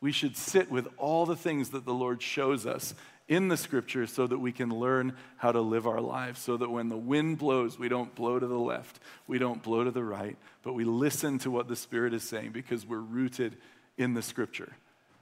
We 0.00 0.12
should 0.12 0.36
sit 0.36 0.68
with 0.68 0.88
all 0.96 1.26
the 1.26 1.36
things 1.36 1.70
that 1.70 1.84
the 1.84 1.94
Lord 1.94 2.22
shows 2.22 2.66
us 2.66 2.94
in 3.28 3.48
the 3.48 3.56
scripture 3.56 4.06
so 4.06 4.26
that 4.26 4.38
we 4.38 4.52
can 4.52 4.70
learn 4.70 5.14
how 5.36 5.52
to 5.52 5.60
live 5.60 5.86
our 5.86 6.00
lives, 6.00 6.40
so 6.40 6.56
that 6.56 6.70
when 6.70 6.88
the 6.88 6.96
wind 6.96 7.38
blows, 7.38 7.78
we 7.78 7.88
don't 7.88 8.14
blow 8.14 8.38
to 8.38 8.46
the 8.46 8.58
left, 8.58 9.00
we 9.26 9.38
don't 9.38 9.62
blow 9.62 9.84
to 9.84 9.90
the 9.90 10.04
right, 10.04 10.36
but 10.62 10.74
we 10.74 10.84
listen 10.84 11.38
to 11.38 11.50
what 11.50 11.68
the 11.68 11.76
Spirit 11.76 12.14
is 12.14 12.22
saying 12.22 12.52
because 12.52 12.84
we're 12.86 12.98
rooted 12.98 13.56
in 13.96 14.14
the 14.14 14.22
scripture. 14.22 14.72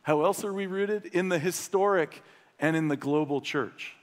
How 0.02 0.24
else 0.24 0.44
are 0.44 0.52
we 0.52 0.66
rooted? 0.66 1.06
In 1.06 1.28
the 1.28 1.38
historic 1.38 2.22
and 2.58 2.76
in 2.76 2.88
the 2.88 2.96
global 2.96 3.40
church. 3.40 3.94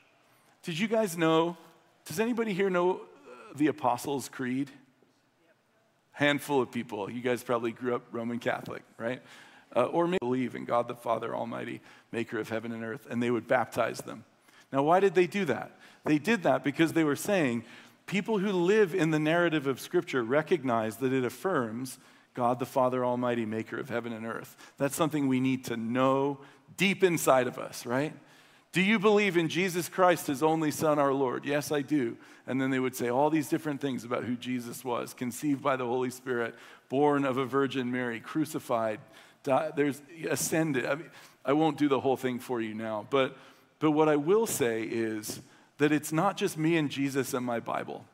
Did 0.63 0.77
you 0.77 0.87
guys 0.87 1.17
know? 1.17 1.57
Does 2.05 2.19
anybody 2.19 2.53
here 2.53 2.69
know 2.69 2.95
uh, 2.95 2.97
the 3.55 3.67
Apostles' 3.67 4.29
Creed? 4.29 4.69
Handful 6.11 6.61
of 6.61 6.71
people. 6.71 7.09
You 7.09 7.21
guys 7.21 7.43
probably 7.43 7.71
grew 7.71 7.95
up 7.95 8.03
Roman 8.11 8.39
Catholic, 8.39 8.83
right? 8.97 9.21
Uh, 9.75 9.85
or 9.85 10.07
may 10.07 10.17
believe 10.19 10.55
in 10.55 10.65
God 10.65 10.87
the 10.87 10.95
Father 10.95 11.35
Almighty, 11.35 11.81
maker 12.11 12.39
of 12.39 12.49
heaven 12.49 12.71
and 12.71 12.83
earth, 12.83 13.07
and 13.09 13.21
they 13.21 13.31
would 13.31 13.47
baptize 13.47 13.99
them. 13.99 14.23
Now, 14.71 14.83
why 14.83 14.99
did 14.99 15.15
they 15.15 15.27
do 15.27 15.45
that? 15.45 15.71
They 16.05 16.17
did 16.17 16.43
that 16.43 16.63
because 16.63 16.93
they 16.93 17.03
were 17.03 17.15
saying 17.15 17.63
people 18.05 18.39
who 18.39 18.51
live 18.51 18.95
in 18.95 19.11
the 19.11 19.19
narrative 19.19 19.67
of 19.67 19.79
Scripture 19.79 20.23
recognize 20.23 20.97
that 20.97 21.13
it 21.13 21.23
affirms 21.23 21.99
God 22.33 22.59
the 22.59 22.65
Father 22.65 23.03
Almighty, 23.03 23.45
maker 23.45 23.79
of 23.79 23.89
heaven 23.89 24.13
and 24.13 24.25
earth. 24.25 24.55
That's 24.77 24.95
something 24.95 25.27
we 25.27 25.39
need 25.39 25.65
to 25.65 25.77
know 25.77 26.39
deep 26.75 27.03
inside 27.03 27.47
of 27.47 27.57
us, 27.57 27.85
right? 27.85 28.13
Do 28.71 28.81
you 28.81 28.99
believe 28.99 29.37
in 29.37 29.49
Jesus 29.49 29.89
Christ, 29.89 30.27
his 30.27 30.43
only 30.43 30.71
Son, 30.71 30.99
our 30.99 31.13
Lord? 31.13 31.45
Yes, 31.45 31.71
I 31.71 31.81
do. 31.81 32.17
And 32.45 32.61
then 32.61 32.69
they 32.69 32.79
would 32.79 32.95
say 32.95 33.09
all 33.09 33.29
these 33.29 33.49
different 33.49 33.81
things 33.81 34.03
about 34.03 34.23
who 34.23 34.35
Jesus 34.35 34.85
was 34.85 35.13
conceived 35.13 35.63
by 35.63 35.77
the 35.77 35.85
Holy 35.85 36.09
Spirit, 36.09 36.53
born 36.89 37.25
of 37.25 37.37
a 37.37 37.45
Virgin 37.45 37.91
Mary, 37.91 38.19
crucified, 38.19 38.99
there's 39.75 40.01
ascended. 40.29 40.85
I, 40.85 40.95
mean, 40.95 41.09
I 41.45 41.53
won't 41.53 41.77
do 41.77 41.87
the 41.87 41.99
whole 41.99 42.17
thing 42.17 42.39
for 42.39 42.61
you 42.61 42.73
now, 42.73 43.07
but, 43.09 43.37
but 43.79 43.91
what 43.91 44.09
I 44.09 44.15
will 44.15 44.45
say 44.45 44.83
is 44.83 45.41
that 45.77 45.91
it's 45.91 46.11
not 46.11 46.37
just 46.37 46.57
me 46.57 46.77
and 46.77 46.89
Jesus 46.89 47.33
and 47.33 47.45
my 47.45 47.59
Bible. 47.59 48.05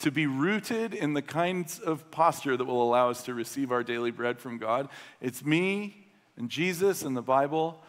To 0.00 0.10
be 0.10 0.26
rooted 0.26 0.94
in 0.94 1.12
the 1.12 1.22
kinds 1.22 1.78
of 1.78 2.10
posture 2.10 2.56
that 2.56 2.64
will 2.64 2.82
allow 2.82 3.10
us 3.10 3.22
to 3.24 3.34
receive 3.34 3.70
our 3.70 3.82
daily 3.82 4.10
bread 4.10 4.38
from 4.38 4.58
God, 4.58 4.88
it's 5.20 5.44
me 5.44 6.06
and 6.36 6.48
Jesus 6.48 7.02
and 7.02 7.16
the 7.16 7.22
Bible 7.22 7.82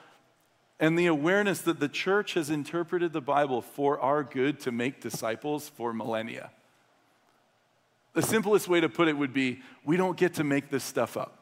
and 0.82 0.98
the 0.98 1.06
awareness 1.06 1.62
that 1.62 1.80
the 1.80 1.88
church 1.88 2.34
has 2.34 2.50
interpreted 2.50 3.14
the 3.14 3.22
Bible 3.22 3.62
for 3.62 4.00
our 4.00 4.24
good 4.24 4.60
to 4.62 4.72
make 4.72 5.00
disciples 5.00 5.70
for 5.70 5.94
millennia. 5.94 6.50
The 8.14 8.24
simplest 8.24 8.68
way 8.68 8.82
to 8.82 8.90
put 8.90 9.08
it 9.08 9.16
would 9.16 9.32
be 9.32 9.62
we 9.86 9.96
don't 9.96 10.18
get 10.18 10.34
to 10.34 10.44
make 10.44 10.70
this 10.70 10.84
stuff 10.84 11.16
up. 11.16 11.41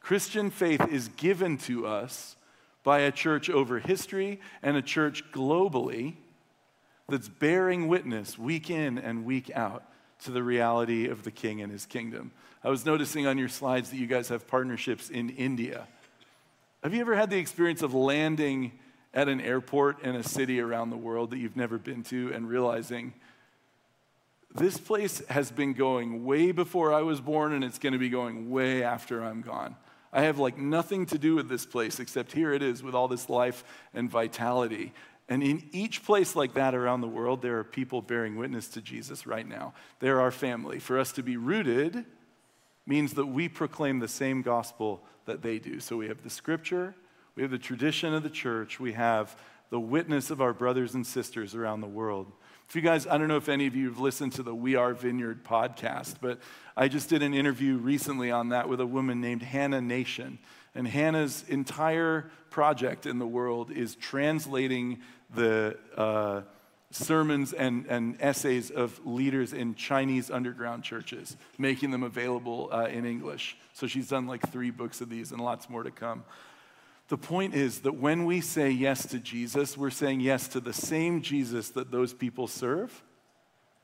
Christian 0.00 0.50
faith 0.50 0.86
is 0.90 1.08
given 1.08 1.58
to 1.58 1.86
us 1.86 2.36
by 2.82 3.00
a 3.00 3.12
church 3.12 3.50
over 3.50 3.78
history 3.78 4.40
and 4.62 4.76
a 4.76 4.82
church 4.82 5.24
globally 5.32 6.14
that's 7.08 7.28
bearing 7.28 7.88
witness 7.88 8.38
week 8.38 8.70
in 8.70 8.98
and 8.98 9.24
week 9.24 9.50
out 9.54 9.84
to 10.24 10.30
the 10.30 10.42
reality 10.42 11.06
of 11.08 11.22
the 11.22 11.30
king 11.30 11.60
and 11.60 11.72
his 11.72 11.86
kingdom. 11.86 12.32
I 12.62 12.70
was 12.70 12.84
noticing 12.84 13.26
on 13.26 13.38
your 13.38 13.48
slides 13.48 13.90
that 13.90 13.96
you 13.96 14.06
guys 14.06 14.28
have 14.28 14.46
partnerships 14.46 15.10
in 15.10 15.30
India. 15.30 15.86
Have 16.82 16.94
you 16.94 17.00
ever 17.00 17.14
had 17.14 17.30
the 17.30 17.38
experience 17.38 17.82
of 17.82 17.94
landing 17.94 18.72
at 19.14 19.28
an 19.28 19.40
airport 19.40 20.02
in 20.02 20.16
a 20.16 20.22
city 20.22 20.60
around 20.60 20.90
the 20.90 20.96
world 20.96 21.30
that 21.30 21.38
you've 21.38 21.56
never 21.56 21.78
been 21.78 22.02
to 22.04 22.32
and 22.32 22.48
realizing 22.48 23.14
this 24.54 24.78
place 24.78 25.22
has 25.28 25.50
been 25.50 25.72
going 25.72 26.24
way 26.24 26.52
before 26.52 26.92
I 26.92 27.02
was 27.02 27.20
born 27.20 27.52
and 27.52 27.64
it's 27.64 27.78
going 27.78 27.92
to 27.92 27.98
be 27.98 28.08
going 28.08 28.50
way 28.50 28.82
after 28.82 29.22
I'm 29.22 29.42
gone? 29.42 29.76
I 30.12 30.22
have 30.22 30.38
like 30.38 30.56
nothing 30.56 31.06
to 31.06 31.18
do 31.18 31.34
with 31.34 31.48
this 31.48 31.66
place 31.66 32.00
except 32.00 32.32
here 32.32 32.52
it 32.52 32.62
is 32.62 32.82
with 32.82 32.94
all 32.94 33.08
this 33.08 33.28
life 33.28 33.64
and 33.92 34.10
vitality. 34.10 34.92
And 35.28 35.42
in 35.42 35.68
each 35.72 36.04
place 36.04 36.34
like 36.34 36.54
that 36.54 36.74
around 36.74 37.02
the 37.02 37.08
world, 37.08 37.42
there 37.42 37.58
are 37.58 37.64
people 37.64 38.00
bearing 38.00 38.36
witness 38.36 38.68
to 38.68 38.80
Jesus 38.80 39.26
right 39.26 39.46
now. 39.46 39.74
They're 40.00 40.20
our 40.20 40.30
family. 40.30 40.78
For 40.78 40.98
us 40.98 41.12
to 41.12 41.22
be 41.22 41.36
rooted 41.36 42.06
means 42.86 43.12
that 43.14 43.26
we 43.26 43.48
proclaim 43.48 43.98
the 43.98 44.08
same 44.08 44.40
gospel 44.40 45.02
that 45.26 45.42
they 45.42 45.58
do. 45.58 45.80
So 45.80 45.98
we 45.98 46.08
have 46.08 46.22
the 46.22 46.30
scripture, 46.30 46.94
we 47.34 47.42
have 47.42 47.50
the 47.50 47.58
tradition 47.58 48.14
of 48.14 48.22
the 48.22 48.30
church, 48.30 48.80
we 48.80 48.94
have 48.94 49.36
the 49.68 49.78
witness 49.78 50.30
of 50.30 50.40
our 50.40 50.54
brothers 50.54 50.94
and 50.94 51.06
sisters 51.06 51.54
around 51.54 51.82
the 51.82 51.86
world. 51.86 52.32
If 52.68 52.76
you 52.76 52.82
guys, 52.82 53.06
I 53.06 53.16
don't 53.16 53.28
know 53.28 53.38
if 53.38 53.48
any 53.48 53.66
of 53.66 53.74
you 53.74 53.88
have 53.88 53.98
listened 53.98 54.34
to 54.34 54.42
the 54.42 54.54
We 54.54 54.76
Are 54.76 54.92
Vineyard 54.92 55.42
podcast, 55.42 56.16
but 56.20 56.38
I 56.76 56.88
just 56.88 57.08
did 57.08 57.22
an 57.22 57.32
interview 57.32 57.78
recently 57.78 58.30
on 58.30 58.50
that 58.50 58.68
with 58.68 58.78
a 58.78 58.86
woman 58.86 59.22
named 59.22 59.40
Hannah 59.40 59.80
Nation. 59.80 60.38
And 60.74 60.86
Hannah's 60.86 61.46
entire 61.48 62.30
project 62.50 63.06
in 63.06 63.18
the 63.18 63.26
world 63.26 63.70
is 63.70 63.94
translating 63.94 65.00
the 65.34 65.78
uh, 65.96 66.42
sermons 66.90 67.54
and, 67.54 67.86
and 67.86 68.18
essays 68.20 68.70
of 68.70 69.00
leaders 69.06 69.54
in 69.54 69.74
Chinese 69.74 70.30
underground 70.30 70.82
churches, 70.84 71.38
making 71.56 71.90
them 71.90 72.02
available 72.02 72.68
uh, 72.70 72.84
in 72.84 73.06
English. 73.06 73.56
So 73.72 73.86
she's 73.86 74.08
done 74.08 74.26
like 74.26 74.46
three 74.50 74.70
books 74.70 75.00
of 75.00 75.08
these 75.08 75.32
and 75.32 75.40
lots 75.40 75.70
more 75.70 75.84
to 75.84 75.90
come. 75.90 76.22
The 77.08 77.18
point 77.18 77.54
is 77.54 77.80
that 77.80 77.94
when 77.94 78.26
we 78.26 78.40
say 78.40 78.70
yes 78.70 79.06
to 79.06 79.18
Jesus, 79.18 79.76
we're 79.78 79.90
saying 79.90 80.20
yes 80.20 80.46
to 80.48 80.60
the 80.60 80.74
same 80.74 81.22
Jesus 81.22 81.70
that 81.70 81.90
those 81.90 82.12
people 82.12 82.46
serve. 82.46 83.02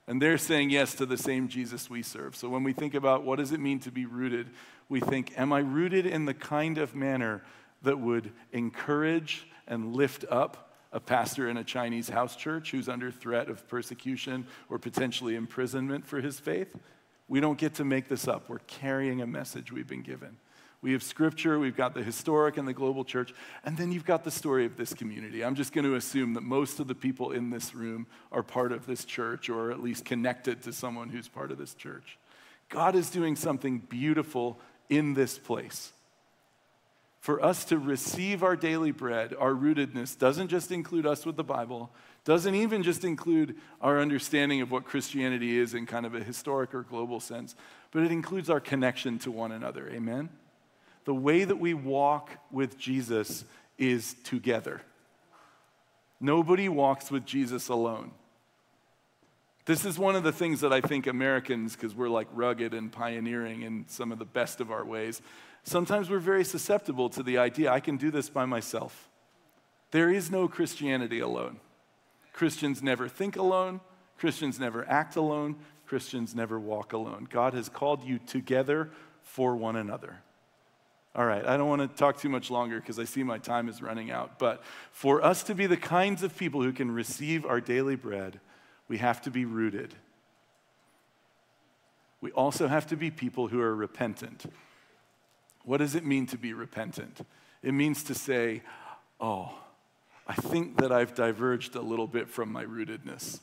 And 0.07 0.21
they're 0.21 0.37
saying 0.37 0.69
yes 0.69 0.95
to 0.97 1.07
the 1.07 1.17
same 1.17 1.49
Jesus 1.49 1.89
we 1.89 2.03
serve. 2.03 2.37
So 2.37 2.51
when 2.51 2.63
we 2.63 2.75
think 2.75 2.93
about 2.93 3.25
what 3.25 3.39
does 3.39 3.53
it 3.53 3.61
mean 3.61 3.79
to 3.81 3.91
be 3.91 4.05
rooted, 4.05 4.51
we 4.91 5.01
think, 5.01 5.33
am 5.39 5.53
I 5.53 5.61
rooted 5.61 6.05
in 6.05 6.27
the 6.27 6.35
kind 6.35 6.77
of 6.77 6.95
manner 6.95 7.43
that 7.83 7.99
would 7.99 8.31
encourage 8.53 9.47
and 9.67 9.97
lift 9.97 10.27
up 10.31 10.73
a 10.93 11.01
pastor 11.01 11.49
in 11.49 11.57
a 11.57 11.65
Chinese 11.65 12.11
house 12.11 12.37
church 12.37 12.71
who's 12.71 12.89
under 12.89 13.11
threat 13.11 13.49
of 13.49 13.67
persecution 13.67 14.47
or 14.69 14.79
potentially 14.79 15.35
imprisonment 15.35 16.07
for 16.07 16.21
his 16.21 16.39
faith. 16.39 16.77
We 17.27 17.41
don't 17.41 17.59
get 17.59 17.75
to 17.77 17.85
make 17.85 18.09
this 18.09 18.29
up. 18.29 18.51
We're 18.51 18.59
carrying 18.59 19.23
a 19.23 19.27
message 19.27 19.73
we've 19.73 19.89
been 19.89 20.03
given. 20.03 20.37
We 20.85 20.93
have 20.93 21.03
scripture, 21.03 21.59
we've 21.59 21.79
got 21.79 21.95
the 21.95 22.03
historic 22.03 22.59
and 22.59 22.69
the 22.69 22.75
global 22.75 23.07
church, 23.07 23.33
and 23.65 23.75
then 23.75 23.91
you've 23.91 24.05
got 24.05 24.23
the 24.23 24.31
story 24.31 24.67
of 24.67 24.77
this 24.77 24.93
community. 24.93 25.43
I'm 25.43 25.55
just 25.55 25.73
going 25.73 25.87
to 25.87 25.95
assume 25.95 26.35
that 26.35 26.43
most 26.43 26.79
of 26.79 26.89
the 26.89 26.95
people 26.95 27.31
in 27.31 27.49
this 27.49 27.75
room 27.75 28.07
are 28.31 28.43
part 28.43 28.71
of 28.71 28.85
this 28.85 29.07
church 29.07 29.49
or 29.49 29.71
at 29.71 29.83
least 29.83 30.05
connected 30.05 30.63
to 30.65 30.75
someone 30.75 31.09
who's 31.09 31.27
part 31.27 31.51
of 31.51 31.57
this 31.57 31.73
church. 31.73 32.19
God 32.69 32.97
is 32.97 33.09
doing 33.09 33.35
something 33.35 33.79
beautiful 33.79 34.59
in 34.91 35.15
this 35.15 35.39
place 35.39 35.91
for 37.19 37.43
us 37.43 37.65
to 37.65 37.79
receive 37.79 38.43
our 38.43 38.55
daily 38.55 38.91
bread, 38.91 39.35
our 39.41 39.53
rootedness, 39.53 40.19
doesn't 40.19 40.49
just 40.49 40.71
include 40.71 41.07
us 41.07 41.25
with 41.25 41.37
the 41.37 41.43
Bible, 41.43 41.89
doesn't 42.27 42.55
even 42.55 42.83
just 42.83 43.07
include 43.07 43.57
our 43.81 44.01
understanding 44.01 44.61
of 44.61 44.71
what 44.71 44.85
Christianity 44.85 45.57
is 45.57 45.73
in 45.73 45.87
kind 45.87 46.05
of 46.05 46.15
a 46.15 46.23
historic 46.23 46.75
or 46.75 46.83
global 46.83 47.21
sense, 47.21 47.55
but 47.91 48.03
it 48.03 48.13
includes 48.13 48.51
our 48.51 48.61
connection 48.61 49.19
to 49.21 49.31
one 49.31 49.51
another. 49.51 49.89
Amen? 49.89 50.29
The 51.05 51.15
way 51.15 51.45
that 51.45 51.57
we 51.57 51.75
walk 51.75 52.31
with 52.51 52.79
Jesus 52.79 53.45
is 53.79 54.15
together. 54.25 54.81
Nobody 56.21 56.69
walks 56.69 57.11
with 57.11 57.25
Jesus 57.27 57.69
alone. 57.69 58.13
This 59.67 59.85
is 59.85 59.99
one 59.99 60.15
of 60.15 60.23
the 60.23 60.33
things 60.33 60.61
that 60.61 60.73
I 60.73 60.81
think 60.81 61.07
Americans, 61.07 61.75
because 61.75 61.95
we're 61.95 62.09
like 62.09 62.29
rugged 62.33 62.75
and 62.75 62.93
pioneering 62.93 63.63
in 63.63 63.87
some 63.89 64.13
of 64.13 64.19
the 64.19 64.25
best 64.25 64.61
of 64.61 64.71
our 64.71 64.85
ways, 64.85 65.23
Sometimes 65.65 66.11
we're 66.11 66.19
very 66.19 66.45
susceptible 66.45 67.09
to 67.11 67.23
the 67.23 67.39
idea 67.39 67.73
I 67.73 67.81
can 67.81 67.97
do 67.97 68.11
this 68.11 68.29
by 68.29 68.45
myself. 68.45 69.09
There 69.91 70.11
is 70.11 70.31
no 70.31 70.47
Christianity 70.47 71.21
alone. 71.21 71.59
Christians 72.35 72.83
never 72.83 73.09
think 73.09 73.37
alone, 73.37 73.81
Christians 74.19 74.61
never 74.61 74.87
act 74.89 75.17
alone, 75.17 75.57
Christians 75.87 76.35
never 76.35 76.61
walk 76.61 76.93
alone. 76.93 77.27
God 77.31 77.55
has 77.55 77.69
called 77.69 78.05
you 78.05 78.19
together 78.19 78.91
for 79.23 79.57
one 79.57 79.77
another. 79.77 80.19
All 81.17 81.25
right, 81.25 81.47
I 81.47 81.57
don't 81.57 81.69
want 81.69 81.81
to 81.81 81.89
talk 81.97 82.19
too 82.19 82.29
much 82.29 82.51
longer 82.51 82.81
because 82.81 82.99
I 82.99 83.05
see 83.05 83.23
my 83.23 83.39
time 83.39 83.69
is 83.69 83.81
running 83.81 84.11
out. 84.11 84.39
But 84.39 84.63
for 84.91 85.25
us 85.25 85.45
to 85.45 85.55
be 85.55 85.67
the 85.67 85.77
kinds 85.77 86.25
of 86.25 86.37
people 86.37 86.63
who 86.63 86.73
can 86.73 86.91
receive 86.91 87.47
our 87.47 87.61
daily 87.61 87.95
bread, 87.95 88.41
we 88.89 88.99
have 88.99 89.23
to 89.23 89.31
be 89.31 89.45
rooted. 89.45 89.95
We 92.21 92.33
also 92.33 92.67
have 92.67 92.87
to 92.89 92.97
be 92.97 93.11
people 93.11 93.49
who 93.49 93.61
are 93.61 93.75
repentant. 93.75 94.45
What 95.63 95.77
does 95.79 95.95
it 95.95 96.05
mean 96.05 96.27
to 96.27 96.39
be 96.39 96.53
repentant? 96.53 97.25
It 97.63 97.73
means 97.73 98.03
to 98.05 98.15
say, 98.15 98.63
oh, 99.21 99.55
I 100.27 100.35
think 100.35 100.79
that 100.79 100.91
I've 100.91 101.15
diverged 101.15 101.77
a 101.77 101.81
little 101.81 102.07
bit 102.07 102.29
from 102.29 102.51
my 102.51 102.65
rootedness. 102.65 103.41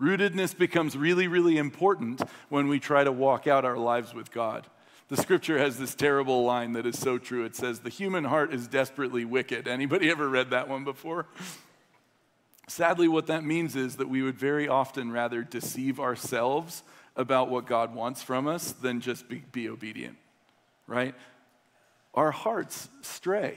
Rootedness 0.00 0.56
becomes 0.56 0.96
really, 0.96 1.26
really 1.26 1.58
important 1.58 2.22
when 2.48 2.68
we 2.68 2.78
try 2.78 3.02
to 3.02 3.12
walk 3.12 3.46
out 3.46 3.64
our 3.64 3.76
lives 3.76 4.14
with 4.14 4.30
God. 4.30 4.66
The 5.10 5.16
scripture 5.16 5.58
has 5.58 5.78
this 5.78 5.94
terrible 5.94 6.44
line 6.44 6.72
that 6.72 6.86
is 6.86 6.98
so 6.98 7.18
true. 7.18 7.44
It 7.44 7.54
says, 7.54 7.80
The 7.80 7.90
human 7.90 8.24
heart 8.24 8.54
is 8.54 8.66
desperately 8.66 9.24
wicked. 9.24 9.68
Anybody 9.68 10.08
ever 10.10 10.28
read 10.28 10.50
that 10.50 10.68
one 10.68 10.84
before? 10.84 11.26
Sadly, 12.68 13.08
what 13.08 13.26
that 13.26 13.44
means 13.44 13.76
is 13.76 13.96
that 13.96 14.08
we 14.08 14.22
would 14.22 14.38
very 14.38 14.68
often 14.68 15.10
rather 15.12 15.42
deceive 15.42 16.00
ourselves 16.00 16.84
about 17.16 17.50
what 17.50 17.66
God 17.66 17.94
wants 17.94 18.22
from 18.22 18.46
us 18.46 18.72
than 18.72 19.00
just 19.00 19.28
be, 19.28 19.42
be 19.52 19.68
obedient 19.68 20.16
right? 20.90 21.14
Our 22.14 22.32
hearts 22.32 22.88
stray. 23.00 23.56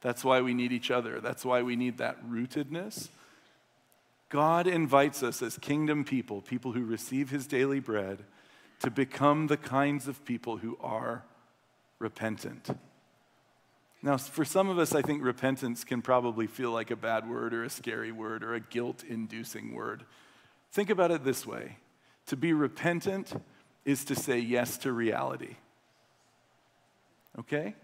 That's 0.00 0.24
why 0.24 0.40
we 0.40 0.54
need 0.54 0.72
each 0.72 0.90
other. 0.90 1.20
That's 1.20 1.44
why 1.44 1.60
we 1.60 1.76
need 1.76 1.98
that 1.98 2.24
rootedness. 2.24 3.08
God 4.30 4.68
invites 4.68 5.22
us 5.22 5.42
as 5.42 5.58
kingdom 5.58 6.04
people, 6.04 6.40
people 6.40 6.72
who 6.72 6.84
receive 6.84 7.28
his 7.28 7.48
daily 7.48 7.80
bread, 7.80 8.20
to 8.80 8.90
become 8.90 9.46
the 9.46 9.56
kinds 9.56 10.08
of 10.08 10.24
people 10.24 10.58
who 10.58 10.76
are 10.80 11.24
repentant. 11.98 12.70
Now, 14.02 14.16
for 14.16 14.44
some 14.44 14.68
of 14.70 14.78
us, 14.78 14.94
I 14.94 15.02
think 15.02 15.22
repentance 15.22 15.84
can 15.84 16.00
probably 16.00 16.46
feel 16.46 16.70
like 16.70 16.90
a 16.90 16.96
bad 16.96 17.28
word 17.28 17.52
or 17.52 17.64
a 17.64 17.70
scary 17.70 18.12
word 18.12 18.42
or 18.42 18.54
a 18.54 18.60
guilt 18.60 19.04
inducing 19.06 19.74
word. 19.74 20.04
Think 20.72 20.88
about 20.88 21.10
it 21.10 21.24
this 21.24 21.46
way 21.46 21.76
to 22.26 22.36
be 22.36 22.52
repentant 22.52 23.32
is 23.84 24.04
to 24.04 24.14
say 24.14 24.38
yes 24.38 24.78
to 24.78 24.92
reality 24.92 25.56
okay? 27.38 27.74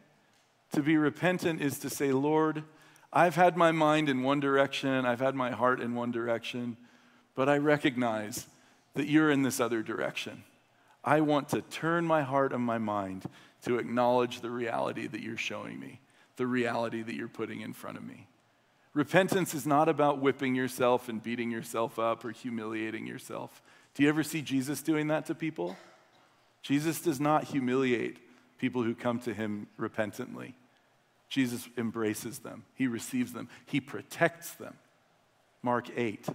To 0.72 0.82
be 0.82 0.96
repentant 0.96 1.60
is 1.60 1.78
to 1.80 1.90
say, 1.90 2.12
Lord, 2.12 2.64
I've 3.12 3.36
had 3.36 3.56
my 3.56 3.72
mind 3.72 4.08
in 4.08 4.22
one 4.22 4.40
direction, 4.40 5.06
I've 5.06 5.20
had 5.20 5.34
my 5.34 5.50
heart 5.50 5.80
in 5.80 5.94
one 5.94 6.10
direction, 6.10 6.76
but 7.34 7.48
I 7.48 7.58
recognize 7.58 8.46
that 8.94 9.06
you're 9.06 9.30
in 9.30 9.42
this 9.42 9.60
other 9.60 9.82
direction. 9.82 10.44
I 11.06 11.20
want 11.20 11.50
to 11.50 11.62
turn 11.62 12.04
my 12.04 12.22
heart 12.22 12.52
and 12.52 12.62
my 12.62 12.78
mind 12.78 13.24
to 13.62 13.78
acknowledge 13.78 14.40
the 14.40 14.50
reality 14.50 15.06
that 15.06 15.22
you're 15.22 15.36
showing 15.36 15.78
me, 15.78 16.00
the 16.36 16.46
reality 16.46 17.02
that 17.02 17.14
you're 17.14 17.28
putting 17.28 17.60
in 17.60 17.72
front 17.72 17.96
of 17.96 18.04
me. 18.04 18.26
Repentance 18.92 19.54
is 19.54 19.66
not 19.66 19.88
about 19.88 20.20
whipping 20.20 20.54
yourself 20.54 21.08
and 21.08 21.22
beating 21.22 21.50
yourself 21.50 21.98
up 21.98 22.24
or 22.24 22.32
humiliating 22.32 23.06
yourself. 23.06 23.62
Do 23.94 24.02
you 24.02 24.08
ever 24.08 24.22
see 24.22 24.42
Jesus 24.42 24.82
doing 24.82 25.06
that 25.08 25.26
to 25.26 25.34
people? 25.34 25.76
Jesus 26.62 27.00
does 27.00 27.20
not 27.20 27.44
humiliate 27.44 28.18
people 28.58 28.82
who 28.82 28.94
come 28.94 29.20
to 29.20 29.32
him 29.32 29.68
repentantly. 29.76 30.54
Jesus 31.28 31.68
embraces 31.76 32.40
them, 32.40 32.64
he 32.74 32.86
receives 32.86 33.32
them, 33.32 33.48
he 33.66 33.80
protects 33.80 34.52
them. 34.52 34.74
Mark 35.62 35.88
8, 35.96 36.26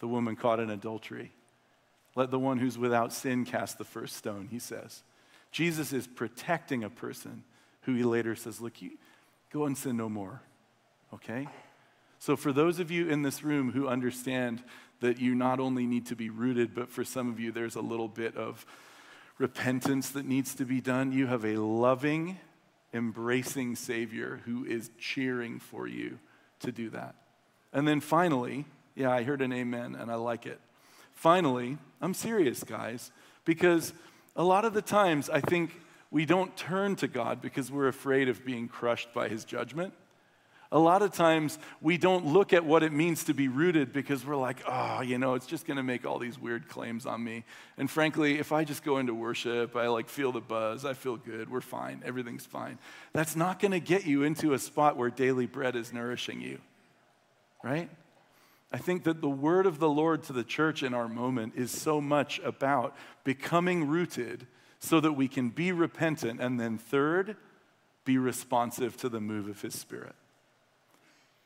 the 0.00 0.08
woman 0.08 0.36
caught 0.36 0.60
in 0.60 0.70
adultery. 0.70 1.32
Let 2.14 2.30
the 2.30 2.38
one 2.38 2.58
who's 2.58 2.78
without 2.78 3.12
sin 3.12 3.44
cast 3.44 3.78
the 3.78 3.84
first 3.84 4.16
stone, 4.16 4.48
he 4.50 4.58
says. 4.58 5.02
Jesus 5.50 5.92
is 5.92 6.06
protecting 6.06 6.84
a 6.84 6.90
person 6.90 7.44
who 7.82 7.94
he 7.94 8.04
later 8.04 8.34
says, 8.34 8.60
Look, 8.60 8.82
you, 8.82 8.92
go 9.52 9.64
and 9.64 9.76
sin 9.76 9.96
no 9.96 10.08
more. 10.08 10.42
Okay? 11.12 11.48
So, 12.18 12.36
for 12.36 12.52
those 12.52 12.80
of 12.80 12.90
you 12.90 13.08
in 13.08 13.22
this 13.22 13.42
room 13.42 13.72
who 13.72 13.88
understand 13.88 14.62
that 15.00 15.20
you 15.20 15.34
not 15.34 15.60
only 15.60 15.86
need 15.86 16.06
to 16.06 16.16
be 16.16 16.30
rooted, 16.30 16.74
but 16.74 16.90
for 16.90 17.04
some 17.04 17.28
of 17.28 17.38
you, 17.38 17.52
there's 17.52 17.76
a 17.76 17.80
little 17.80 18.08
bit 18.08 18.36
of 18.36 18.64
repentance 19.38 20.10
that 20.10 20.24
needs 20.24 20.54
to 20.54 20.64
be 20.64 20.80
done, 20.80 21.12
you 21.12 21.26
have 21.26 21.44
a 21.44 21.56
loving, 21.56 22.38
embracing 22.92 23.76
Savior 23.76 24.40
who 24.44 24.64
is 24.64 24.90
cheering 24.98 25.58
for 25.58 25.86
you 25.86 26.18
to 26.60 26.72
do 26.72 26.90
that. 26.90 27.14
And 27.72 27.86
then 27.86 28.00
finally, 28.00 28.64
yeah, 28.94 29.10
I 29.10 29.24
heard 29.24 29.42
an 29.42 29.52
amen 29.52 29.96
and 29.98 30.10
I 30.10 30.14
like 30.14 30.46
it. 30.46 30.60
Finally, 31.12 31.78
I'm 32.04 32.12
serious, 32.12 32.62
guys, 32.62 33.10
because 33.46 33.94
a 34.36 34.44
lot 34.44 34.66
of 34.66 34.74
the 34.74 34.82
times 34.82 35.30
I 35.30 35.40
think 35.40 35.70
we 36.10 36.26
don't 36.26 36.54
turn 36.54 36.96
to 36.96 37.08
God 37.08 37.40
because 37.40 37.72
we're 37.72 37.88
afraid 37.88 38.28
of 38.28 38.44
being 38.44 38.68
crushed 38.68 39.14
by 39.14 39.28
his 39.28 39.46
judgment. 39.46 39.94
A 40.70 40.78
lot 40.78 41.00
of 41.00 41.14
times 41.14 41.58
we 41.80 41.96
don't 41.96 42.26
look 42.26 42.52
at 42.52 42.62
what 42.62 42.82
it 42.82 42.92
means 42.92 43.24
to 43.24 43.32
be 43.32 43.48
rooted 43.48 43.94
because 43.94 44.26
we're 44.26 44.36
like, 44.36 44.58
oh, 44.68 45.00
you 45.00 45.16
know, 45.16 45.32
it's 45.32 45.46
just 45.46 45.66
going 45.66 45.78
to 45.78 45.82
make 45.82 46.04
all 46.04 46.18
these 46.18 46.38
weird 46.38 46.68
claims 46.68 47.06
on 47.06 47.24
me. 47.24 47.42
And 47.78 47.90
frankly, 47.90 48.38
if 48.38 48.52
I 48.52 48.64
just 48.64 48.84
go 48.84 48.98
into 48.98 49.14
worship, 49.14 49.74
I 49.74 49.86
like 49.88 50.10
feel 50.10 50.30
the 50.30 50.42
buzz, 50.42 50.84
I 50.84 50.92
feel 50.92 51.16
good, 51.16 51.50
we're 51.50 51.62
fine, 51.62 52.02
everything's 52.04 52.44
fine. 52.44 52.78
That's 53.14 53.34
not 53.34 53.60
going 53.60 53.72
to 53.72 53.80
get 53.80 54.04
you 54.04 54.24
into 54.24 54.52
a 54.52 54.58
spot 54.58 54.98
where 54.98 55.08
daily 55.08 55.46
bread 55.46 55.74
is 55.74 55.90
nourishing 55.90 56.42
you, 56.42 56.58
right? 57.62 57.88
I 58.72 58.78
think 58.78 59.04
that 59.04 59.20
the 59.20 59.28
word 59.28 59.66
of 59.66 59.78
the 59.78 59.88
Lord 59.88 60.24
to 60.24 60.32
the 60.32 60.44
church 60.44 60.82
in 60.82 60.94
our 60.94 61.08
moment 61.08 61.54
is 61.56 61.70
so 61.70 62.00
much 62.00 62.40
about 62.44 62.96
becoming 63.22 63.86
rooted 63.86 64.46
so 64.80 65.00
that 65.00 65.12
we 65.12 65.28
can 65.28 65.48
be 65.50 65.72
repentant 65.72 66.40
and 66.40 66.58
then, 66.58 66.76
third, 66.76 67.36
be 68.04 68.18
responsive 68.18 68.96
to 68.98 69.08
the 69.08 69.20
move 69.20 69.48
of 69.48 69.62
His 69.62 69.74
Spirit. 69.78 70.14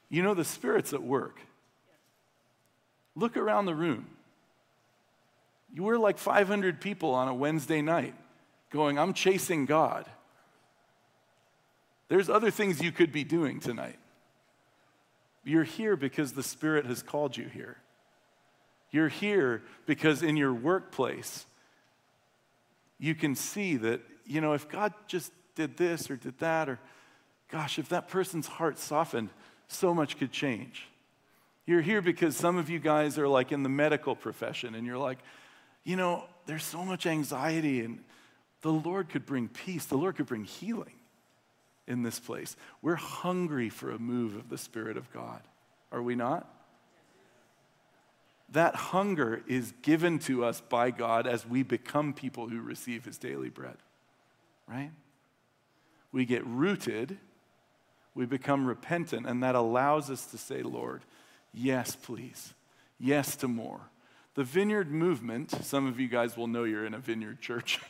You 0.08 0.22
know, 0.22 0.34
the 0.34 0.44
Spirit's 0.44 0.92
at 0.92 1.02
work. 1.02 1.40
Look 3.14 3.36
around 3.36 3.66
the 3.66 3.74
room. 3.74 4.06
You 5.72 5.82
were 5.82 5.98
like 5.98 6.18
500 6.18 6.80
people 6.80 7.14
on 7.14 7.28
a 7.28 7.34
Wednesday 7.34 7.82
night 7.82 8.14
going, 8.70 8.98
I'm 8.98 9.12
chasing 9.12 9.66
God. 9.66 10.06
There's 12.08 12.30
other 12.30 12.50
things 12.50 12.82
you 12.82 12.90
could 12.90 13.12
be 13.12 13.24
doing 13.24 13.60
tonight. 13.60 13.98
You're 15.48 15.64
here 15.64 15.96
because 15.96 16.32
the 16.32 16.42
Spirit 16.42 16.84
has 16.84 17.02
called 17.02 17.34
you 17.34 17.46
here. 17.46 17.78
You're 18.90 19.08
here 19.08 19.62
because 19.86 20.22
in 20.22 20.36
your 20.36 20.52
workplace, 20.52 21.46
you 22.98 23.14
can 23.14 23.34
see 23.34 23.76
that, 23.78 24.02
you 24.26 24.42
know, 24.42 24.52
if 24.52 24.68
God 24.68 24.92
just 25.06 25.32
did 25.54 25.78
this 25.78 26.10
or 26.10 26.16
did 26.16 26.38
that, 26.40 26.68
or 26.68 26.78
gosh, 27.50 27.78
if 27.78 27.88
that 27.88 28.08
person's 28.08 28.46
heart 28.46 28.78
softened, 28.78 29.30
so 29.68 29.94
much 29.94 30.18
could 30.18 30.32
change. 30.32 30.86
You're 31.64 31.80
here 31.80 32.02
because 32.02 32.36
some 32.36 32.58
of 32.58 32.68
you 32.68 32.78
guys 32.78 33.18
are 33.18 33.28
like 33.28 33.50
in 33.50 33.62
the 33.62 33.70
medical 33.70 34.14
profession 34.14 34.74
and 34.74 34.86
you're 34.86 34.98
like, 34.98 35.18
you 35.82 35.96
know, 35.96 36.24
there's 36.44 36.64
so 36.64 36.84
much 36.84 37.06
anxiety 37.06 37.80
and 37.80 38.04
the 38.60 38.72
Lord 38.72 39.08
could 39.08 39.24
bring 39.24 39.48
peace, 39.48 39.86
the 39.86 39.96
Lord 39.96 40.16
could 40.16 40.26
bring 40.26 40.44
healing 40.44 40.97
in 41.88 42.02
this 42.02 42.20
place. 42.20 42.54
We're 42.82 42.94
hungry 42.94 43.70
for 43.70 43.90
a 43.90 43.98
move 43.98 44.36
of 44.36 44.50
the 44.50 44.58
Spirit 44.58 44.96
of 44.96 45.12
God, 45.12 45.40
are 45.90 46.02
we 46.02 46.14
not? 46.14 46.46
That 48.50 48.76
hunger 48.76 49.42
is 49.46 49.72
given 49.82 50.20
to 50.20 50.44
us 50.44 50.60
by 50.60 50.90
God 50.90 51.26
as 51.26 51.46
we 51.46 51.62
become 51.62 52.12
people 52.12 52.48
who 52.48 52.60
receive 52.60 53.04
His 53.04 53.18
daily 53.18 53.48
bread, 53.48 53.76
right? 54.68 54.90
We 56.12 56.24
get 56.24 56.46
rooted, 56.46 57.18
we 58.14 58.26
become 58.26 58.66
repentant, 58.66 59.26
and 59.26 59.42
that 59.42 59.54
allows 59.54 60.10
us 60.10 60.26
to 60.26 60.38
say, 60.38 60.62
Lord, 60.62 61.02
yes, 61.52 61.96
please, 61.96 62.54
yes 62.98 63.36
to 63.36 63.48
more. 63.48 63.80
The 64.38 64.44
vineyard 64.44 64.92
movement, 64.92 65.50
some 65.64 65.88
of 65.88 65.98
you 65.98 66.06
guys 66.06 66.36
will 66.36 66.46
know 66.46 66.62
you're 66.62 66.86
in 66.86 66.94
a 66.94 67.00
vineyard 67.00 67.40
church. 67.40 67.80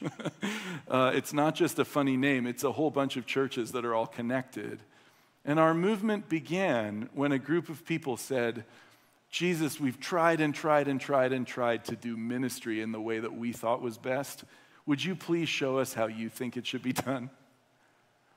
uh, 0.89 1.13
it's 1.15 1.35
not 1.35 1.55
just 1.55 1.79
a 1.79 1.85
funny 1.85 2.17
name, 2.17 2.47
it's 2.47 2.65
a 2.65 2.73
whole 2.73 2.91
bunch 2.91 3.19
of 3.19 3.27
churches 3.27 3.73
that 3.73 3.85
are 3.85 3.95
all 3.95 4.07
connected. 4.07 4.81
And 5.45 5.61
our 5.61 5.75
movement 5.75 6.31
began 6.31 7.11
when 7.13 7.33
a 7.33 7.39
group 7.39 7.69
of 7.69 7.85
people 7.85 8.17
said, 8.17 8.65
Jesus, 9.31 9.79
we've 9.79 10.01
tried 10.01 10.41
and 10.41 10.55
tried 10.55 10.89
and 10.89 10.99
tried 10.99 11.35
and 11.35 11.47
tried 11.47 11.85
to 11.85 11.97
do 11.97 12.17
ministry 12.17 12.81
in 12.81 12.93
the 12.93 13.01
way 13.01 13.19
that 13.19 13.37
we 13.37 13.53
thought 13.53 13.83
was 13.83 13.99
best. 13.99 14.45
Would 14.87 15.05
you 15.05 15.15
please 15.17 15.51
show 15.51 15.77
us 15.77 15.93
how 15.93 16.07
you 16.07 16.31
think 16.31 16.57
it 16.57 16.67
should 16.67 16.83
be 16.83 16.95
done? 16.95 17.29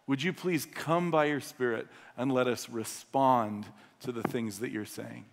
Would 0.07 0.22
you 0.22 0.34
please 0.34 0.66
come 0.66 1.12
by 1.12 1.28
your 1.28 1.39
Spirit 1.39 1.88
and 2.18 2.30
let 2.30 2.47
us 2.47 2.68
respond 2.68 3.68
to 4.01 4.12
the 4.12 4.24
things 4.24 4.59
that 4.59 4.72
you're 4.72 4.84
saying? 4.84 5.24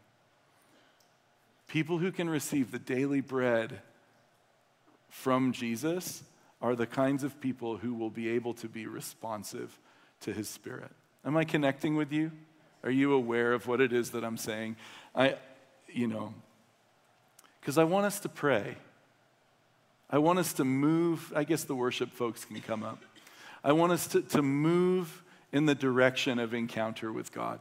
People 1.69 1.99
who 1.99 2.11
can 2.11 2.29
receive 2.29 2.71
the 2.71 2.79
daily 2.79 3.21
bread 3.21 3.81
from 5.11 5.53
Jesus 5.53 6.23
are 6.61 6.75
the 6.75 6.87
kinds 6.87 7.23
of 7.23 7.41
people 7.41 7.77
who 7.77 7.95
will 7.95 8.11
be 8.11 8.29
able 8.31 8.55
to 8.55 8.69
be 8.69 8.87
responsive 8.87 9.79
to 10.23 10.33
his 10.33 10.49
spirit. 10.49 10.91
Am 11.25 11.37
I 11.37 11.45
connecting 11.45 11.95
with 11.95 12.13
you? 12.13 12.33
Are 12.83 12.91
you 12.91 13.13
aware 13.13 13.53
of 13.53 13.67
what 13.67 13.81
it 13.81 13.93
is 13.93 14.11
that 14.11 14.25
I'm 14.25 14.37
saying? 14.37 14.77
I, 15.15 15.37
you 15.89 16.07
know, 16.07 16.33
because 17.61 17.77
I 17.77 17.85
want 17.85 18.07
us 18.07 18.21
to 18.21 18.29
pray. 18.29 18.77
I 20.11 20.19
want 20.19 20.39
us 20.39 20.55
to 20.55 20.65
move. 20.65 21.33
I 21.37 21.45
guess 21.45 21.65
the 21.65 21.75
worship 21.75 22.13
folks 22.13 22.45
can 22.45 22.61
come 22.61 22.83
up. 22.83 23.03
I 23.63 23.73
want 23.73 23.93
us 23.93 24.07
to, 24.09 24.23
to 24.23 24.43
move 24.43 25.23
in 25.53 25.67
the 25.67 25.75
direction 25.75 26.39
of 26.39 26.55
encounter 26.55 27.13
with 27.13 27.33
God. 27.33 27.61